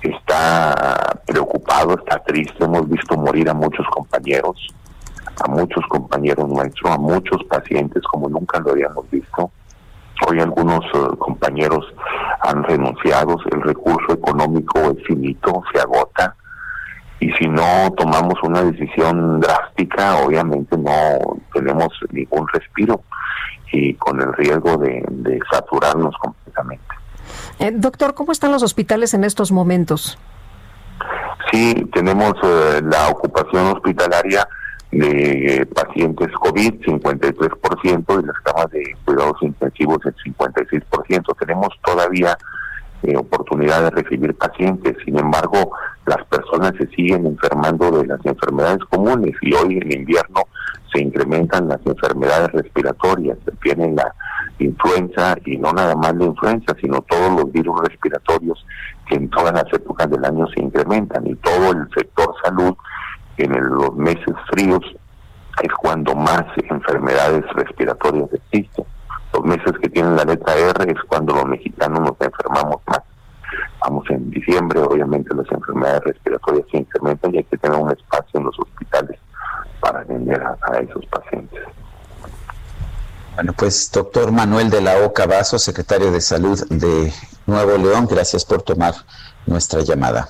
[0.01, 2.63] está preocupado, está triste.
[2.63, 4.55] Hemos visto morir a muchos compañeros,
[5.43, 9.51] a muchos compañeros nuestros, a muchos pacientes como nunca lo habíamos visto.
[10.27, 11.85] Hoy algunos eh, compañeros
[12.41, 16.35] han renunciado, el recurso económico es finito, se agota.
[17.19, 23.01] Y si no tomamos una decisión drástica, obviamente no tenemos ningún respiro
[23.71, 26.85] y con el riesgo de, de saturarnos completamente.
[27.59, 30.17] Eh, doctor, ¿cómo están los hospitales en estos momentos?
[31.51, 34.47] Sí, tenemos eh, la ocupación hospitalaria
[34.91, 41.37] de pacientes COVID, 53%, y las camas de cuidados intensivos, el 56%.
[41.39, 42.37] Tenemos todavía
[43.01, 45.71] eh, oportunidad de recibir pacientes, sin embargo,
[46.05, 50.43] las personas se siguen enfermando de las enfermedades comunes y hoy en invierno
[50.93, 54.13] se incrementan las enfermedades respiratorias, tienen la
[54.59, 58.65] influenza y no nada más la influenza, sino todos los virus respiratorios
[59.07, 62.75] que en todas las épocas del año se incrementan y todo el sector salud
[63.37, 64.81] en los meses fríos
[65.61, 68.85] es cuando más enfermedades respiratorias existen.
[69.33, 73.01] Los meses que tienen la letra R es cuando los mexicanos nos enfermamos más.
[73.81, 78.39] Vamos en diciembre, obviamente las enfermedades respiratorias se incrementan y hay que tener un espacio
[78.39, 79.19] en los hospitales
[79.83, 81.61] para atender a, esos pacientes.
[83.35, 87.11] Bueno, pues doctor Manuel de la Oca Vaso, secretario de Salud de
[87.45, 88.93] Nuevo León, gracias por tomar
[89.45, 90.29] nuestra llamada.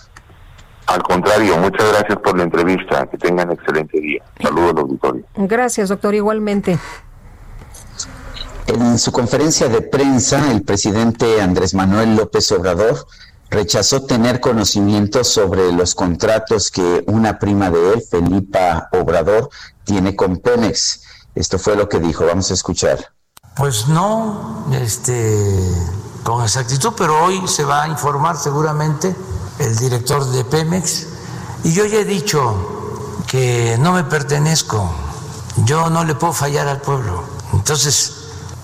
[0.88, 3.06] Al contrario, muchas gracias por la entrevista.
[3.06, 4.24] Que tengan excelente día.
[4.42, 5.26] Saludos al auditorio.
[5.36, 6.78] Gracias, doctor, igualmente.
[8.68, 13.06] En su conferencia de prensa, el presidente Andrés Manuel López Obrador
[13.54, 19.50] rechazó tener conocimiento sobre los contratos que una prima de él, Felipa Obrador,
[19.84, 21.02] tiene con Pemex.
[21.36, 22.26] Esto fue lo que dijo.
[22.26, 23.14] Vamos a escuchar.
[23.56, 25.48] Pues no, este,
[26.24, 29.16] con exactitud, pero hoy se va a informar seguramente
[29.60, 31.08] el director de Pemex,
[31.64, 34.92] y yo ya he dicho que no me pertenezco,
[35.66, 37.24] yo no le puedo fallar al pueblo.
[37.54, 38.14] Entonces,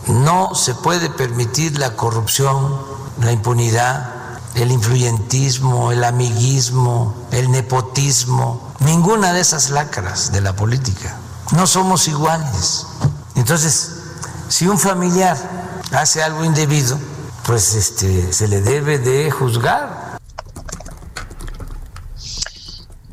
[0.08, 2.76] no se puede permitir la corrupción,
[3.22, 4.19] la impunidad,
[4.56, 11.16] el influyentismo, el amiguismo, el nepotismo, ninguna de esas lacras de la política.
[11.52, 12.86] No somos iguales.
[13.36, 13.92] Entonces,
[14.50, 15.38] si un familiar
[15.92, 16.98] hace algo indebido,
[17.46, 20.10] pues este, se le debe de juzgar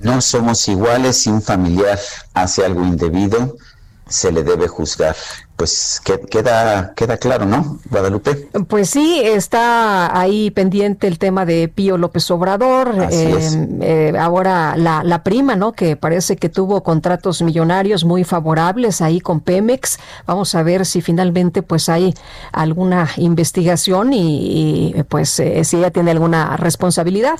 [0.06, 1.98] No somos iguales si un familiar
[2.32, 3.56] hace algo indebido,
[4.09, 5.16] se le debe juzgar.
[5.57, 8.51] Pues queda, queda claro, ¿no, Guadalupe?
[8.69, 12.95] Pues sí, está ahí pendiente el tema de Pío López Obrador.
[13.11, 15.73] Eh, eh, ahora la, la, prima, ¿no?
[15.73, 19.99] Que parece que tuvo contratos millonarios muy favorables ahí con Pemex.
[20.27, 22.12] Vamos a ver si finalmente pues hay
[22.53, 27.39] alguna investigación y, pues eh, si ella tiene alguna responsabilidad.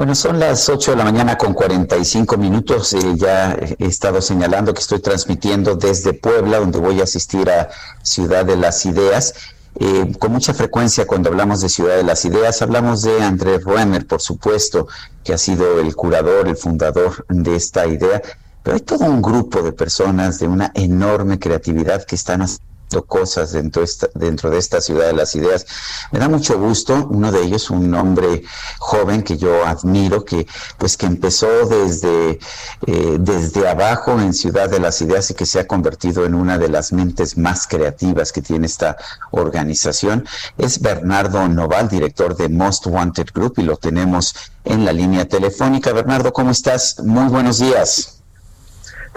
[0.00, 2.94] Bueno, son las 8 de la mañana con 45 minutos.
[2.94, 7.68] Eh, ya he estado señalando que estoy transmitiendo desde Puebla, donde voy a asistir a
[8.02, 9.34] Ciudad de las Ideas.
[9.78, 14.06] Eh, con mucha frecuencia cuando hablamos de Ciudad de las Ideas, hablamos de Andrés Ruemer,
[14.06, 14.88] por supuesto,
[15.22, 18.22] que ha sido el curador, el fundador de esta idea,
[18.62, 22.69] pero hay todo un grupo de personas de una enorme creatividad que están haciendo
[23.06, 23.84] cosas dentro,
[24.14, 25.66] dentro de esta ciudad de las ideas.
[26.10, 28.42] Me da mucho gusto, uno de ellos, un hombre
[28.78, 30.46] joven que yo admiro, que
[30.76, 32.38] pues que empezó desde,
[32.86, 36.58] eh, desde abajo en Ciudad de las Ideas y que se ha convertido en una
[36.58, 38.96] de las mentes más creativas que tiene esta
[39.30, 40.26] organización.
[40.58, 44.34] Es Bernardo Noval, director de Most Wanted Group, y lo tenemos
[44.64, 45.92] en la línea telefónica.
[45.92, 46.98] Bernardo, ¿cómo estás?
[47.00, 48.19] Muy buenos días.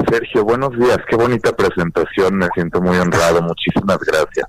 [0.10, 0.98] Sergio, buenos días.
[1.08, 2.36] Qué bonita presentación.
[2.36, 3.42] Me siento muy honrado.
[3.42, 4.48] Muchísimas gracias.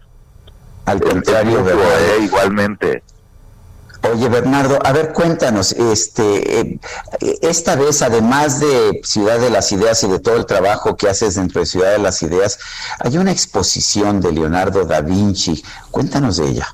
[0.87, 3.03] Al contrario, eh, igualmente.
[4.13, 6.81] Oye, Bernardo, a ver, cuéntanos, este, eh,
[7.41, 11.37] esta vez, además de Ciudad de las Ideas y de todo el trabajo que haces
[11.37, 12.59] dentro de Ciudad de las Ideas,
[13.01, 15.65] hay una exposición de Leonardo da Vinci.
[15.91, 16.67] Cuéntanos de ella.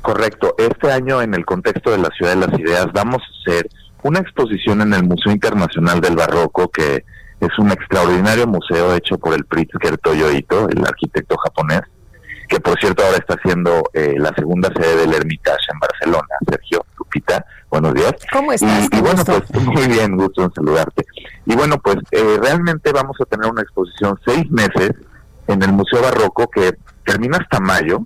[0.00, 0.54] Correcto.
[0.56, 3.68] Este año, en el contexto de la Ciudad de las Ideas, vamos a hacer
[4.02, 7.04] una exposición en el Museo Internacional del Barroco que
[7.40, 11.82] es un extraordinario museo hecho por el Pritzker Toyo Ito, el arquitecto japonés,
[12.48, 16.34] que por cierto ahora está siendo eh, la segunda sede del Hermitage en Barcelona.
[16.48, 18.12] Sergio, Lupita, buenos días.
[18.30, 18.88] ¿Cómo estás?
[18.92, 21.06] Y, bueno, pues muy bien, gusto en saludarte.
[21.46, 24.92] Y bueno, pues eh, realmente vamos a tener una exposición seis meses
[25.46, 28.04] en el Museo Barroco que termina hasta mayo,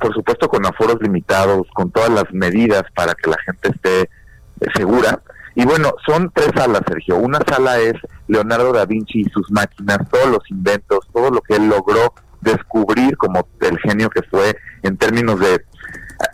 [0.00, 4.66] por supuesto con aforos limitados, con todas las medidas para que la gente esté eh,
[4.74, 5.20] segura
[5.54, 7.16] y bueno, son tres salas, Sergio.
[7.16, 7.94] Una sala es
[8.26, 13.16] Leonardo da Vinci y sus máquinas, todos los inventos, todo lo que él logró descubrir
[13.16, 15.64] como el genio que fue en términos de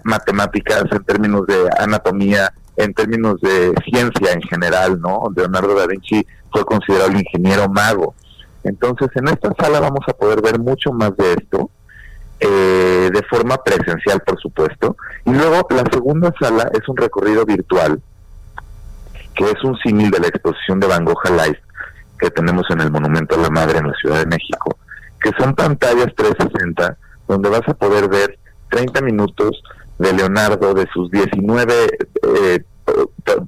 [0.05, 5.25] matemáticas, en términos de anatomía, en términos de ciencia en general, ¿no?
[5.35, 8.15] Leonardo da Vinci fue considerado el ingeniero mago.
[8.63, 11.71] Entonces, en esta sala vamos a poder ver mucho más de esto,
[12.41, 14.97] eh, de forma presencial, por supuesto.
[15.25, 18.01] Y luego, la segunda sala es un recorrido virtual
[19.39, 21.61] que es un símil de la exposición de Van Gogh Life
[22.19, 24.77] que tenemos en el Monumento a la Madre en la Ciudad de México.
[25.21, 26.97] que son pantallas 360,
[27.27, 28.39] donde vas a poder ver
[28.71, 29.61] 30 minutos
[29.99, 31.89] de Leonardo, de sus 19
[32.37, 32.65] eh,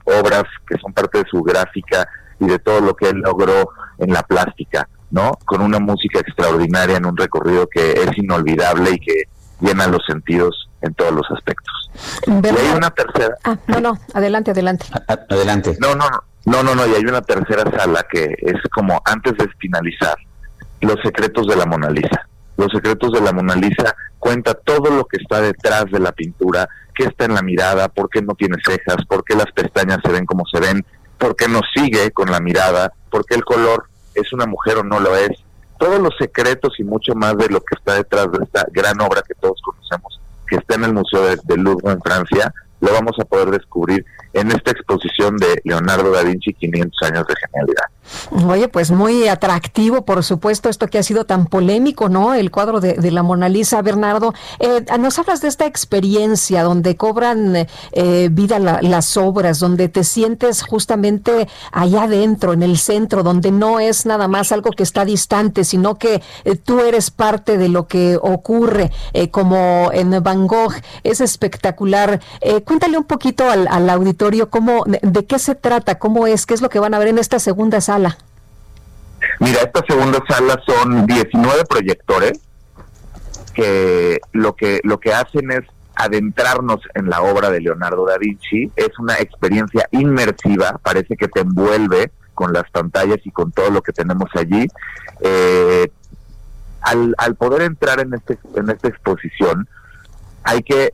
[0.04, 2.08] obras que son parte de su gráfica
[2.40, 5.32] y de todo lo que él logró en la plástica, ¿no?
[5.44, 9.22] Con una música extraordinaria en un recorrido que es inolvidable y que
[9.60, 11.90] llena los sentidos en todos los aspectos.
[12.26, 13.36] Y hay una tercera.
[13.44, 14.86] Ah, no, no, adelante, adelante.
[15.28, 15.76] Adelante.
[15.80, 16.06] No, no,
[16.46, 20.16] no, no, no, y hay una tercera sala que es como antes de finalizar,
[20.80, 22.26] Los secretos de la Mona Lisa.
[22.56, 26.68] Los secretos de la Mona Lisa cuenta todo lo que está detrás de la pintura,
[26.94, 30.12] qué está en la mirada, por qué no tiene cejas, por qué las pestañas se
[30.12, 30.84] ven como se ven,
[31.18, 33.84] por qué nos sigue con la mirada, por qué el color
[34.14, 35.30] es una mujer o no lo es.
[35.78, 39.22] Todos los secretos y mucho más de lo que está detrás de esta gran obra
[39.26, 40.19] que todos conocemos,
[40.50, 44.50] que está en el Museo de, Louvre en Francia, lo vamos a poder descubrir en
[44.52, 47.84] esta exposición de Leonardo da Vinci 500 años de genialidad.
[48.32, 52.34] Oye, pues muy atractivo, por supuesto, esto que ha sido tan polémico, ¿no?
[52.34, 54.34] El cuadro de, la Mona Lisa, Bernardo.
[54.58, 60.62] Eh, nos hablas de esta experiencia donde cobran eh, vida las obras, donde te sientes
[60.62, 65.64] justamente allá adentro, en el centro, donde no es nada más algo que está distante,
[65.64, 68.90] sino que eh, tú eres parte de lo que ocurre,
[69.30, 70.74] como en Van Gogh.
[71.04, 72.20] Es espectacular.
[72.70, 76.62] Cuéntale un poquito al, al auditorio cómo, de qué se trata, cómo es, qué es
[76.62, 78.16] lo que van a ver en esta segunda sala.
[79.40, 82.38] Mira, esta segunda sala son 19 proyectores
[83.54, 85.62] que lo que lo que hacen es
[85.96, 88.70] adentrarnos en la obra de Leonardo da Vinci.
[88.76, 93.82] Es una experiencia inmersiva, parece que te envuelve con las pantallas y con todo lo
[93.82, 94.68] que tenemos allí.
[95.22, 95.90] Eh,
[96.82, 99.66] al, al poder entrar en, este, en esta exposición,
[100.44, 100.92] hay que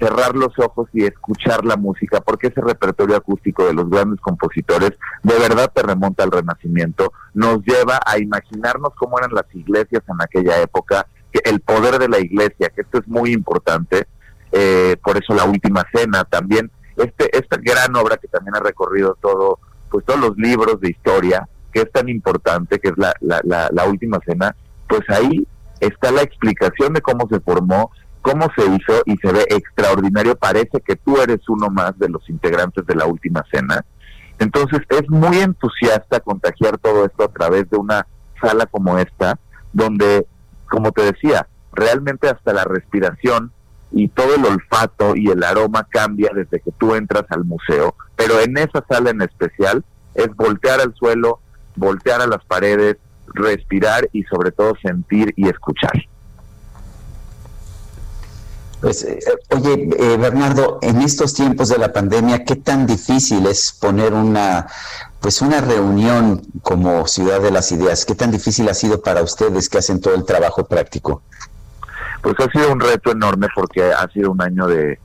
[0.00, 4.92] cerrar los ojos y escuchar la música, porque ese repertorio acústico de los grandes compositores
[5.22, 10.16] de verdad te remonta al Renacimiento, nos lleva a imaginarnos cómo eran las iglesias en
[10.20, 14.06] aquella época, que el poder de la iglesia, que esto es muy importante,
[14.52, 19.16] eh, por eso la última cena también, este, esta gran obra que también ha recorrido
[19.20, 19.58] todo,
[19.90, 23.68] pues todos los libros de historia, que es tan importante, que es la, la, la,
[23.70, 24.56] la última cena,
[24.88, 25.46] pues ahí
[25.78, 27.90] está la explicación de cómo se formó
[28.22, 30.36] cómo se hizo y se ve extraordinario.
[30.36, 33.84] Parece que tú eres uno más de los integrantes de la última cena.
[34.38, 38.06] Entonces es muy entusiasta contagiar todo esto a través de una
[38.40, 39.38] sala como esta,
[39.72, 40.26] donde,
[40.68, 43.52] como te decía, realmente hasta la respiración
[43.92, 48.40] y todo el olfato y el aroma cambia desde que tú entras al museo, pero
[48.40, 49.84] en esa sala en especial
[50.14, 51.40] es voltear al suelo,
[51.76, 55.92] voltear a las paredes, respirar y sobre todo sentir y escuchar.
[58.80, 59.18] Pues, eh,
[59.50, 64.66] oye, eh, Bernardo, en estos tiempos de la pandemia, ¿qué tan difícil es poner una,
[65.20, 68.06] pues una reunión como Ciudad de las Ideas?
[68.06, 71.22] ¿Qué tan difícil ha sido para ustedes que hacen todo el trabajo práctico?
[72.22, 74.98] Pues ha sido un reto enorme porque ha sido un año de,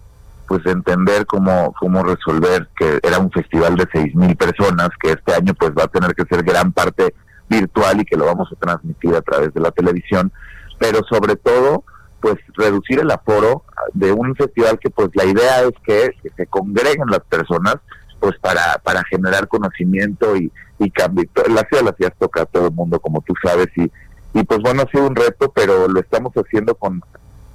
[0.47, 5.11] pues de entender cómo, cómo resolver que era un festival de seis mil personas, que
[5.11, 7.13] este año pues va a tener que ser gran parte
[7.49, 10.31] virtual y que lo vamos a transmitir a través de la televisión,
[10.79, 11.83] pero sobre todo
[12.21, 13.63] pues reducir el aforo
[13.93, 17.75] de un festival que pues la idea es que, se congreguen las personas
[18.19, 20.51] pues para, para generar conocimiento y,
[20.93, 21.25] cambio.
[21.35, 23.91] La ciudad de las ciudades toca a todo el mundo como tú sabes y,
[24.33, 27.01] y pues bueno ha sido un reto pero lo estamos haciendo con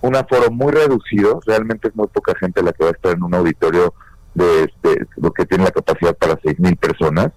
[0.02, 3.22] un aforo muy reducido, realmente es muy poca gente la que va a estar en
[3.22, 3.94] un auditorio
[4.34, 7.32] de, este, lo que tiene la capacidad para seis mil personas.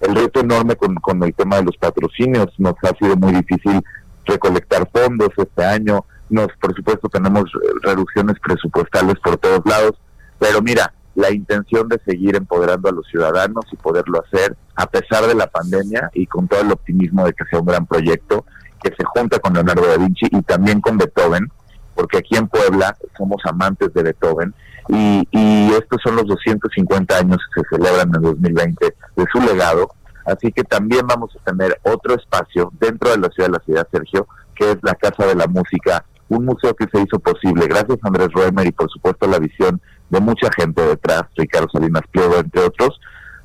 [0.00, 3.82] El reto enorme con, con el tema de los patrocinios nos ha sido muy difícil
[4.24, 9.92] recolectar fondos este año, nos, por supuesto, tenemos eh, reducciones presupuestales por todos lados,
[10.38, 15.26] pero mira, la intención de seguir empoderando a los ciudadanos y poderlo hacer a pesar
[15.26, 18.44] de la pandemia y con todo el optimismo de que sea un gran proyecto
[18.80, 21.50] que se junta con Leonardo da Vinci y también con Beethoven,
[21.96, 24.54] porque aquí en Puebla somos amantes de Beethoven
[24.88, 29.90] y, y estos son los 250 años que se celebran en 2020 de su legado,
[30.24, 33.88] así que también vamos a tener otro espacio dentro de la ciudad de la ciudad,
[33.90, 37.98] Sergio, que es la Casa de la Música un museo que se hizo posible gracias
[38.02, 39.80] a Andrés Roemer y por supuesto la visión
[40.10, 43.00] de mucha gente detrás, Ricardo Salinas Pliego, entre otros,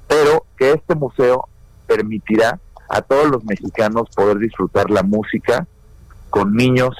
[0.07, 1.47] pero que este museo
[1.87, 5.65] permitirá a todos los mexicanos poder disfrutar la música
[6.29, 6.95] con niños,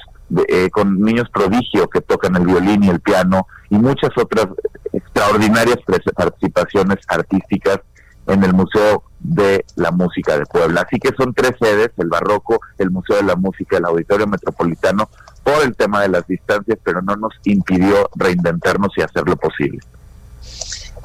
[0.48, 4.46] eh, con niños prodigio que tocan el violín y el piano y muchas otras
[4.92, 5.78] extraordinarias
[6.14, 7.80] participaciones artísticas
[8.26, 10.82] en el Museo de la Música de Puebla.
[10.86, 15.08] Así que son tres sedes, el Barroco, el Museo de la Música, el Auditorio Metropolitano,
[15.44, 19.80] por el tema de las distancias, pero no nos impidió reinventarnos y hacerlo posible.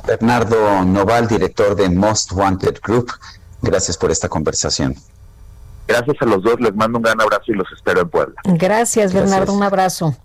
[0.07, 3.11] Bernardo Noval, director de Most Wanted Group,
[3.61, 4.95] gracias por esta conversación.
[5.87, 8.35] Gracias a los dos, les mando un gran abrazo y los espero en Puebla.
[8.45, 10.15] Gracias, Bernardo, un abrazo.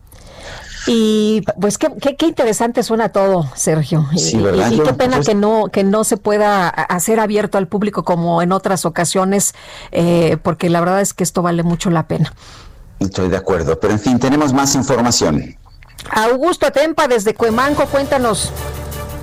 [0.86, 4.06] Y pues qué, qué, interesante suena todo, Sergio.
[4.12, 4.42] y,
[4.82, 8.52] qué pena pues que no que no se pueda hacer abierto al público como en
[8.52, 9.54] otras ocasiones,
[9.92, 12.34] eh, porque la verdad es que esto vale mucho la pena.
[12.98, 15.56] Estoy de acuerdo, pero en fin, tenemos más información.
[16.10, 18.52] Augusto Atempa desde Cuemanco, cuéntanos.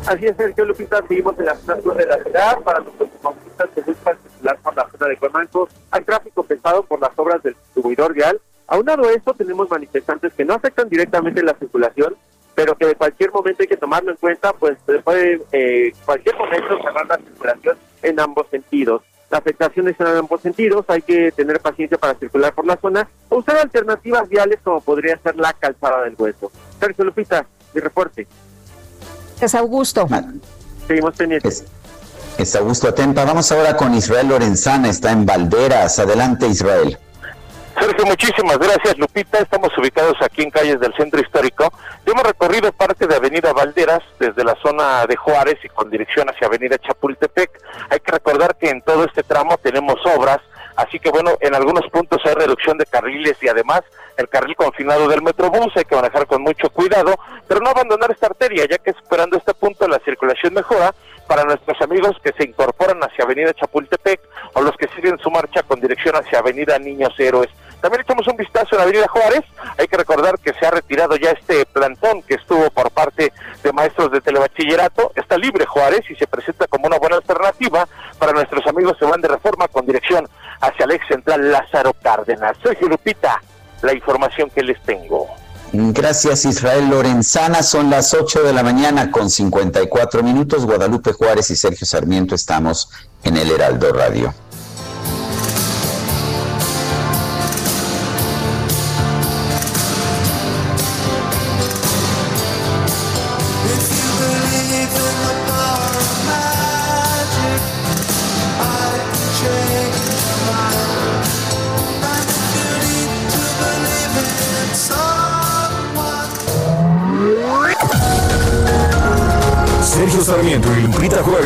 [0.07, 3.81] Así es, Sergio Lupita, seguimos en la zona de la ciudad para los automovilistas que
[3.81, 5.69] buscan circular por la zona de Cuemanco.
[5.91, 8.39] Hay tráfico pesado por las obras del distribuidor vial
[8.71, 12.15] Aunado a esto, tenemos manifestantes que no afectan directamente la circulación,
[12.55, 16.77] pero que de cualquier momento hay que tomarlo en cuenta, pues puede eh, cualquier momento
[16.81, 19.01] cerrar la circulación en ambos sentidos.
[19.31, 23.07] La afectación es en ambos sentidos, hay que tener paciencia para circular por la zona
[23.29, 26.51] o usar alternativas viales como podría ser la calzada del hueso.
[26.81, 28.27] Sergio Lupita, mi reporte.
[29.39, 30.05] Es Augusto.
[30.85, 31.63] Seguimos pendientes.
[32.37, 33.23] Es, es Augusto Atenta.
[33.23, 35.97] Vamos ahora con Israel Lorenzana, está en Valderas.
[35.99, 36.97] Adelante, Israel.
[37.79, 39.39] Sergio, muchísimas gracias, Lupita.
[39.39, 41.71] Estamos ubicados aquí en calles del centro histórico.
[42.05, 46.47] Hemos recorrido parte de Avenida Valderas desde la zona de Juárez y con dirección hacia
[46.47, 47.49] Avenida Chapultepec.
[47.89, 50.39] Hay que recordar que en todo este tramo tenemos obras,
[50.81, 53.81] así que bueno, en algunos puntos hay reducción de carriles y además
[54.17, 57.15] el carril confinado del Metrobús, hay que manejar con mucho cuidado,
[57.47, 60.93] pero no abandonar esta arteria, ya que esperando este punto la circulación mejora
[61.27, 64.19] para nuestros amigos que se incorporan hacia Avenida Chapultepec
[64.53, 67.49] o los que siguen su marcha con dirección hacia Avenida Niños Héroes.
[67.81, 69.41] También echamos un vistazo en Avenida Juárez.
[69.77, 73.33] Hay que recordar que se ha retirado ya este plantón que estuvo por parte
[73.63, 75.11] de maestros de telebachillerato.
[75.15, 77.87] Está libre Juárez y se presenta como una buena alternativa
[78.19, 80.27] para nuestros amigos que van de reforma con dirección
[80.61, 82.55] hacia el ex central Lázaro Cárdenas.
[82.61, 83.41] Soy Lupita,
[83.81, 85.27] la información que les tengo.
[85.73, 90.65] Gracias Israel Lorenzana, son las 8 de la mañana con 54 minutos.
[90.65, 92.89] Guadalupe Juárez y Sergio Sarmiento estamos
[93.23, 94.33] en el Heraldo Radio.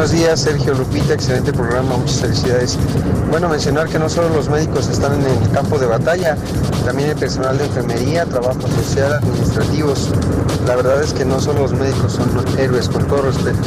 [0.00, 2.78] Buenos días, Sergio Lupita, excelente programa, muchas felicidades.
[3.30, 6.38] Bueno, mencionar que no solo los médicos están en el campo de batalla,
[6.86, 10.08] también el personal de enfermería, trabajo social, administrativos.
[10.66, 13.58] La verdad es que no solo los médicos son héroes, con todo respeto.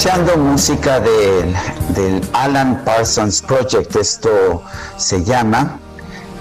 [0.00, 1.54] Escuchando música del,
[1.90, 3.94] del, Alan Parsons Project.
[3.96, 4.62] Esto
[4.96, 5.78] se llama,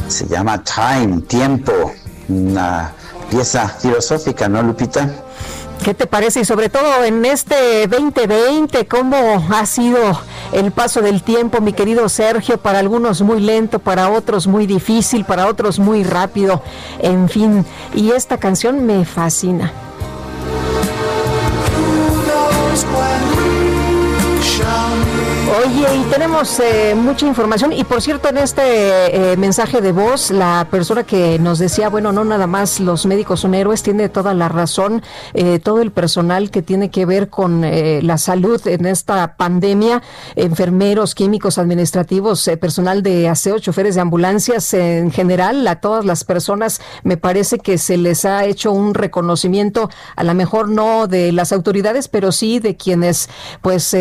[0.07, 1.73] se llama Time, tiempo,
[2.29, 2.93] una
[3.29, 5.13] pieza filosófica, ¿no, Lupita?
[5.83, 6.39] ¿Qué te parece?
[6.39, 9.99] Y sobre todo en este 2020, ¿cómo ha sido
[10.53, 12.59] el paso del tiempo, mi querido Sergio?
[12.59, 16.63] Para algunos muy lento, para otros muy difícil, para otros muy rápido,
[16.99, 17.65] en fin.
[17.93, 19.88] Y esta canción me fascina.
[25.49, 27.73] Oye, y tenemos eh, mucha información.
[27.73, 32.11] Y por cierto en este eh, mensaje de voz la persona que nos decía, bueno,
[32.11, 35.01] no nada más los médicos son héroes, tiene toda la razón,
[35.33, 40.03] eh, todo el personal que tiene que ver con la salud en esta pandemia,
[40.35, 46.79] enfermeros, químicos, administrativos, personal de aseo, choferes de ambulancias en general, a todas las personas
[47.03, 51.51] me parece que se les ha hecho un reconocimiento, a lo mejor no de las
[51.51, 53.29] autoridades, pero sí de quienes
[53.61, 53.95] pues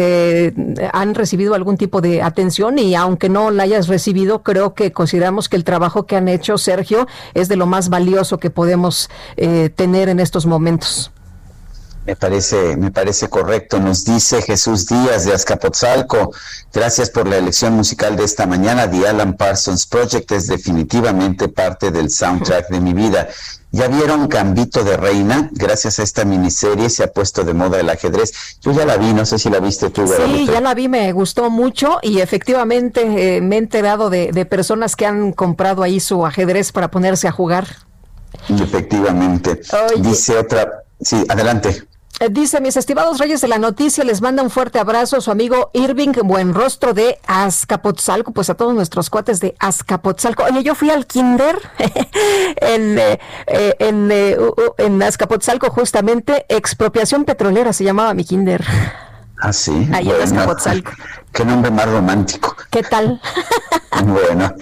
[0.93, 5.49] han recibido algún tipo de atención y aunque no la hayas recibido, creo que consideramos
[5.49, 9.71] que el trabajo que han hecho, Sergio, es de lo más valioso que podemos eh,
[9.75, 11.11] tener en estos momentos.
[12.09, 13.79] Me parece, me parece correcto.
[13.81, 16.33] Nos dice Jesús Díaz de Azcapotzalco.
[16.73, 18.91] Gracias por la elección musical de esta mañana.
[18.91, 23.29] The Alan Parsons Project es definitivamente parte del soundtrack de mi vida.
[23.73, 25.51] ¿Ya vieron Gambito de Reina?
[25.53, 28.33] Gracias a esta miniserie se ha puesto de moda el ajedrez.
[28.63, 30.07] Yo ya la vi, no sé si la viste tú.
[30.07, 34.47] Sí, ya la vi, me gustó mucho y efectivamente eh, me he enterado de, de
[34.47, 37.67] personas que han comprado ahí su ajedrez para ponerse a jugar.
[38.49, 39.61] Efectivamente.
[39.99, 41.87] Dice otra, sí, adelante.
[42.21, 45.31] Eh, dice, mis estimados reyes de la noticia, les manda un fuerte abrazo a su
[45.31, 50.43] amigo Irving Buenrostro de Azcapotzalco, pues a todos nuestros cuates de Azcapotzalco.
[50.43, 51.57] Oye, yo fui al kinder
[52.57, 54.11] en, eh, eh, en,
[54.79, 58.65] en Azcapotzalco justamente, expropiación petrolera se llamaba mi kinder.
[59.41, 59.89] Ah, sí.
[59.93, 60.91] Ahí en Azcapotzalco.
[61.33, 62.57] Qué nombre más romántico.
[62.71, 63.21] ¿Qué tal?
[64.05, 64.53] bueno.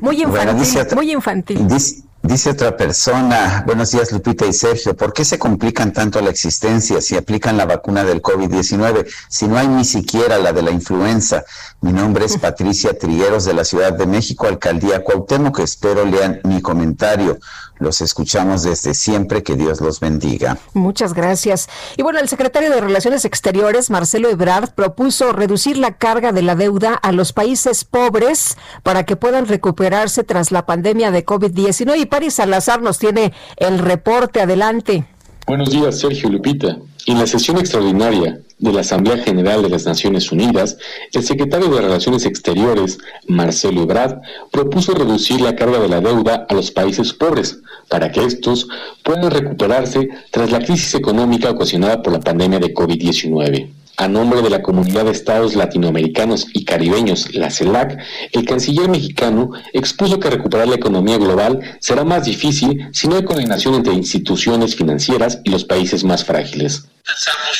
[0.00, 1.68] Muy infantil, muy infantil.
[1.68, 2.02] Dice
[2.46, 7.16] otra persona, buenos días Lupita y Sergio, ¿por qué se complican tanto la existencia si
[7.16, 11.44] aplican la vacuna del COVID-19, si no hay ni siquiera la de la influenza?
[11.80, 16.62] Mi nombre es Patricia Trigueros de la Ciudad de México, Alcaldía Cuauhtémoc, espero lean mi
[16.62, 17.38] comentario.
[17.82, 20.56] Los escuchamos desde siempre, que Dios los bendiga.
[20.72, 21.68] Muchas gracias.
[21.96, 26.54] Y bueno, el secretario de Relaciones Exteriores, Marcelo Ebrard, propuso reducir la carga de la
[26.54, 31.96] deuda a los países pobres para que puedan recuperarse tras la pandemia de COVID-19.
[32.12, 34.42] Y Paris Salazar nos tiene el reporte.
[34.42, 35.06] Adelante.
[35.46, 36.76] Buenos días, Sergio Lupita.
[37.06, 40.76] En la sesión extraordinaria de la Asamblea General de las Naciones Unidas,
[41.14, 42.98] el secretario de Relaciones Exteriores,
[43.28, 44.20] Marcelo Ebrard,
[44.50, 48.68] propuso reducir la carga de la deuda a los países pobres para que estos
[49.02, 53.70] puedan recuperarse tras la crisis económica ocasionada por la pandemia de COVID-19.
[53.96, 57.98] A nombre de la Comunidad de Estados Latinoamericanos y Caribeños, la CELAC,
[58.32, 63.24] el canciller mexicano expuso que recuperar la economía global será más difícil si no hay
[63.24, 66.84] coordinación entre instituciones financieras y los países más frágiles.
[67.04, 67.58] Pensamos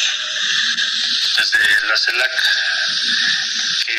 [1.36, 2.32] desde la CELAC
[3.86, 3.98] que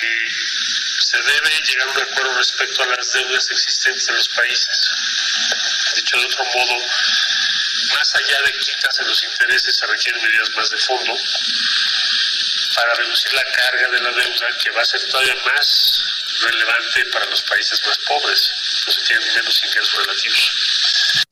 [1.04, 4.90] se debe llegar a un acuerdo respecto a las deudas existentes en los países.
[5.96, 6.78] Dicho de otro modo,
[7.94, 11.14] más allá de quitas en los intereses se requieren medidas más de fondo
[12.76, 16.04] para reducir la carga de la deuda que va a ser todavía más
[16.42, 18.52] relevante para los países más pobres,
[18.86, 20.52] los que tienen menos ingresos relativos.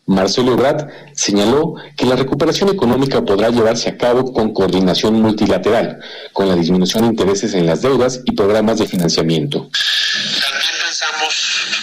[0.05, 5.99] Marcelo Ebrard señaló que la recuperación económica podrá llevarse a cabo con coordinación multilateral,
[6.33, 9.69] con la disminución de intereses en las deudas y programas de financiamiento.
[10.41, 11.80] También pensamos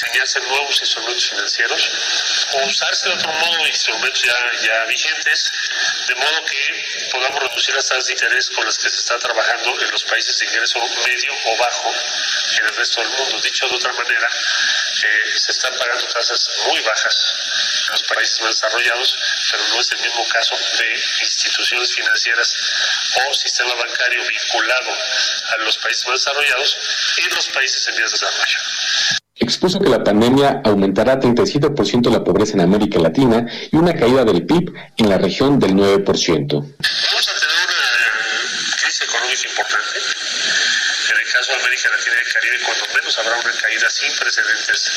[0.00, 1.90] diseñarse nuevos instrumentos financieros
[2.54, 5.52] o usarse de otro modo instrumentos ya, ya vigentes,
[6.08, 9.78] de modo que podamos reducir las tasas de interés con las que se está trabajando
[9.80, 11.94] en los países de ingreso medio o bajo
[12.58, 13.40] en el resto del mundo.
[13.40, 14.28] Dicho de otra manera,
[15.02, 17.34] eh, se están pagando tasas muy bajas
[17.86, 19.18] en los países más desarrollados,
[19.50, 22.56] pero no es el mismo caso de instituciones financieras
[23.28, 24.96] o sistema bancario vinculado
[25.50, 26.78] a los países más desarrollados
[27.18, 32.52] y los países en vías de desarrollo expuso que la pandemia aumentará 37% la pobreza
[32.54, 36.04] en América Latina y una caída del PIB en la región del 9%.
[36.04, 39.98] Vamos a tener una crisis económica importante.
[41.10, 44.12] En el caso de América Latina y el Caribe, cuando menos habrá una caída sin
[44.16, 44.92] precedentes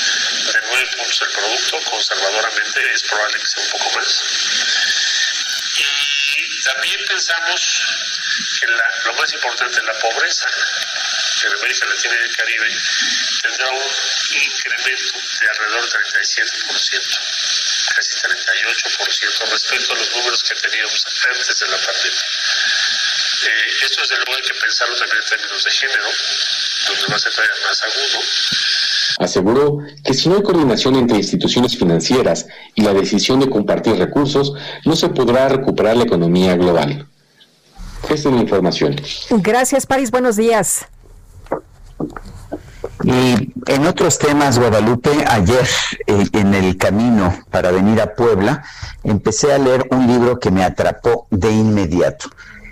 [0.53, 4.23] de 9 puntos del producto, conservadoramente es probable que sea un poco más.
[5.79, 7.81] Y también pensamos
[8.59, 10.47] que lo más importante es la pobreza
[11.47, 12.67] en América Latina y el Caribe
[13.41, 13.81] tendrá un
[14.33, 17.19] incremento de alrededor del 37%,
[17.95, 22.25] casi 38% respecto a los números que teníamos antes de la pandemia.
[23.43, 26.09] Eh, esto desde luego hay que pensarlo también en términos de género,
[26.87, 28.19] donde va a ser todavía más agudo.
[29.19, 34.53] Aseguró que si no hay coordinación entre instituciones financieras y la decisión de compartir recursos,
[34.85, 37.07] no se podrá recuperar la economía global.
[38.03, 38.95] Esta es la información.
[39.29, 40.11] Gracias, París.
[40.11, 40.87] Buenos días.
[43.03, 45.67] Y en otros temas, Guadalupe, ayer
[46.07, 48.63] eh, en el camino para venir a Puebla,
[49.03, 52.29] empecé a leer un libro que me atrapó de inmediato.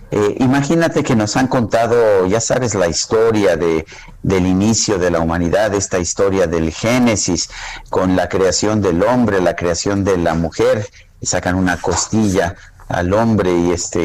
[0.09, 3.85] Eh, imagínate que nos han contado, ya sabes, la historia de,
[4.23, 7.49] del inicio de la humanidad, esta historia del Génesis,
[7.89, 10.89] con la creación del hombre, la creación de la mujer,
[11.21, 12.55] sacan una costilla
[12.87, 14.01] al hombre y, este,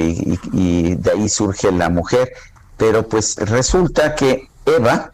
[0.53, 2.33] y de ahí surge la mujer.
[2.77, 5.13] Pero pues resulta que Eva,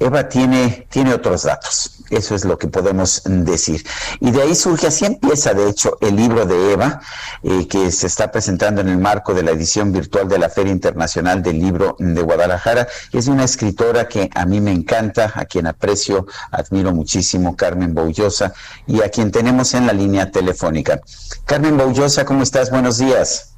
[0.00, 2.02] Eva tiene, tiene otros datos.
[2.10, 3.84] Eso es lo que podemos decir.
[4.20, 7.00] Y de ahí surge, así empieza de hecho el libro de Eva,
[7.42, 10.72] eh, que se está presentando en el marco de la edición virtual de la Feria
[10.72, 12.88] Internacional del Libro de Guadalajara.
[13.12, 18.52] Es una escritora que a mí me encanta, a quien aprecio, admiro muchísimo, Carmen Boullosa,
[18.86, 21.00] y a quien tenemos en la línea telefónica.
[21.44, 22.70] Carmen Boullosa, ¿cómo estás?
[22.70, 23.54] Buenos días.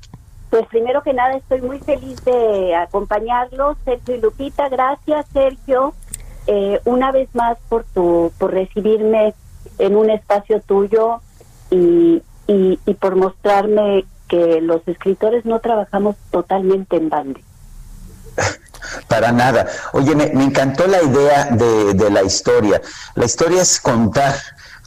[0.51, 4.69] Pues primero que nada estoy muy feliz de acompañarlos, Sergio y Lupita.
[4.69, 5.93] Gracias, Sergio
[6.47, 9.35] eh, una vez más por tu por recibirme
[9.79, 11.21] en un espacio tuyo
[11.71, 17.45] y, y, por mostrarme que los escritores no trabajamos totalmente en bande.
[19.09, 19.67] Para nada.
[19.93, 22.81] Oye, me, encantó la idea de, de, la historia.
[23.17, 24.37] La historia es contar,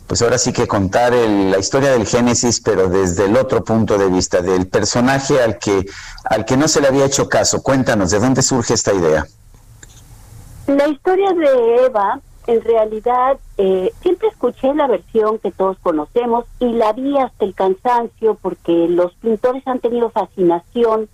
[0.07, 4.07] pues ahora sí que contar la historia del Génesis, pero desde el otro punto de
[4.07, 5.85] vista, del personaje al que,
[6.23, 7.61] al que no se le había hecho caso.
[7.61, 9.27] Cuéntanos, ¿de dónde surge esta idea?
[10.69, 16.73] La historia de Eva, en realidad, eh, siempre escuché la versión que todos conocemos y
[16.73, 21.09] la vi hasta el cansancio porque los pintores han tenido fascinación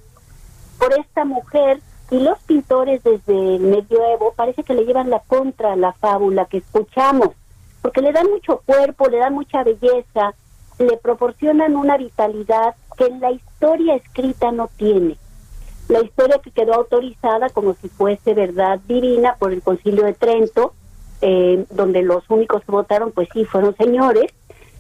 [0.78, 1.80] por esta mujer
[2.12, 6.48] y los pintores desde el medioevo parece que le llevan la contra a la fábula
[6.48, 7.30] que escuchamos,
[7.82, 10.34] porque le dan mucho cuerpo, le dan mucha belleza,
[10.80, 15.16] le proporcionan una vitalidad que en la historia escrita no tiene
[15.88, 20.74] la historia que quedó autorizada como si fuese verdad divina por el Concilio de Trento,
[21.22, 24.34] eh, donde los únicos que votaron, pues sí, fueron señores,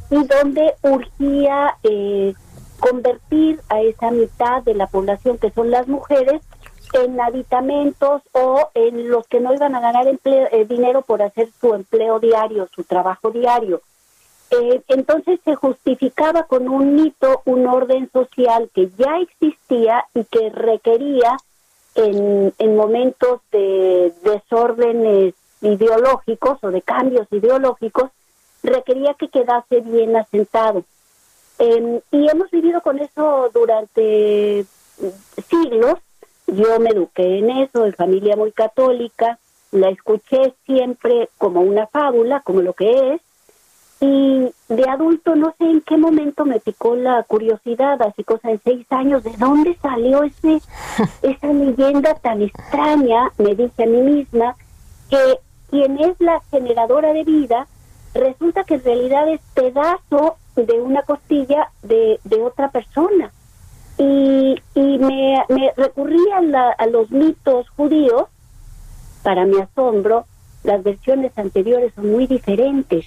[0.10, 2.34] y donde urgía eh,
[2.80, 6.41] convertir a esa mitad de la población que son las mujeres
[6.94, 11.49] en aditamentos o en los que no iban a ganar empleo, eh, dinero por hacer
[11.60, 13.82] su empleo diario, su trabajo diario.
[14.51, 20.49] Eh, entonces se justificaba con un mito un orden social que ya existía y que
[20.49, 21.35] requería
[21.95, 28.11] en, en momentos de desórdenes ideológicos o de cambios ideológicos,
[28.63, 30.84] requería que quedase bien asentado.
[31.57, 34.65] Em, y hemos vivido con eso durante
[35.49, 35.99] siglos.
[36.47, 39.39] Yo me eduqué en eso, en familia muy católica,
[39.72, 43.22] la escuché siempre como una fábula, como lo que es,
[44.01, 48.59] y de adulto no sé en qué momento me picó la curiosidad, así cosa de
[48.63, 50.61] seis años, ¿de dónde salió ese
[51.22, 53.31] esa leyenda tan extraña?
[53.38, 54.55] Me dije a mí misma
[55.09, 55.39] que
[55.69, 57.67] quien es la generadora de vida
[58.13, 63.31] resulta que en realidad es pedazo de una costilla de, de otra persona.
[63.97, 68.26] Y, y me, me recurrí a, a los mitos judíos,
[69.23, 70.26] para mi asombro,
[70.63, 73.05] las versiones anteriores son muy diferentes.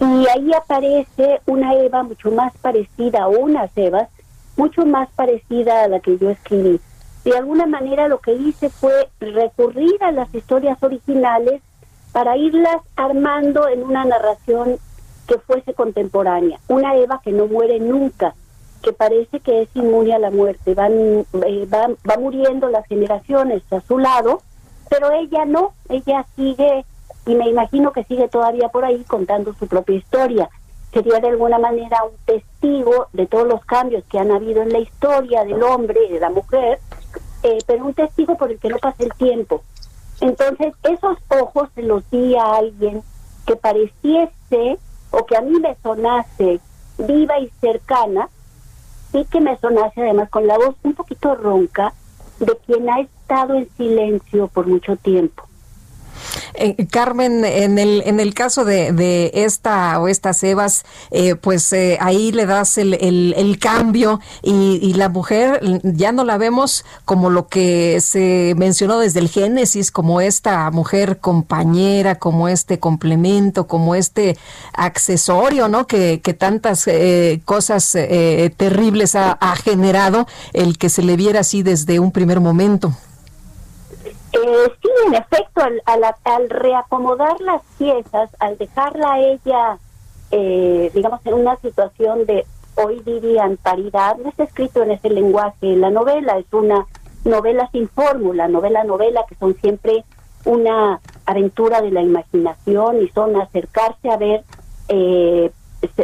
[0.00, 4.08] Y ahí aparece una Eva mucho más parecida, o unas Evas,
[4.56, 6.80] mucho más parecida a la que yo escribí.
[7.24, 11.62] De alguna manera lo que hice fue recurrir a las historias originales
[12.12, 14.78] para irlas armando en una narración
[15.26, 16.58] que fuese contemporánea.
[16.68, 18.34] Una Eva que no muere nunca,
[18.82, 20.74] que parece que es inmune a la muerte.
[20.74, 24.42] Van, eh, va, va muriendo las generaciones a su lado,
[24.88, 26.84] pero ella no, ella sigue
[27.28, 30.48] y me imagino que sigue todavía por ahí contando su propia historia.
[30.94, 34.78] Sería de alguna manera un testigo de todos los cambios que han habido en la
[34.78, 36.80] historia del hombre y de la mujer,
[37.42, 39.62] eh, pero un testigo por el que no pasa el tiempo.
[40.22, 43.02] Entonces, esos ojos se los di a alguien
[43.46, 44.78] que pareciese
[45.10, 46.60] o que a mí me sonase
[46.96, 48.30] viva y cercana
[49.12, 51.92] y que me sonase además con la voz un poquito ronca
[52.40, 55.47] de quien ha estado en silencio por mucho tiempo.
[56.54, 61.72] Eh, Carmen, en el, en el caso de, de esta o estas Evas, eh, pues
[61.72, 66.84] eh, ahí le das el, el, cambio y, y, la mujer ya no la vemos
[67.04, 73.66] como lo que se mencionó desde el Génesis, como esta mujer compañera, como este complemento,
[73.66, 74.36] como este
[74.72, 75.86] accesorio, ¿no?
[75.86, 76.88] Que, que tantas
[77.44, 77.96] cosas
[78.56, 82.94] terribles ha, ha generado el que se le viera así desde un primer momento.
[84.32, 89.78] Eh, sí, en efecto, al, reacomodar las piezas, al dejarla ella,
[90.30, 92.44] eh, digamos, en una situación de,
[92.76, 95.76] hoy dirían, paridad, no está escrito en ese lenguaje.
[95.76, 96.86] La novela es una
[97.24, 100.04] novela sin fórmula, novela, novela, que son siempre
[100.44, 104.44] una aventura de la imaginación y son acercarse a ver
[104.88, 105.50] eh,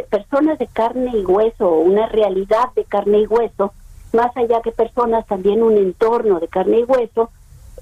[0.09, 3.73] personas de carne y hueso, una realidad de carne y hueso,
[4.13, 7.29] más allá que personas, también un entorno de carne y hueso,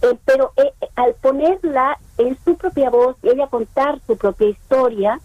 [0.03, 5.19] eh, pero eh, al ponerla en su propia voz y ella contar su propia historia,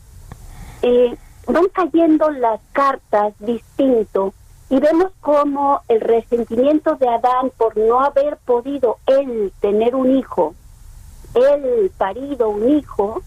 [0.83, 1.17] eh,
[1.49, 4.33] van cayendo las cartas distinto
[4.71, 10.55] y vemos como el resentimiento de Adán por no haber podido él tener un hijo,
[11.35, 13.23] él parido un hijo,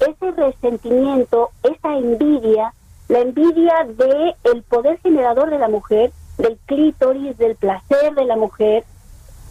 [0.00, 2.72] ese resentimiento, esa envidia,
[3.08, 8.36] la envidia de el poder generador de la mujer, del clítoris, del placer de la
[8.36, 8.84] mujer,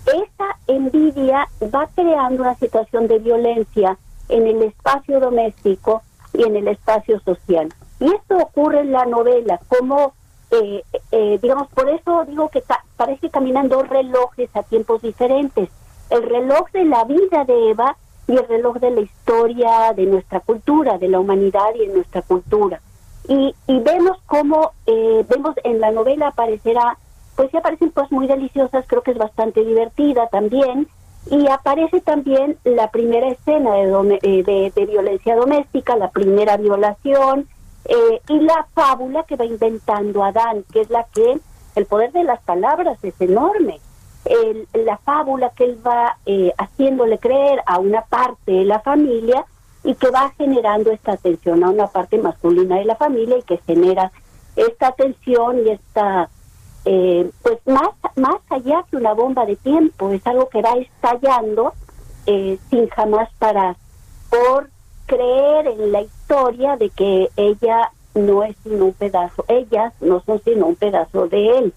[0.08, 3.98] esa envidia va creando una situación de violencia
[4.30, 6.02] en el espacio doméstico
[6.34, 7.74] y en el espacio social.
[8.00, 10.14] Y esto ocurre en la novela, como,
[10.52, 12.64] eh, eh, digamos, por eso digo que
[12.96, 15.70] parece caminan dos relojes a tiempos diferentes.
[16.10, 17.98] El reloj de la vida de Eva
[18.28, 22.22] y el reloj de la historia de nuestra cultura, de la humanidad y de nuestra
[22.22, 22.82] cultura.
[23.28, 26.98] Y, y vemos cómo, eh, vemos en la novela aparecerá,
[27.38, 30.88] pues sí aparecen cosas muy deliciosas, creo que es bastante divertida también,
[31.30, 33.84] y aparece también la primera escena de,
[34.44, 37.48] de, de violencia doméstica, la primera violación,
[37.86, 41.40] eh, y la fábula que va inventando Adán, que es la que
[41.76, 43.80] el poder de las palabras es enorme.
[44.74, 49.46] la fábula que él va eh, haciéndole creer a una parte de la familia
[49.84, 53.58] y que va generando esta atención a una parte masculina de la familia y que
[53.60, 54.12] genera
[54.58, 56.30] esta atención y esta,
[56.90, 61.74] eh, pues más, más allá que una bomba de tiempo, es algo que va estallando
[62.26, 63.76] sin jamás parar
[64.30, 64.70] por
[65.06, 70.42] creer en la historia de que ella no es sino un pedazo, ellas no son
[70.44, 71.74] sino un pedazo de él.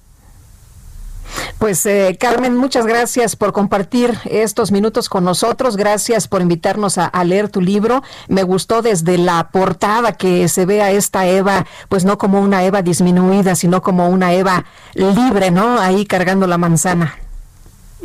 [1.60, 5.76] Pues eh, Carmen, muchas gracias por compartir estos minutos con nosotros.
[5.76, 8.02] Gracias por invitarnos a, leer tu libro.
[8.28, 12.64] Me gustó desde la portada que se ve a esta Eva, pues no como una
[12.64, 14.64] Eva disminuida, sino como una Eva
[14.94, 15.78] libre, ¿no?
[15.78, 17.14] Ahí cargando la manzana.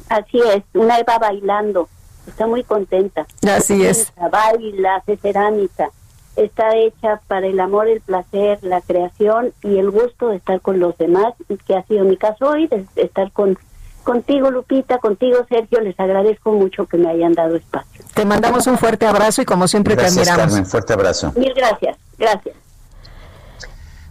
[0.09, 1.87] Así es, una Eva bailando
[2.27, 3.25] está muy contenta.
[3.47, 4.11] Así es.
[4.17, 5.91] Baila, hace cerámica,
[6.35, 10.79] está hecha para el amor, el placer, la creación y el gusto de estar con
[10.79, 11.33] los demás,
[11.67, 13.57] que ha sido mi caso hoy, de estar con
[14.03, 18.05] contigo Lupita, contigo Sergio, les agradezco mucho que me hayan dado espacio.
[18.13, 20.45] Te mandamos un fuerte abrazo y como siempre te admiramos.
[20.45, 21.33] Carmen, fuerte abrazo.
[21.35, 22.55] Mil gracias, gracias.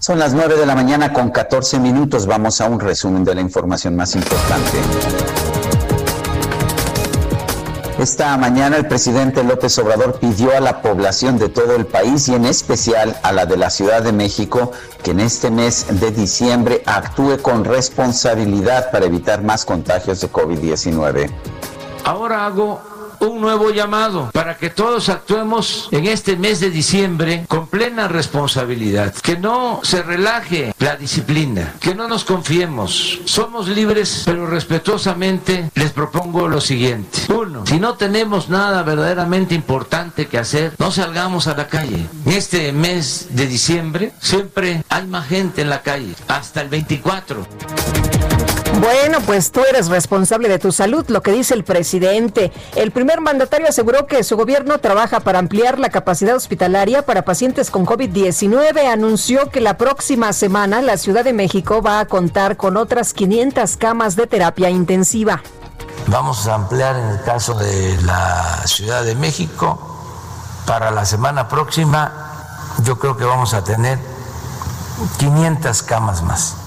[0.01, 2.27] Son las nueve de la mañana con 14 minutos.
[2.27, 5.44] Vamos a un resumen de la información más importante.
[8.05, 12.35] Esta mañana el presidente López Obrador pidió a la población de todo el país y
[12.35, 14.73] en especial a la de la Ciudad de México
[15.03, 21.31] que en este mes de diciembre actúe con responsabilidad para evitar más contagios de COVID-19.
[22.05, 22.83] Ahora hago
[23.21, 29.15] un nuevo llamado para que todos actuemos en este mes de diciembre con plena responsabilidad,
[29.15, 33.21] que no se relaje la disciplina, que no nos confiemos.
[33.25, 37.21] Somos libres, pero respetuosamente les propongo lo siguiente.
[37.33, 42.07] Uno, si no tenemos nada verdaderamente importante que hacer, no salgamos a la calle.
[42.27, 47.47] En este mes de diciembre siempre hay más gente en la calle, hasta el 24.
[48.81, 52.53] Bueno, pues tú eres responsable de tu salud, lo que dice el presidente.
[52.75, 57.71] El primer mandatario aseguró que su gobierno trabaja para ampliar la capacidad hospitalaria para pacientes
[57.71, 58.87] con COVID-19.
[58.93, 63.77] Anunció que la próxima semana la Ciudad de México va a contar con otras 500
[63.77, 65.41] camas de terapia intensiva.
[66.09, 69.79] Vamos a ampliar en el caso de la Ciudad de México.
[70.67, 72.13] Para la semana próxima
[72.83, 73.99] yo creo que vamos a tener
[75.19, 76.64] 500 camas más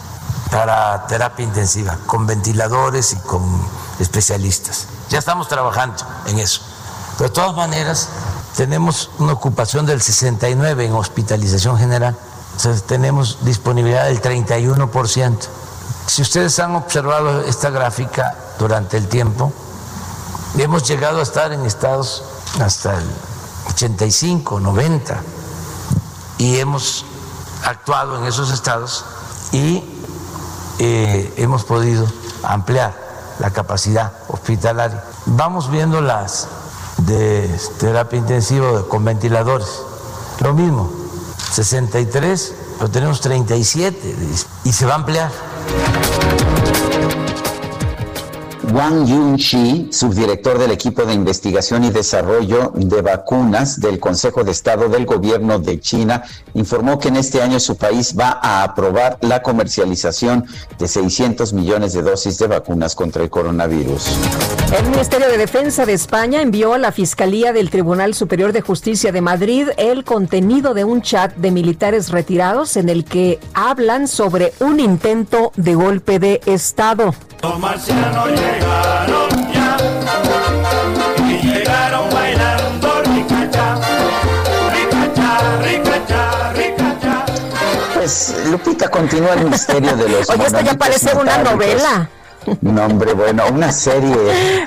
[0.51, 3.43] para terapia intensiva, con ventiladores y con
[3.99, 4.87] especialistas.
[5.09, 6.61] Ya estamos trabajando en eso.
[7.17, 8.09] Pero de todas maneras,
[8.55, 12.17] tenemos una ocupación del 69 en hospitalización general.
[12.57, 15.37] Sea, tenemos disponibilidad del 31%.
[16.07, 19.51] Si ustedes han observado esta gráfica durante el tiempo,
[20.57, 22.23] hemos llegado a estar en estados
[22.59, 23.05] hasta el
[23.69, 25.21] 85, 90,
[26.37, 27.05] y hemos
[27.63, 29.05] actuado en esos estados
[29.51, 29.83] y
[30.79, 32.07] eh, hemos podido
[32.43, 32.93] ampliar
[33.39, 35.03] la capacidad hospitalaria.
[35.25, 36.47] Vamos viendo las
[36.97, 37.49] de
[37.79, 39.67] terapia intensiva con ventiladores.
[40.39, 40.91] Lo mismo,
[41.51, 44.15] 63, pero tenemos 37
[44.63, 45.31] y se va a ampliar.
[48.73, 54.89] Wang Yun-chi, subdirector del equipo de investigación y desarrollo de vacunas del Consejo de Estado
[54.89, 56.23] del Gobierno de China,
[56.53, 60.45] informó que en este año su país va a aprobar la comercialización
[60.77, 64.05] de 600 millones de dosis de vacunas contra el coronavirus.
[64.71, 69.13] El Ministerio de Defensa de España envió a la Fiscalía del Tribunal Superior de Justicia
[69.13, 74.53] de Madrid el contenido de un chat de militares retirados en el que hablan sobre
[74.59, 77.15] un intento de golpe de Estado.
[77.41, 79.77] Los marcianos llegaron ya
[81.29, 83.75] y llegaron bailando ricacha,
[84.73, 87.25] ricacha, ricacha, ricacha.
[87.93, 92.09] Pues Lupita continúa el misterio de los Oye, esto ya parece una novela.
[92.61, 94.15] No, hombre, bueno, una serie.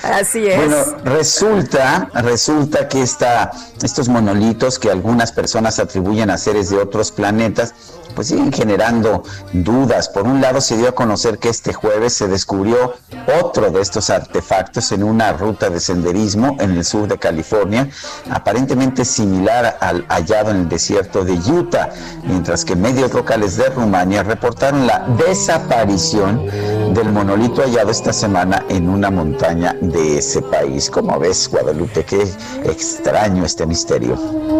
[0.02, 0.56] Así es.
[0.56, 3.50] Bueno, resulta, resulta que esta,
[3.82, 7.74] estos monolitos que algunas personas atribuyen a seres de otros planetas,
[8.14, 9.22] pues siguen generando
[9.52, 10.08] dudas.
[10.08, 12.94] Por un lado, se dio a conocer que este jueves se descubrió
[13.42, 17.88] otro de estos artefactos en una ruta de senderismo en el sur de California,
[18.30, 21.90] aparentemente similar al hallado en el desierto de Utah,
[22.24, 26.46] mientras que medios locales de Rumania reportaron la desaparición
[26.94, 30.90] del monolito hallado esta semana en una montaña de ese país.
[30.90, 32.22] Como ves, Guadalupe, qué
[32.64, 34.59] extraño este misterio.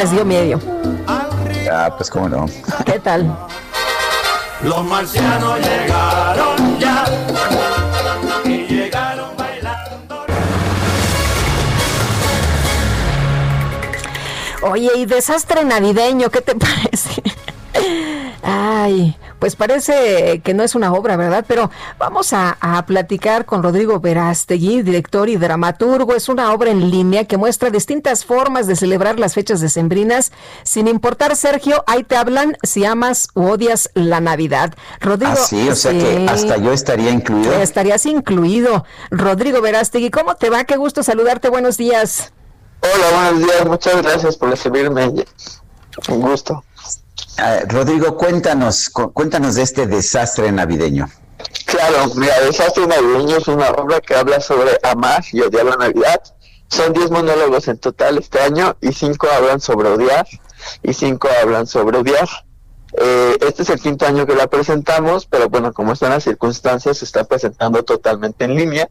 [0.00, 0.58] Les dio medio.
[1.70, 2.46] Ah, pues cómo no.
[2.86, 3.36] ¿Qué tal?
[4.62, 7.04] Los marcianos llegaron ya
[8.46, 10.24] y llegaron bailando.
[14.62, 17.22] Oye, y desastre navideño, ¿qué te parece?
[18.42, 21.44] Ay, pues parece que no es una obra, ¿verdad?
[21.48, 26.14] Pero vamos a, a platicar con Rodrigo Verástegui, director y dramaturgo.
[26.14, 30.30] Es una obra en línea que muestra distintas formas de celebrar las fechas decembrinas,
[30.62, 34.74] sin importar, Sergio, ahí te hablan si amas u odias la Navidad.
[35.00, 35.32] Rodrigo.
[35.32, 37.52] Ah, sí, o sea que hasta yo estaría incluido.
[37.54, 38.84] Estarías incluido.
[39.10, 40.64] Rodrigo Verástegui, ¿cómo te va?
[40.64, 41.48] Qué gusto saludarte.
[41.48, 42.32] Buenos días.
[42.82, 43.66] Hola, buenos días.
[43.66, 45.12] Muchas gracias por recibirme.
[46.08, 46.62] Un gusto.
[47.40, 51.08] Ah, Rodrigo, cuéntanos, cu- cuéntanos de este desastre navideño.
[51.64, 56.20] Claro, mira, Desastre Navideño es una obra que habla sobre amar y odiar la Navidad.
[56.68, 60.26] Son 10 monólogos en total este año y 5 hablan sobre odiar
[60.82, 62.28] y 5 hablan sobre odiar.
[62.98, 66.98] Eh, este es el quinto año que la presentamos, pero bueno, como están las circunstancias,
[66.98, 68.88] se está presentando totalmente en línea.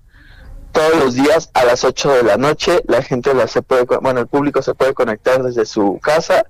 [0.72, 4.22] Todos los días a las 8 de la noche, la gente la se puede, bueno,
[4.22, 6.46] el público se puede conectar desde su casa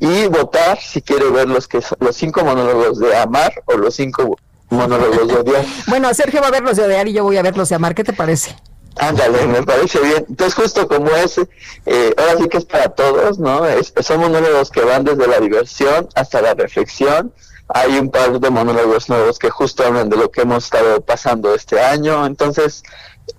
[0.00, 3.94] y votar si quiere ver los que son- los cinco monólogos de amar o los
[3.94, 4.36] cinco
[4.68, 5.64] monólogos de odiar.
[5.88, 7.74] Bueno, Sergio va a ver los de odiar y yo voy a ver los de
[7.74, 7.94] amar.
[7.94, 8.54] ¿Qué te parece?
[8.96, 10.26] Ándale, me parece bien.
[10.28, 11.38] Entonces, justo como es,
[11.86, 13.64] eh, ahora sí que es para todos, ¿no?
[13.66, 17.32] Es- son monólogos que van desde la diversión hasta la reflexión.
[17.68, 21.54] Hay un par de monólogos nuevos que justo hablan de lo que hemos estado pasando
[21.54, 22.26] este año.
[22.26, 22.82] Entonces,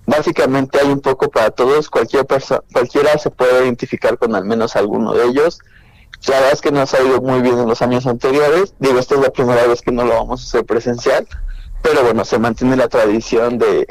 [0.06, 1.90] básicamente hay un poco para todos.
[1.90, 5.60] Cualquier persona, cualquiera se puede identificar con al menos alguno de ellos.
[6.28, 8.74] La verdad es que nos ha ido muy bien en los años anteriores.
[8.80, 11.28] Digo, esta es la primera vez que no lo vamos a hacer presencial.
[11.82, 13.88] Pero bueno, se mantiene la tradición de,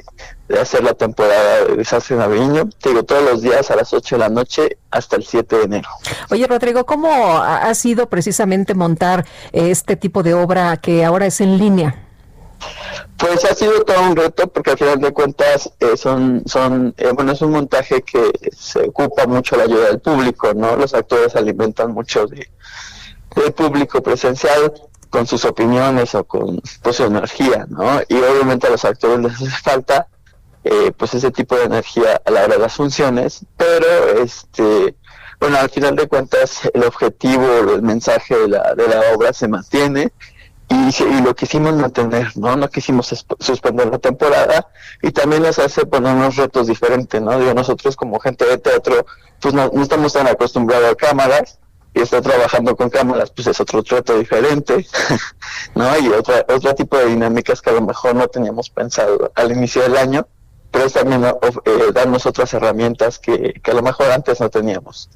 [0.60, 2.68] hacer la temporada de Desastre Navideño.
[2.84, 5.88] Digo, todos los días a las 8 de la noche hasta el 7 de enero.
[6.30, 11.58] Oye, Rodrigo, ¿cómo ha sido precisamente montar este tipo de obra que ahora es en
[11.58, 12.09] línea?
[13.16, 17.10] Pues ha sido todo un reto porque al final de cuentas eh, son, son eh,
[17.14, 20.76] bueno, es un montaje que se ocupa mucho la ayuda del público, ¿no?
[20.76, 22.50] Los actores alimentan mucho de,
[23.36, 24.72] del público presencial
[25.10, 28.00] con sus opiniones o con pues, su energía, ¿no?
[28.08, 30.08] Y obviamente a los actores les hace falta
[30.64, 34.94] eh, pues ese tipo de energía a la hora de las funciones, pero este
[35.40, 39.48] bueno, al final de cuentas el objetivo, el mensaje de la, de la obra se
[39.48, 40.12] mantiene
[40.70, 42.56] y, y lo quisimos mantener, ¿no?
[42.56, 44.68] No quisimos suspender la temporada
[45.02, 47.38] y también nos hace poner unos retos diferentes, ¿no?
[47.38, 49.04] Digo, nosotros como gente de teatro,
[49.40, 51.58] pues no, estamos tan acostumbrados a cámaras
[51.92, 54.86] y estar trabajando con cámaras, pues es otro reto diferente,
[55.74, 55.98] ¿no?
[55.98, 59.82] Y otra, otro tipo de dinámicas que a lo mejor no teníamos pensado al inicio
[59.82, 60.28] del año,
[60.70, 61.32] pero es también eh,
[61.92, 65.10] darnos otras herramientas que, que a lo mejor antes no teníamos.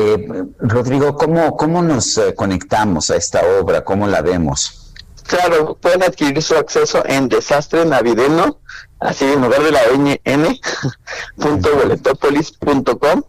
[0.00, 3.82] Eh, Rodrigo, ¿cómo, ¿cómo nos eh, conectamos a esta obra?
[3.84, 4.92] ¿Cómo la vemos?
[5.26, 8.60] Claro, pueden adquirir su acceso en Desastre Navideño,
[9.00, 9.80] así en lugar de la
[10.24, 10.60] N,
[11.36, 13.22] punto boletopolis.com.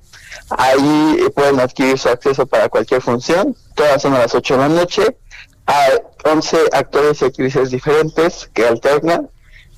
[0.52, 3.56] Ahí pueden adquirir su acceso para cualquier función.
[3.74, 5.18] Todas son a las 8 de la noche.
[5.66, 5.94] Hay
[6.24, 9.28] 11 actores y actrices diferentes que alternan.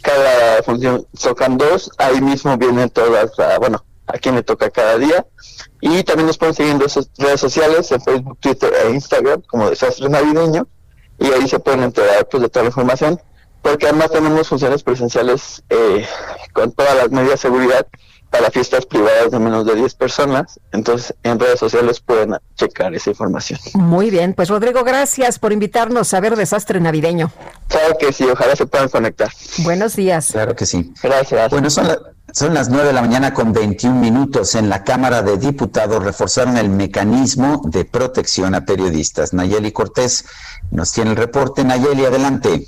[0.01, 1.89] Cada función tocan dos.
[1.97, 5.25] Ahí mismo vienen todas, la- bueno, a quien le toca cada día.
[5.81, 10.09] Y también nos pueden seguir en redes sociales, en Facebook, Twitter e Instagram, como Desastre
[10.09, 10.67] Navideño.
[11.19, 13.21] y ahí se pueden enterar pues, de toda la información,
[13.61, 16.05] porque además tenemos funciones presenciales eh,
[16.53, 17.85] con todas las medidas de seguridad
[18.31, 20.57] para fiestas privadas de menos de 10 personas.
[20.71, 23.59] Entonces, en redes sociales pueden checar esa información.
[23.73, 27.29] Muy bien, pues Rodrigo, gracias por invitarnos a ver Desastre Navideño.
[27.67, 29.29] Claro que sí, ojalá se puedan conectar.
[29.59, 30.29] Buenos días.
[30.31, 30.93] Claro que sí.
[31.03, 31.51] Gracias.
[31.51, 31.99] Bueno, son, la-
[32.33, 34.55] son las 9 de la mañana con 21 minutos.
[34.55, 39.33] En la Cámara de Diputados reforzaron el mecanismo de protección a periodistas.
[39.33, 40.25] Nayeli Cortés
[40.71, 41.63] nos tiene el reporte.
[41.63, 42.67] Nayeli, adelante.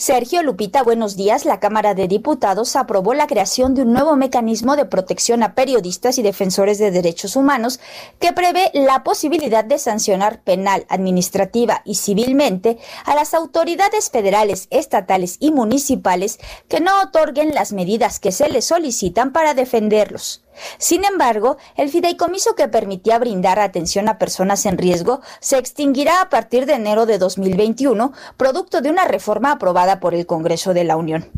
[0.00, 1.44] Sergio Lupita, buenos días.
[1.44, 6.16] La Cámara de Diputados aprobó la creación de un nuevo mecanismo de protección a periodistas
[6.16, 7.80] y defensores de derechos humanos
[8.18, 15.36] que prevé la posibilidad de sancionar penal, administrativa y civilmente a las autoridades federales, estatales
[15.38, 20.42] y municipales que no otorguen las medidas que se les solicitan para defenderlos.
[20.78, 26.28] Sin embargo, el fideicomiso que permitía brindar atención a personas en riesgo se extinguirá a
[26.28, 30.96] partir de enero de 2021, producto de una reforma aprobada por el Congreso de la
[30.96, 31.28] Unión.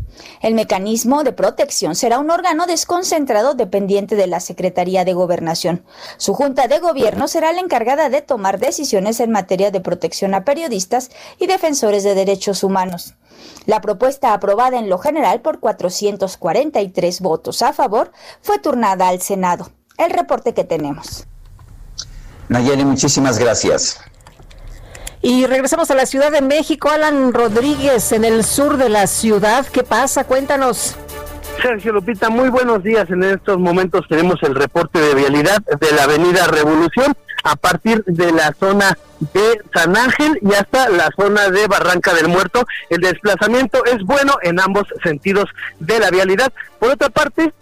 [0.43, 5.85] El mecanismo de protección será un órgano desconcentrado dependiente de la Secretaría de Gobernación.
[6.19, 10.45] Su Junta de Gobierno será la encargada de tomar decisiones en materia de protección a
[10.45, 13.15] periodistas y defensores de derechos humanos.
[13.65, 18.13] La propuesta aprobada en lo general por 443 votos a favor
[18.43, 19.71] fue turnada al Senado.
[19.97, 21.27] El reporte que tenemos.
[22.49, 23.99] Nayeli, muchísimas gracias.
[25.23, 26.91] Y regresamos a la Ciudad de México.
[26.91, 29.65] Alan Rodríguez, en el sur de la ciudad.
[29.67, 30.25] ¿Qué pasa?
[30.25, 30.97] Cuéntanos.
[31.63, 33.09] Sergio Lupita, muy buenos días.
[33.09, 38.33] En estos momentos tenemos el reporte de vialidad de la Avenida Revolución a partir de
[38.33, 38.99] la zona
[39.33, 42.65] de San Ángel y hasta la zona de Barranca del Muerto.
[42.91, 45.47] El desplazamiento es bueno en ambos sentidos
[45.79, 46.53] de la vialidad.
[46.81, 47.53] Por otra parte,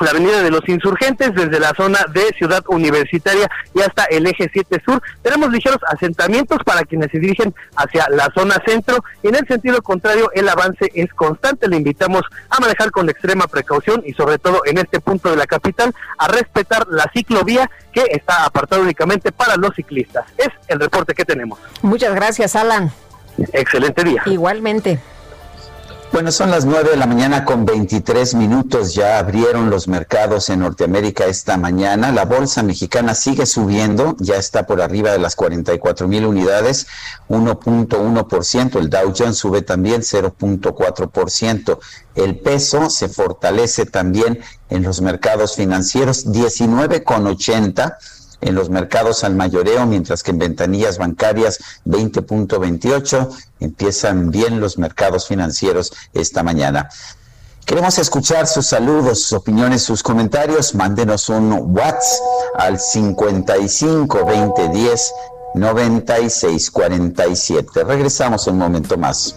[0.00, 4.50] la avenida de los insurgentes desde la zona de Ciudad Universitaria y hasta el eje
[4.52, 5.02] 7 sur.
[5.22, 9.82] Tenemos ligeros asentamientos para quienes se dirigen hacia la zona centro y en el sentido
[9.82, 11.68] contrario el avance es constante.
[11.68, 15.46] Le invitamos a manejar con extrema precaución y sobre todo en este punto de la
[15.46, 20.24] capital a respetar la ciclovía que está apartada únicamente para los ciclistas.
[20.36, 21.58] Es el reporte que tenemos.
[21.82, 22.90] Muchas gracias, Alan.
[23.52, 24.22] Excelente día.
[24.26, 24.98] Igualmente.
[26.12, 28.92] Bueno, son las 9 de la mañana con 23 minutos.
[28.92, 32.12] Ya abrieron los mercados en Norteamérica esta mañana.
[32.12, 36.86] La bolsa mexicana sigue subiendo, ya está por arriba de las 44 mil unidades,
[37.30, 38.78] 1.1%.
[38.78, 41.78] El Dow Jones sube también 0.4%.
[42.14, 47.96] El peso se fortalece también en los mercados financieros, 19,80
[48.42, 53.28] en los mercados al mayoreo, mientras que en ventanillas bancarias 20.28.
[53.60, 56.90] Empiezan bien los mercados financieros esta mañana.
[57.64, 60.74] Queremos escuchar sus saludos, sus opiniones, sus comentarios.
[60.74, 62.20] Mándenos un WhatsApp
[62.58, 65.12] al 55 20 10
[65.54, 67.84] 96 47.
[67.84, 69.36] Regresamos un momento más.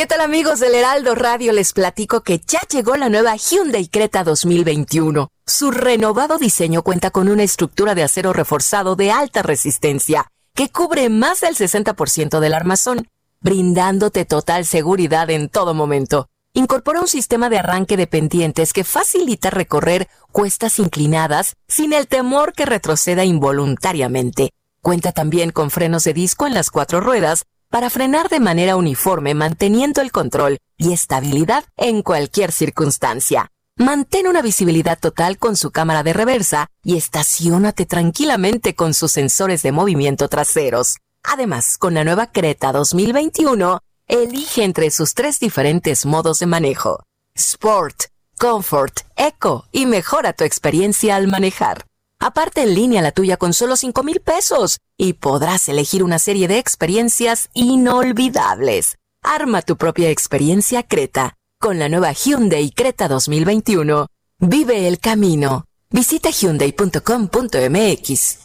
[0.00, 1.52] ¿Qué tal amigos del Heraldo Radio?
[1.52, 5.28] Les platico que ya llegó la nueva Hyundai Creta 2021.
[5.44, 11.10] Su renovado diseño cuenta con una estructura de acero reforzado de alta resistencia que cubre
[11.10, 13.08] más del 60% del armazón,
[13.42, 16.28] brindándote total seguridad en todo momento.
[16.54, 22.54] Incorpora un sistema de arranque de pendientes que facilita recorrer cuestas inclinadas sin el temor
[22.54, 24.48] que retroceda involuntariamente.
[24.80, 29.34] Cuenta también con frenos de disco en las cuatro ruedas para frenar de manera uniforme
[29.34, 33.50] manteniendo el control y estabilidad en cualquier circunstancia.
[33.76, 39.62] Mantén una visibilidad total con su cámara de reversa y estacionate tranquilamente con sus sensores
[39.62, 40.98] de movimiento traseros.
[41.22, 47.02] Además, con la nueva Creta 2021, elige entre sus tres diferentes modos de manejo.
[47.34, 48.04] Sport,
[48.36, 51.86] comfort, eco y mejora tu experiencia al manejar.
[52.20, 56.48] Aparte en línea la tuya con solo 5 mil pesos y podrás elegir una serie
[56.48, 58.98] de experiencias inolvidables.
[59.22, 64.06] Arma tu propia experiencia Creta con la nueva Hyundai Creta 2021.
[64.38, 65.64] Vive el camino.
[65.90, 68.38] Visita hyundai.com.mx.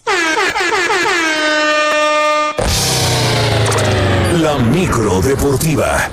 [4.42, 6.10] La micro deportiva.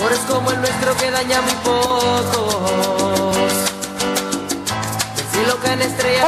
[0.00, 2.24] Amores como el nuestro que daña muy pocos.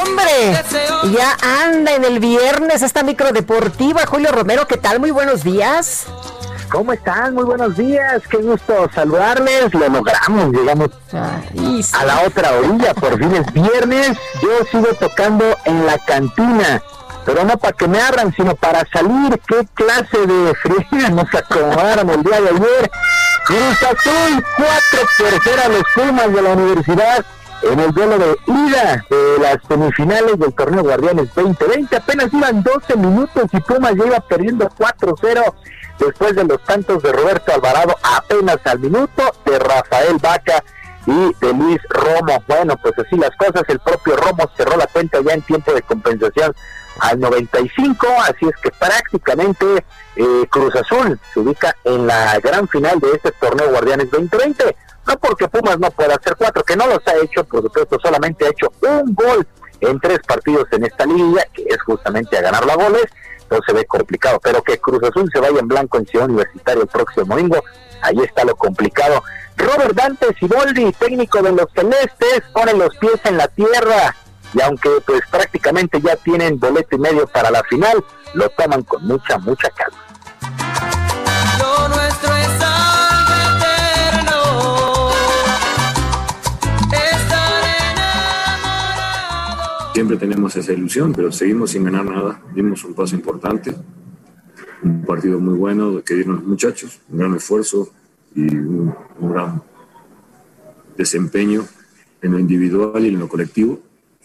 [0.05, 0.63] ¡Hombre!
[1.11, 4.05] Ya anda en el viernes esta micro deportiva.
[4.05, 5.01] Julio Romero, ¿qué tal?
[5.01, 6.05] Muy buenos días.
[6.71, 7.33] ¿Cómo están?
[7.33, 9.73] Muy buenos días, qué gusto saludarles.
[9.73, 10.91] Lo logramos, llegamos
[11.95, 14.19] a la otra orilla, por fin es viernes.
[14.43, 16.83] Yo sigo tocando en la cantina,
[17.25, 19.41] pero no para que me abran, sino para salir.
[19.47, 22.91] ¿Qué clase de fría nos acomodaron el día de ayer?
[23.47, 27.25] Cruz Azul, 4 por 0 a los Pumas de la universidad
[27.63, 31.97] en el duelo de ida de las semifinales del torneo Guardianes 2020.
[31.97, 35.55] Apenas iban 12 minutos y Pumas ya iba perdiendo 4-0
[35.99, 40.63] después de los tantos de Roberto Alvarado apenas al minuto, de Rafael Vaca
[41.07, 42.43] y de Luis Romo.
[42.47, 45.83] Bueno, pues así las cosas, el propio Romo cerró la cuenta ya en tiempo de
[45.83, 46.55] compensación
[47.01, 49.85] al 95, así es que prácticamente
[50.17, 54.77] eh, Cruz Azul se ubica en la gran final de este torneo Guardianes 2020.
[55.07, 58.47] No porque Pumas no pueda hacer cuatro, que no los ha hecho, por supuesto, solamente
[58.47, 59.47] ha hecho un gol
[59.81, 63.05] en tres partidos en esta liga, que es justamente a ganar la goles,
[63.43, 66.83] entonces se ve complicado, pero que Cruz Azul se vaya en blanco en Ciudad Universitaria
[66.83, 67.65] el próximo domingo,
[68.03, 69.23] ahí está lo complicado.
[69.57, 74.15] Robert Dante Siboldi, técnico de los Celestes, pone los pies en la tierra,
[74.55, 78.05] y aunque pues prácticamente ya tienen boleto y medio para la final,
[78.35, 79.99] lo toman con mucha, mucha calma.
[81.59, 85.11] Lo nuestro es algo eterno.
[86.93, 87.53] Estar
[89.95, 92.41] Siempre tenemos esa ilusión, pero seguimos sin ganar nada.
[92.55, 93.75] Dimos un paso importante,
[94.83, 97.91] un partido muy bueno que dieron los muchachos, un gran esfuerzo
[98.35, 99.63] y un, gran
[100.97, 101.65] desempeño
[102.21, 103.81] en lo individual y en lo colectivo.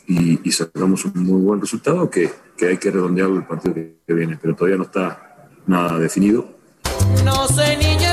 [0.07, 4.37] Y, sacamos un muy buen resultado que, que hay que redondearlo el partido que, viene,
[4.41, 6.55] pero todavía no está nada definido.
[7.25, 8.07] No soy niño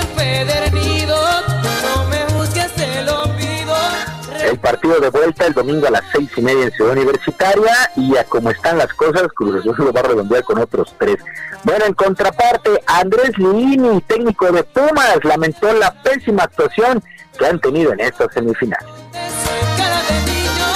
[4.75, 8.25] partido de vuelta el domingo a las seis y media en Ciudad Universitaria y a
[8.25, 11.19] como están las cosas, Cruz Azul lo va a redondear con otros tres.
[11.63, 17.01] Bueno, en contraparte, Andrés Lini, técnico de Pumas, lamentó la pésima actuación
[17.39, 18.85] que han tenido en esta semifinal.
[19.13, 20.69] Cara de niño,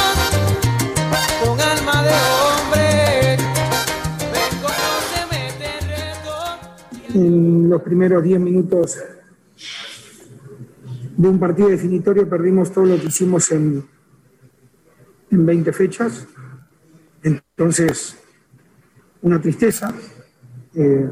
[1.45, 2.15] con alma de
[2.55, 3.37] hombre.
[4.33, 6.35] Ven, conóceme, te reto.
[7.15, 8.97] En los primeros 10 minutos
[11.19, 13.85] de un partido definitorio perdimos todo lo que hicimos en,
[15.33, 16.29] en 20 fechas.
[17.25, 18.17] Entonces,
[19.21, 19.93] una tristeza
[20.75, 21.11] eh,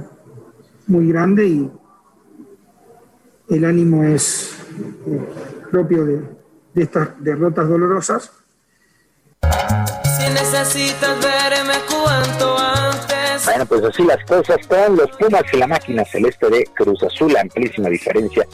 [0.87, 1.73] muy grande y
[3.49, 4.57] el ánimo es
[5.09, 5.29] eh,
[5.73, 6.23] propio de,
[6.73, 8.31] de estas derrotas dolorosas.
[10.37, 13.45] Si necesitas verme cuanto antes.
[13.47, 17.35] Bueno, pues así las cosas con los Pumas y la máquina celeste de Cruz Azul,
[17.37, 18.47] amplísima diferencia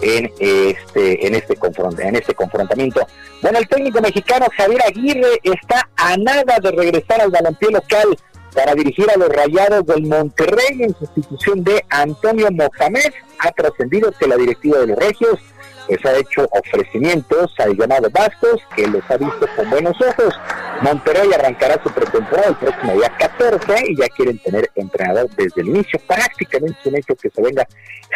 [0.00, 3.06] en este en este confront en este confrontamiento.
[3.42, 8.16] Bueno, el técnico mexicano Javier Aguirre está a nada de regresar al balompié local
[8.54, 13.12] para dirigir a los Rayados del Monterrey en sustitución de Antonio Mohamed.
[13.40, 15.38] Ha trascendido que la directiva de los Regios
[15.86, 20.34] pues ha hecho ofrecimientos al llamado Bastos, que los ha visto con buenos ojos.
[20.82, 25.68] Monterrey arrancará su pretemporada el próximo día 14 y ya quieren tener entrenador desde el
[25.68, 26.00] inicio.
[26.06, 27.66] Prácticamente es un hecho que se venga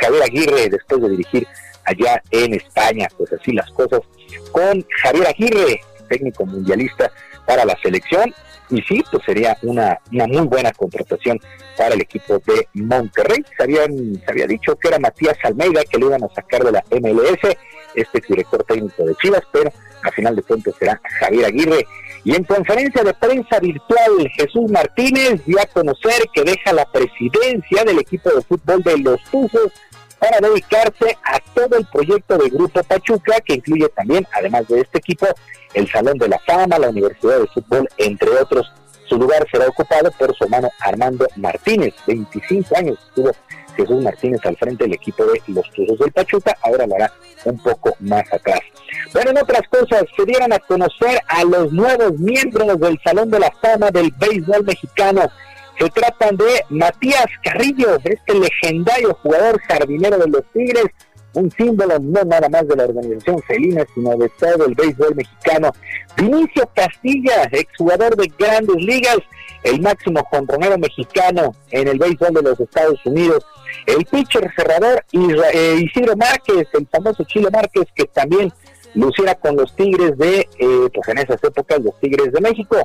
[0.01, 1.47] Javier Aguirre después de dirigir
[1.85, 3.09] allá en España.
[3.17, 4.01] Pues así las cosas
[4.53, 7.11] con Javier Aguirre, técnico mundialista
[7.47, 8.35] para la selección.
[8.71, 11.41] Y sí, pues sería una, una muy buena contratación
[11.77, 13.45] para el equipo de Monterrey.
[13.57, 16.73] Se, habían, se había dicho que era Matías Almeida que lo iban a sacar de
[16.73, 17.57] la MLS,
[17.95, 19.73] este director técnico de Chivas, pero
[20.03, 21.87] a final de cuentas será Javier Aguirre.
[22.23, 27.85] Y en conferencia de prensa virtual, Jesús Martínez dio a conocer que deja la presidencia
[27.85, 29.73] del equipo de fútbol de los Tuzos
[30.21, 34.99] para dedicarse a todo el proyecto de Grupo Pachuca, que incluye también, además de este
[34.99, 35.27] equipo,
[35.75, 38.71] el Salón de la Fama, la Universidad de Fútbol, entre otros
[39.09, 43.33] Su lugar será ocupado por su hermano Armando Martínez, 25 años estuvo
[43.77, 47.13] Jesús Martínez al frente del equipo de los Tuzos del Pachuca, ahora lo hará
[47.45, 48.61] un poco más atrás.
[49.13, 53.41] Bueno, en otras cosas, se dieron a conocer a los nuevos miembros del Salón de
[53.41, 55.23] la Fama del Béisbol Mexicano.
[55.81, 60.85] Se tratan de Matías Carrillo, este legendario jugador jardinero de los Tigres,
[61.33, 65.73] un símbolo no nada más de la organización felina, sino de todo el béisbol mexicano.
[66.19, 69.21] Vinicio Castilla, exjugador de grandes ligas,
[69.63, 73.47] el máximo jonronero mexicano en el béisbol de los Estados Unidos.
[73.87, 78.53] El pitcher cerrador eh, Isidro Márquez, el famoso Chile Márquez, que también
[78.95, 82.77] luciera con los Tigres de, eh, pues en esas épocas, los Tigres de México.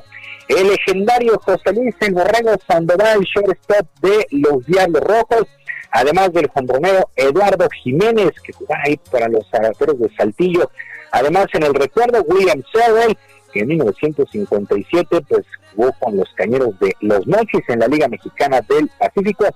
[0.48, 5.46] El legendario José Luis El Borrego Sandoval, shortstop de los Diablos Rojos
[5.96, 10.70] además del jonronero Eduardo Jiménez, que jugaba ahí para los zarateros de Saltillo.
[11.12, 13.16] Además, en el recuerdo, William Sewell,
[13.52, 18.60] que en 1957 pues, jugó con los cañeros de Los Mochis en la Liga Mexicana
[18.68, 19.46] del Pacífico,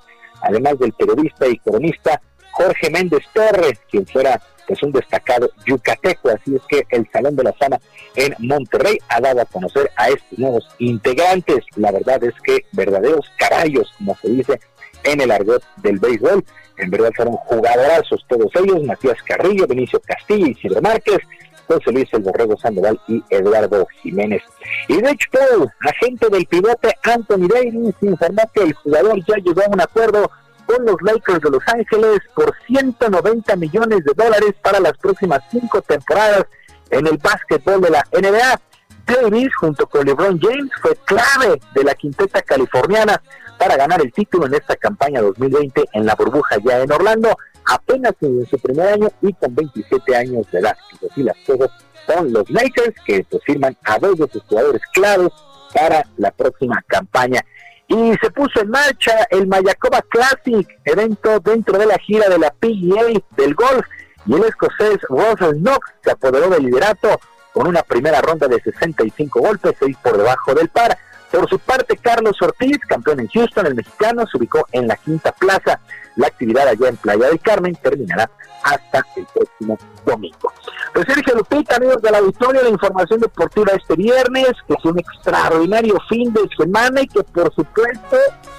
[0.43, 2.23] además del periodista y cronista
[2.61, 7.45] Jorge Méndez Torres, quien fuera pues un destacado yucateco, así es que el Salón de
[7.45, 7.81] la Fama
[8.15, 11.65] en Monterrey ha dado a conocer a estos nuevos integrantes.
[11.77, 14.61] La verdad es que verdaderos caballos, como se dice
[15.05, 16.45] en el argot del béisbol.
[16.77, 21.19] En verdad fueron jugadorazos todos ellos, Matías Carrillo, Benicio Castillo, Isidro Márquez,
[21.67, 24.43] José Luis El Borrego Sandoval y Eduardo Jiménez.
[24.87, 29.69] Y de hecho, agente del pivote Anthony Davis informó que el jugador ya llegó a
[29.69, 30.31] un acuerdo
[30.71, 35.83] con los Lakers de Los Ángeles por 190 millones de dólares para las próximas cinco
[35.83, 36.45] temporadas
[36.91, 38.61] en el básquetbol de la NBA.
[39.07, 43.21] Davis, junto con LeBron James, fue clave de la quinteta californiana
[43.59, 47.37] para ganar el título en esta campaña 2020 en la burbuja ya en Orlando,
[47.67, 50.77] apenas en su primer año y con 27 años de edad.
[51.17, 51.71] Y las cosas
[52.07, 55.33] son los Lakers que pues, firman a dos de sus jugadores claros
[55.75, 57.45] para la próxima campaña.
[57.91, 62.51] Y se puso en marcha el Mayakoba Classic, evento dentro de la gira de la
[62.53, 63.85] PGA del golf,
[64.27, 67.19] y el escocés Russell Knox se apoderó del liderato
[67.53, 70.97] con una primera ronda de 65 golpes, seis por debajo del par.
[71.33, 75.33] Por su parte, Carlos Ortiz, campeón en Houston, el mexicano, se ubicó en la quinta
[75.33, 75.81] plaza.
[76.15, 78.31] La actividad allá en Playa del Carmen terminará
[78.63, 80.53] hasta el próximo domingo.
[80.95, 84.99] Pues Sergio Lupita, amigos de la auditorio, la información deportiva este viernes, que es un
[84.99, 88.17] extraordinario fin de semana y que por supuesto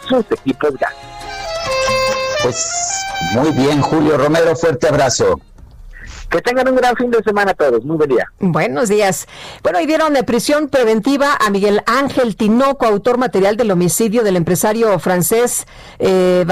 [0.07, 0.98] sus equipos ganan.
[2.44, 5.40] Pues muy bien, Julio Romero, fuerte abrazo.
[6.31, 7.83] Que tengan un gran fin de semana todos.
[7.83, 8.25] Muy buen día.
[8.39, 9.27] Buenos días.
[9.63, 14.37] Bueno, y dieron de prisión preventiva a Miguel Ángel Tinoco, autor material del homicidio del
[14.37, 15.67] empresario francés
[15.99, 16.45] eh,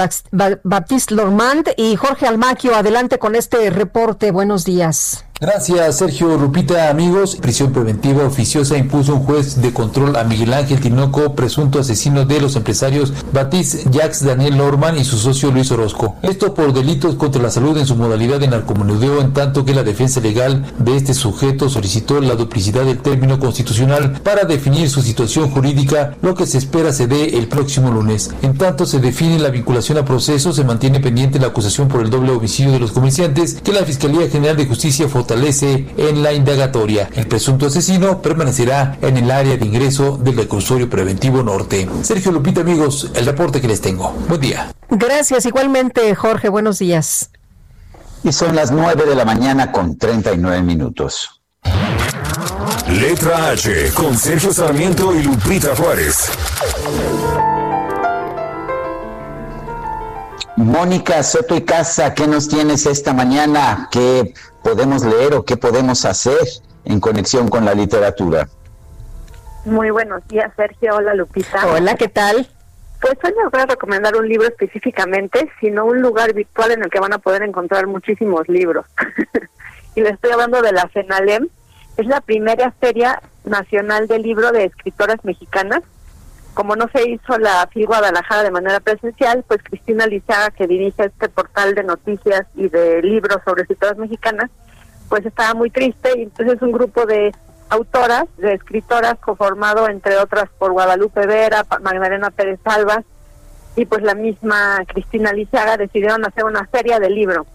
[0.62, 2.76] Baptiste Lormand y Jorge Almaquio.
[2.76, 4.32] Adelante con este reporte.
[4.32, 5.24] Buenos días.
[5.42, 6.90] Gracias, Sergio Lupita.
[6.90, 12.26] Amigos, prisión preventiva oficiosa impuso un juez de control a Miguel Ángel Tinoco, presunto asesino
[12.26, 16.16] de los empresarios Batis Jacques Daniel Lorman y su socio Luis Orozco.
[16.20, 19.82] Esto por delitos contra la salud en su modalidad de narcomenudeo, en tanto que la
[19.82, 25.48] defensa legal de este sujeto solicitó la duplicidad del término constitucional para definir su situación
[25.50, 28.30] jurídica, lo que se espera se dé el próximo lunes.
[28.42, 32.10] En tanto, se define la vinculación a proceso, se mantiene pendiente la acusación por el
[32.10, 37.08] doble homicidio de los comerciantes que la Fiscalía General de Justicia fortalece en la indagatoria.
[37.14, 41.88] El presunto asesino permanecerá en el área de ingreso del reclusorio preventivo norte.
[42.02, 44.10] Sergio Lupita, amigos, el reporte que les tengo.
[44.28, 44.72] Buen día.
[44.88, 46.48] Gracias, igualmente, Jorge.
[46.48, 47.30] Buenos días.
[48.24, 51.40] Y son las 9 de la mañana con 39 minutos.
[52.88, 56.28] Letra H con Sergio Sarmiento y Lupita Juárez.
[60.64, 63.88] Mónica Soto y Casa, ¿qué nos tienes esta mañana?
[63.90, 66.38] ¿Qué podemos leer o qué podemos hacer
[66.84, 68.46] en conexión con la literatura?
[69.64, 70.96] Muy buenos días, Sergio.
[70.96, 71.66] Hola, Lupita.
[71.66, 72.46] Hola, ¿qué tal?
[73.00, 76.90] Pues hoy les voy a recomendar un libro específicamente, sino un lugar virtual en el
[76.90, 78.84] que van a poder encontrar muchísimos libros.
[79.94, 81.48] y les estoy hablando de la FENALEM.
[81.96, 85.80] Es la primera feria nacional del libro de escritoras mexicanas
[86.54, 91.04] como no se hizo la FIL Guadalajara de manera presencial, pues Cristina Lizaga, que dirige
[91.04, 94.50] este portal de noticias y de libros sobre escritoras mexicanas,
[95.08, 97.32] pues estaba muy triste y entonces un grupo de
[97.68, 103.04] autoras, de escritoras, conformado entre otras por Guadalupe Vera, Magdalena Pérez Salvas
[103.76, 107.46] y pues la misma Cristina Lizaga decidieron hacer una serie de libros.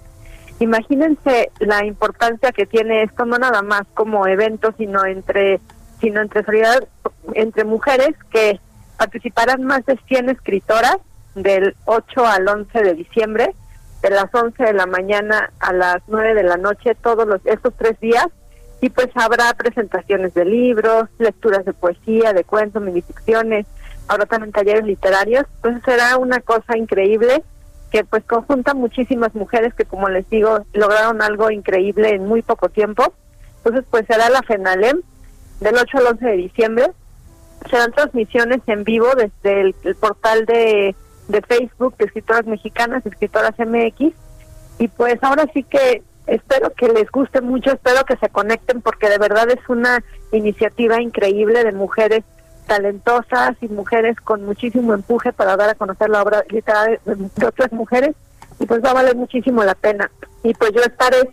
[0.60, 5.60] Imagínense la importancia que tiene esto, no nada más como evento, sino entre
[6.00, 6.44] sino entre
[7.34, 8.60] entre mujeres que
[8.98, 10.98] participarán más de 100 escritoras
[11.36, 13.56] del 8 al 11 de diciembre,
[14.02, 17.74] de las 11 de la mañana a las 9 de la noche, todos los, estos
[17.78, 18.28] tres días.
[18.82, 23.66] Y pues habrá presentaciones de libros, lecturas de poesía, de cuentos, minificciones,
[24.08, 27.44] ahora también talleres literarios, pues será una cosa increíble
[27.92, 32.70] que pues conjunta muchísimas mujeres que como les digo lograron algo increíble en muy poco
[32.70, 33.14] tiempo.
[33.58, 35.02] Entonces pues será la FENALEM
[35.62, 36.92] del 8 al 11 de diciembre.
[37.70, 40.96] Serán transmisiones en vivo desde el, portal de,
[41.28, 44.14] de Facebook de Escritoras Mexicanas, Escritoras MX.
[44.78, 49.10] Y pues ahora sí que espero que les guste mucho, espero que se conecten porque
[49.10, 52.24] de verdad es una iniciativa increíble de mujeres
[52.66, 57.72] talentosas y mujeres con muchísimo empuje para dar a conocer la obra literaria de otras
[57.72, 58.16] mujeres
[58.60, 60.10] y pues va a valer muchísimo la pena.
[60.44, 61.30] Y pues yo estaré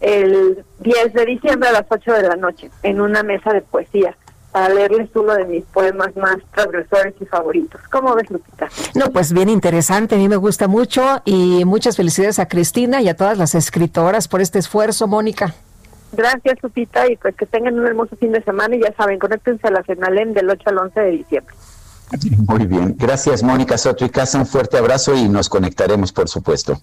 [0.00, 4.16] el 10 de diciembre a las 8 de la noche en una mesa de poesía
[4.54, 7.80] para leerles uno de mis poemas más transgresores y favoritos.
[7.90, 8.68] ¿Cómo ves, Lupita?
[8.94, 13.08] No, pues bien interesante, a mí me gusta mucho y muchas felicidades a Cristina y
[13.08, 15.56] a todas las escritoras por este esfuerzo, Mónica.
[16.12, 19.66] Gracias, Lupita, y pues que tengan un hermoso fin de semana y ya saben, conéctense
[19.66, 21.54] a la FENALEM del 8 al 11 de diciembre.
[22.46, 22.94] Muy bien.
[22.96, 24.38] Gracias, Mónica Soto y Casa.
[24.38, 26.80] Un fuerte abrazo y nos conectaremos, por supuesto.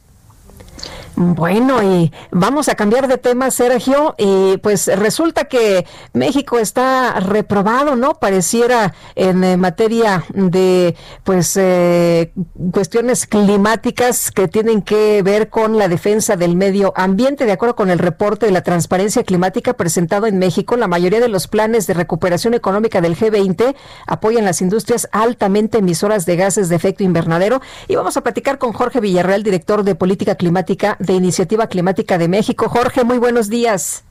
[1.15, 4.15] Bueno, y vamos a cambiar de tema, Sergio.
[4.17, 8.13] Y pues resulta que México está reprobado, ¿no?
[8.15, 12.31] Pareciera en eh, materia de, pues, eh,
[12.71, 17.45] cuestiones climáticas que tienen que ver con la defensa del medio ambiente.
[17.45, 21.27] De acuerdo con el reporte de la transparencia climática presentado en México, la mayoría de
[21.27, 23.75] los planes de recuperación económica del G20
[24.07, 27.61] apoyan las industrias altamente emisoras de gases de efecto invernadero.
[27.87, 32.27] Y vamos a platicar con Jorge Villarreal, director de política climática de Iniciativa Climática de
[32.27, 32.69] México.
[32.69, 34.03] Jorge, muy buenos días.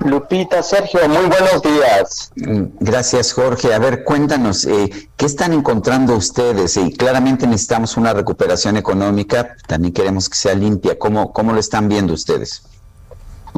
[0.00, 2.32] Lupita, Sergio, muy buenos días.
[2.80, 3.72] Gracias, Jorge.
[3.72, 6.76] A ver, cuéntanos, eh, ¿qué están encontrando ustedes?
[6.76, 10.98] Y claramente necesitamos una recuperación económica, también queremos que sea limpia.
[10.98, 12.62] ¿Cómo, cómo lo están viendo ustedes?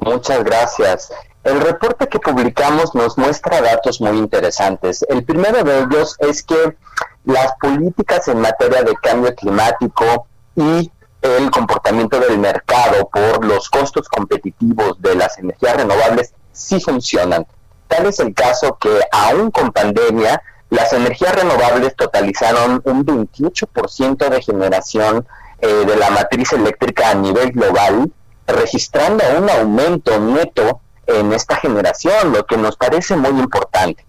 [0.02, 1.10] Muchas gracias.
[1.44, 5.04] El reporte que publicamos nos muestra datos muy interesantes.
[5.08, 6.76] El primero de ellos es que
[7.24, 10.26] las políticas en materia de cambio climático
[10.56, 10.90] y
[11.24, 17.46] el comportamiento del mercado por los costos competitivos de las energías renovables sí funcionan.
[17.88, 24.42] Tal es el caso que aún con pandemia, las energías renovables totalizaron un 28% de
[24.42, 25.26] generación
[25.60, 28.12] eh, de la matriz eléctrica a nivel global,
[28.46, 34.04] registrando un aumento neto en esta generación, lo que nos parece muy importante.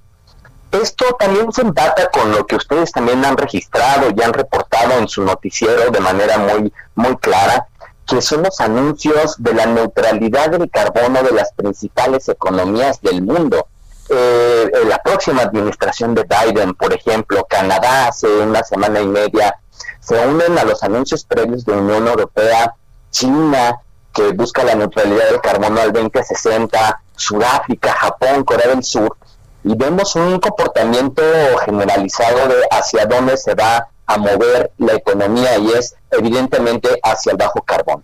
[0.71, 5.07] Esto también se empata con lo que ustedes también han registrado y han reportado en
[5.07, 7.67] su noticiero de manera muy, muy clara,
[8.05, 13.67] que son los anuncios de la neutralidad del carbono de las principales economías del mundo.
[14.09, 19.55] Eh, la próxima administración de Biden, por ejemplo, Canadá hace una semana y media,
[19.99, 22.75] se unen a los anuncios previos de Unión Europea,
[23.09, 23.79] China,
[24.13, 29.17] que busca la neutralidad del carbono al 2060, Sudáfrica, Japón, Corea del Sur,
[29.65, 31.23] y vemos un comportamiento
[31.65, 37.37] generalizado de hacia dónde se va a mover la economía y es evidentemente hacia el
[37.37, 38.03] bajo carbón.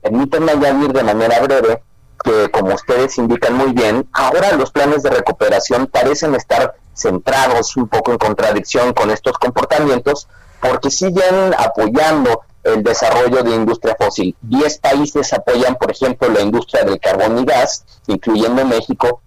[0.00, 1.82] Permítanme añadir de manera breve
[2.22, 7.88] que, como ustedes indican muy bien, ahora los planes de recuperación parecen estar centrados un
[7.88, 10.28] poco en contradicción con estos comportamientos
[10.60, 14.36] porque siguen apoyando el desarrollo de industria fósil.
[14.40, 19.20] Diez países apoyan, por ejemplo, la industria del carbón y gas, incluyendo México,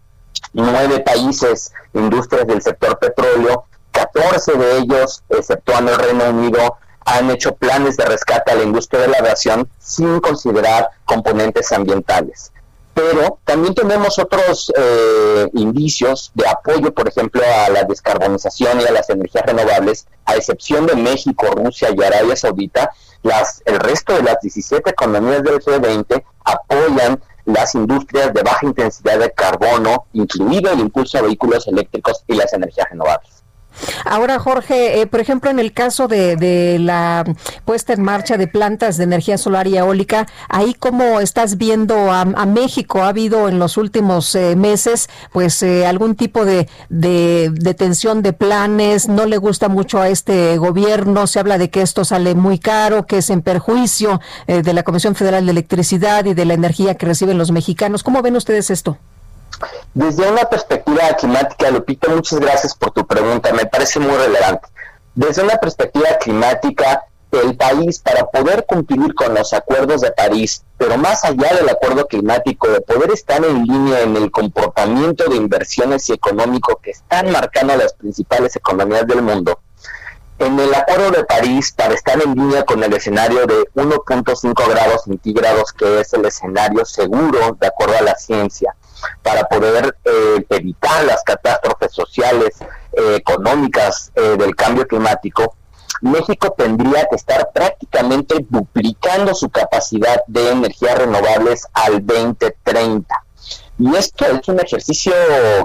[0.53, 7.55] nueve países, industrias del sector petróleo, 14 de ellos, exceptuando el Reino Unido, han hecho
[7.55, 12.51] planes de rescate a la industria de la aviación sin considerar componentes ambientales.
[12.93, 18.91] Pero también tenemos otros eh, indicios de apoyo, por ejemplo, a la descarbonización y a
[18.91, 22.91] las energías renovables, a excepción de México, Rusia y Arabia Saudita,
[23.23, 27.21] las, el resto de las 17 economías del G20 apoyan
[27.53, 32.53] las industrias de baja intensidad de carbono, incluido el impulso a vehículos eléctricos y las
[32.53, 33.43] energías renovables.
[34.05, 37.23] Ahora, Jorge, eh, por ejemplo, en el caso de, la
[37.65, 42.25] puesta en marcha de plantas de energía solar y eólica, ahí cómo estás viendo a,
[42.25, 48.21] México, ha habido en los últimos eh, meses, pues eh, algún tipo de, de, tensión
[48.23, 52.33] de planes, no le gusta mucho a este gobierno, se habla de que esto sale
[52.33, 56.55] muy caro, que es en perjuicio de la Comisión Federal de Electricidad y de la
[56.55, 58.03] energía que reciben los mexicanos.
[58.03, 58.97] ¿Cómo ven ustedes esto?
[59.93, 64.67] Desde una perspectiva climática, Lupita, muchas gracias por tu pregunta, me parece muy relevante.
[65.15, 70.97] Desde una perspectiva climática, el país para poder cumplir con los acuerdos de París, pero
[70.97, 76.09] más allá del acuerdo climático, de poder estar en línea en el comportamiento de inversiones
[76.09, 79.59] y económico que están marcando las principales economías del mundo,
[80.39, 85.03] en el acuerdo de París, para estar en línea con el escenario de 1.5 grados
[85.03, 88.73] centígrados, que es el escenario seguro de acuerdo a la ciencia,
[89.23, 92.57] para poder eh, evitar las catástrofes sociales,
[92.93, 95.55] eh, económicas eh, del cambio climático,
[96.01, 103.15] México tendría que estar prácticamente duplicando su capacidad de energías renovables al 2030.
[103.77, 105.13] Y esto es un ejercicio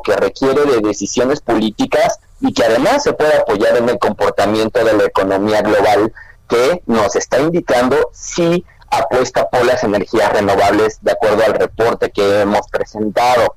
[0.05, 4.93] que requiere de decisiones políticas y que además se puede apoyar en el comportamiento de
[4.93, 6.13] la economía global
[6.49, 8.65] que nos está indicando si
[8.99, 13.55] apuesta por las energías renovables de acuerdo al reporte que hemos presentado.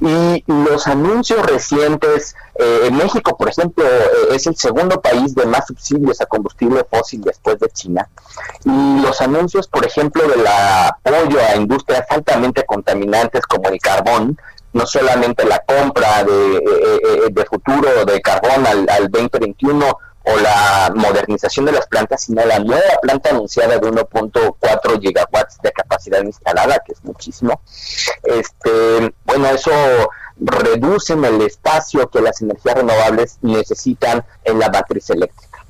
[0.00, 5.44] Y los anuncios recientes, eh, en México, por ejemplo, eh, es el segundo país de
[5.44, 8.08] más subsidios a combustible fósil después de China.
[8.64, 14.38] Y los anuncios, por ejemplo, del apoyo a industrias altamente contaminantes como el carbón,
[14.72, 19.98] no solamente la compra de, eh, de futuro de carbón al, al 2021
[20.28, 25.72] o la modernización de las plantas, sino la nueva planta anunciada de 1.4 gigawatts de
[25.72, 27.60] capacidad instalada, que es muchísimo.
[28.22, 29.70] Este, bueno, eso
[30.40, 35.64] reduce el espacio que las energías renovables necesitan en la matriz eléctrica.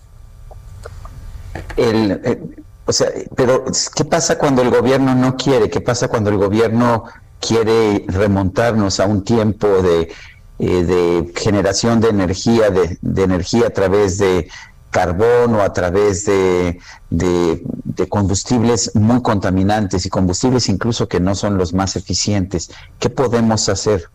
[1.76, 2.40] Eh,
[2.84, 3.64] o sea, pero
[3.94, 5.70] ¿qué pasa cuando el gobierno no quiere?
[5.70, 7.04] ¿Qué pasa cuando el gobierno
[7.40, 10.12] quiere remontarnos a un tiempo de
[10.60, 14.50] eh, de generación de energía, de, energía a través de
[14.90, 16.80] carbón o a través de,
[17.10, 22.72] de, combustibles muy contaminantes y combustibles incluso que no son los más eficientes.
[22.98, 24.10] ¿Qué podemos hacer?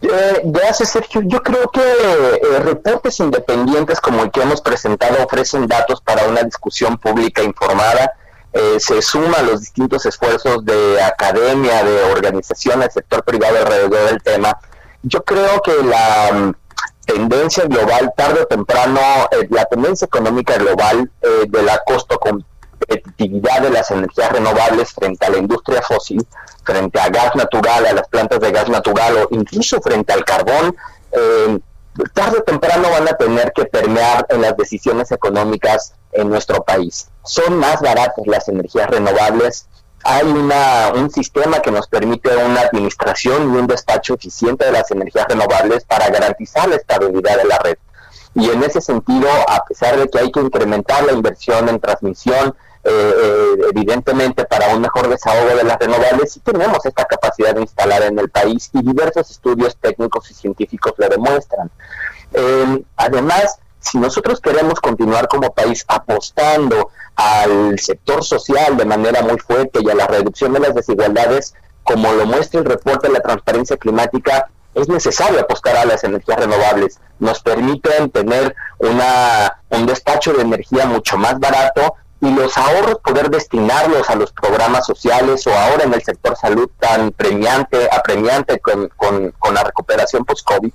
[0.00, 1.22] Eh, gracias, Sergio.
[1.24, 6.44] Yo creo que eh, reportes independientes como el que hemos presentado ofrecen datos para una
[6.44, 8.12] discusión pública informada.
[8.78, 14.22] se suma a los distintos esfuerzos de academia, de organización, del sector privado alrededor del
[14.22, 14.56] tema
[15.04, 16.54] yo creo que la mm,
[17.06, 19.00] tendencia global, tarde o temprano,
[19.30, 25.26] eh, la tendencia económica global eh, de la costo competitividad de las energías renovables frente
[25.26, 26.26] a la industria fósil,
[26.64, 30.74] frente a gas natural, a las plantas de gas natural o incluso frente al carbón,
[31.12, 31.58] eh,
[32.14, 37.08] tarde o temprano van a tener que permear en las decisiones económicas en nuestro país.
[37.24, 39.68] Son más baratas las energías renovables,
[40.04, 44.90] hay una, un sistema que nos permite una administración y un despacho eficiente de las
[44.90, 47.78] energías renovables para garantizar la estabilidad de la red.
[48.34, 52.54] Y en ese sentido, a pesar de que hay que incrementar la inversión en transmisión,
[52.86, 57.62] eh, eh, evidentemente para un mejor desahogo de las renovables, sí tenemos esta capacidad de
[57.62, 61.70] instalar en el país y diversos estudios técnicos y científicos lo demuestran.
[62.34, 69.38] Eh, además, si nosotros queremos continuar como país apostando al sector social de manera muy
[69.38, 73.20] fuerte y a la reducción de las desigualdades, como lo muestra el reporte de la
[73.20, 76.98] transparencia climática, es necesario apostar a las energías renovables.
[77.18, 83.28] Nos permiten tener una, un despacho de energía mucho más barato y los ahorros poder
[83.28, 88.88] destinarlos a los programas sociales o ahora en el sector salud tan premiante, apremiante con,
[88.96, 90.72] con, con la recuperación post-COVID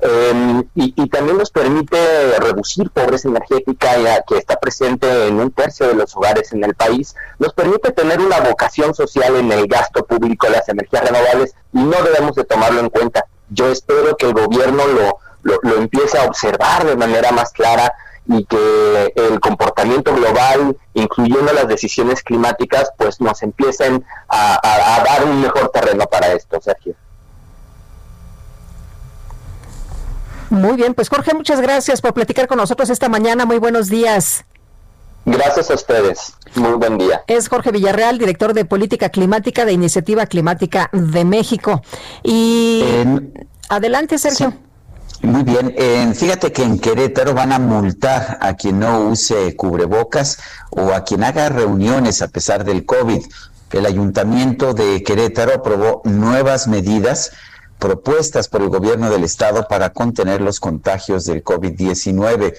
[0.00, 5.88] Em, y, también nos permite reducir pobreza energética ya que está presente en un tercio
[5.88, 10.06] de los hogares en el país, nos permite tener una vocación social en el gasto
[10.06, 13.24] público las energías renovables y no debemos de tomarlo en cuenta.
[13.50, 15.18] Yo espero que el gobierno lo,
[15.62, 17.92] lo, empiece a observar de manera más clara
[18.28, 25.40] y que el comportamiento global, incluyendo las decisiones climáticas, pues nos empiecen a dar un
[25.40, 26.94] mejor terreno para esto, Sergio.
[30.50, 33.44] Muy bien, pues Jorge, muchas gracias por platicar con nosotros esta mañana.
[33.44, 34.44] Muy buenos días.
[35.24, 36.32] Gracias a ustedes.
[36.54, 37.22] Muy buen día.
[37.26, 41.82] Es Jorge Villarreal, director de Política Climática de Iniciativa Climática de México.
[42.22, 42.82] Y
[43.68, 44.54] adelante, Sergio.
[45.20, 45.74] Muy bien.
[46.14, 50.38] fíjate que en Querétaro van a multar a quien no use cubrebocas
[50.70, 53.22] o a quien haga reuniones a pesar del COVID.
[53.72, 57.32] El ayuntamiento de Querétaro aprobó nuevas medidas
[57.78, 62.54] propuestas por el gobierno del estado para contener los contagios del COVID-19.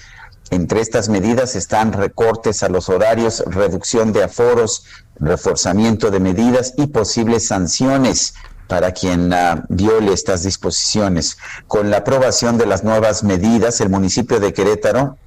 [0.50, 4.84] Entre estas medidas están recortes a los horarios, reducción de aforos,
[5.18, 8.34] reforzamiento de medidas y posibles sanciones
[8.66, 11.38] para quien uh, viole estas disposiciones.
[11.66, 15.18] Con la aprobación de las nuevas medidas, el municipio de Querétaro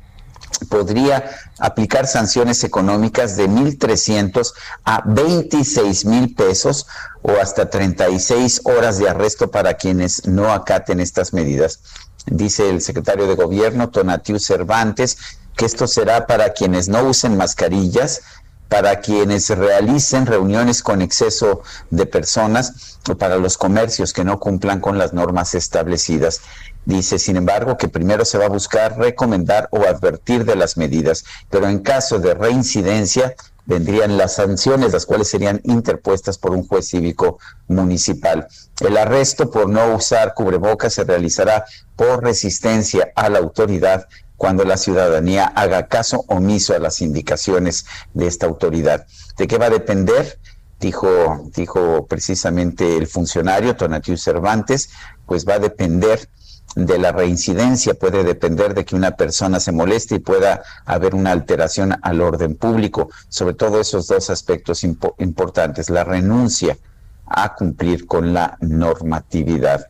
[0.69, 4.53] podría aplicar sanciones económicas de 1.300
[4.85, 6.87] a 26 mil pesos
[7.21, 11.79] o hasta 36 horas de arresto para quienes no acaten estas medidas.
[12.25, 15.17] Dice el secretario de Gobierno, Tonatiu Cervantes,
[15.55, 18.21] que esto será para quienes no usen mascarillas,
[18.69, 24.79] para quienes realicen reuniones con exceso de personas o para los comercios que no cumplan
[24.79, 26.41] con las normas establecidas.
[26.85, 31.23] Dice, sin embargo, que primero se va a buscar recomendar o advertir de las medidas,
[31.49, 36.89] pero en caso de reincidencia, vendrían las sanciones, las cuales serían interpuestas por un juez
[36.89, 38.47] cívico municipal.
[38.81, 44.77] El arresto por no usar cubrebocas se realizará por resistencia a la autoridad cuando la
[44.77, 49.05] ciudadanía haga caso omiso a las indicaciones de esta autoridad.
[49.37, 50.37] ¿De qué va a depender?
[50.81, 54.89] Dijo, dijo precisamente el funcionario Tonatiu Cervantes,
[55.25, 56.27] pues va a depender
[56.75, 61.31] de la reincidencia, puede depender de que una persona se moleste y pueda haber una
[61.31, 66.77] alteración al orden público, sobre todo esos dos aspectos importantes, la renuncia
[67.25, 69.87] a cumplir con la normatividad.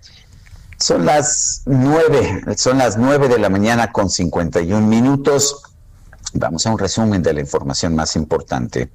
[0.77, 5.61] Son las nueve, son las nueve de la mañana con 51 minutos.
[6.33, 8.89] Vamos a un resumen de la información más importante.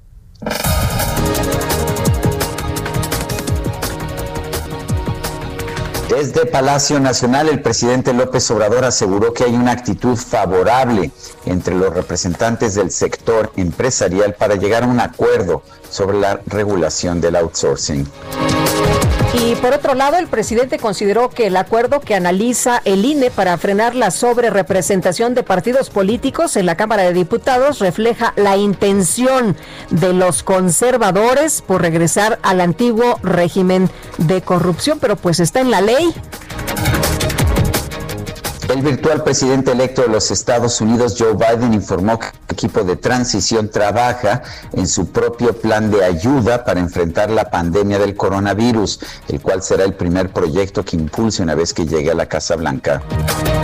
[6.09, 11.11] Desde Palacio Nacional, el presidente López Obrador aseguró que hay una actitud favorable
[11.45, 17.35] entre los representantes del sector empresarial para llegar a un acuerdo sobre la regulación del
[17.35, 18.07] outsourcing.
[19.33, 23.57] Y por otro lado, el presidente consideró que el acuerdo que analiza el INE para
[23.57, 29.55] frenar la sobrerepresentación de partidos políticos en la Cámara de Diputados refleja la intención
[29.91, 35.81] de los conservadores por regresar al antiguo régimen de corrupción, pero pues está en la
[35.81, 36.11] ley.
[38.69, 42.95] El virtual presidente electo de los Estados Unidos, Joe Biden, informó que el equipo de
[42.97, 49.41] transición trabaja en su propio plan de ayuda para enfrentar la pandemia del coronavirus, el
[49.41, 53.01] cual será el primer proyecto que impulse una vez que llegue a la Casa Blanca.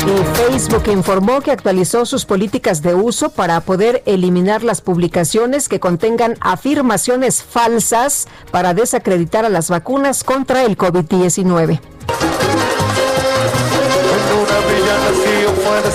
[0.08, 5.80] Y Facebook informó que actualizó sus políticas de uso para poder eliminar las publicaciones que
[5.80, 11.80] contengan afirmaciones falsas para desacreditar a las vacunas contra el COVID-19.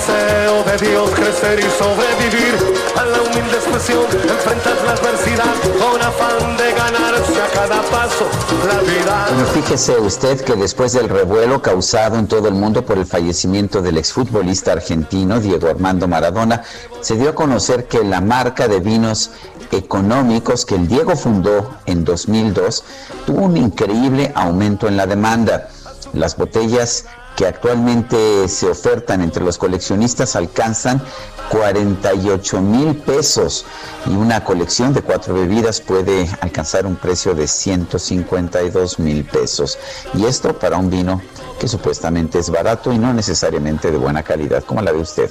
[0.01, 2.55] Deseo de Dios crecer y sobrevivir
[2.97, 8.25] a la humilde expresión, enfrentar la adversidad con afán de ganarse a cada paso
[8.67, 9.27] la vida.
[9.29, 13.81] Bueno, fíjese usted que después del revuelo causado en todo el mundo por el fallecimiento
[13.81, 16.63] del exfutbolista argentino Diego Armando Maradona,
[17.01, 19.29] se dio a conocer que la marca de vinos
[19.71, 22.83] económicos que el Diego fundó en 2002
[23.27, 25.69] tuvo un increíble aumento en la demanda.
[26.13, 31.01] Las botellas que actualmente se ofertan entre los coleccionistas alcanzan
[31.49, 33.65] 48 mil pesos
[34.05, 39.77] y una colección de cuatro bebidas puede alcanzar un precio de 152 mil pesos.
[40.13, 41.21] Y esto para un vino
[41.59, 44.63] que supuestamente es barato y no necesariamente de buena calidad.
[44.63, 45.29] ¿Cómo la ve usted?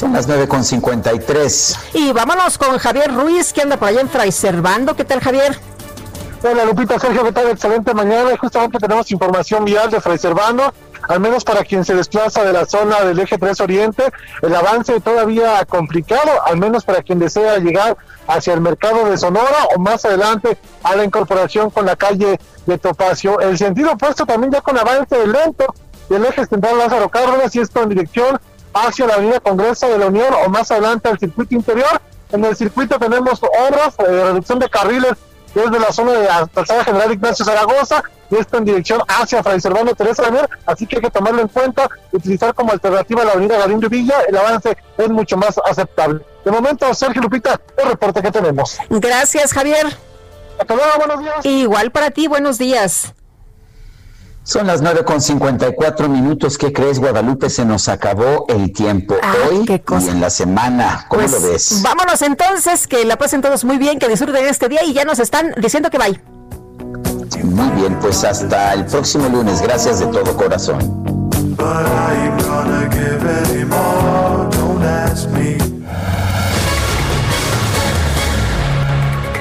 [0.00, 1.76] Son las 9.53.
[1.92, 4.96] Y vámonos con Javier Ruiz, que anda por allá en Fray Servando.
[4.96, 5.58] ¿Qué tal, Javier?
[6.42, 7.50] Hola, Lupita, Sergio, ¿qué tal?
[7.50, 8.30] Excelente mañana.
[8.38, 10.72] Justamente tenemos información vial de Fray Servando,
[11.06, 14.04] al menos para quien se desplaza de la zona del eje 3 Oriente.
[14.40, 19.66] El avance todavía complicado, al menos para quien desea llegar hacia el mercado de Sonora
[19.76, 23.38] o más adelante a la incorporación con la calle de Topacio.
[23.40, 25.74] El sentido opuesto también ya con avance lento
[26.08, 28.40] del eje central Lázaro Cárdenas y esto en dirección
[28.74, 32.00] hacia la Avenida Congreso de la Unión o más adelante al circuito interior.
[32.32, 35.12] En el circuito tenemos obras, de reducción de carriles
[35.54, 39.60] desde la zona de la calzada general Ignacio Zaragoza y esto en dirección hacia Fray
[39.60, 43.58] Servando Teresa Daniel, así que hay que tomarlo en cuenta, utilizar como alternativa la avenida
[43.58, 46.24] Galindo Villa, el avance es mucho más aceptable.
[46.44, 48.78] De momento, Sergio Lupita, el reporte que tenemos.
[48.88, 49.86] Gracias, Javier.
[50.58, 51.44] Hasta luego, buenos días.
[51.44, 53.12] Igual para ti, buenos días.
[54.42, 55.20] Son las nueve con
[55.76, 56.56] cuatro minutos.
[56.58, 57.50] ¿Qué crees, Guadalupe?
[57.50, 60.06] Se nos acabó el tiempo Ah, hoy qué cosa.
[60.06, 61.04] y en la semana.
[61.08, 61.82] ¿Cómo Pues, lo ves?
[61.82, 65.18] Vámonos entonces, que la pasen todos muy bien, que disfruten este día y ya nos
[65.18, 66.20] están diciendo que bye.
[67.44, 69.60] Muy bien, pues hasta el próximo lunes.
[69.62, 71.00] Gracias de todo corazón.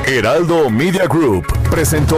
[0.05, 2.17] Heraldo Media Group presentó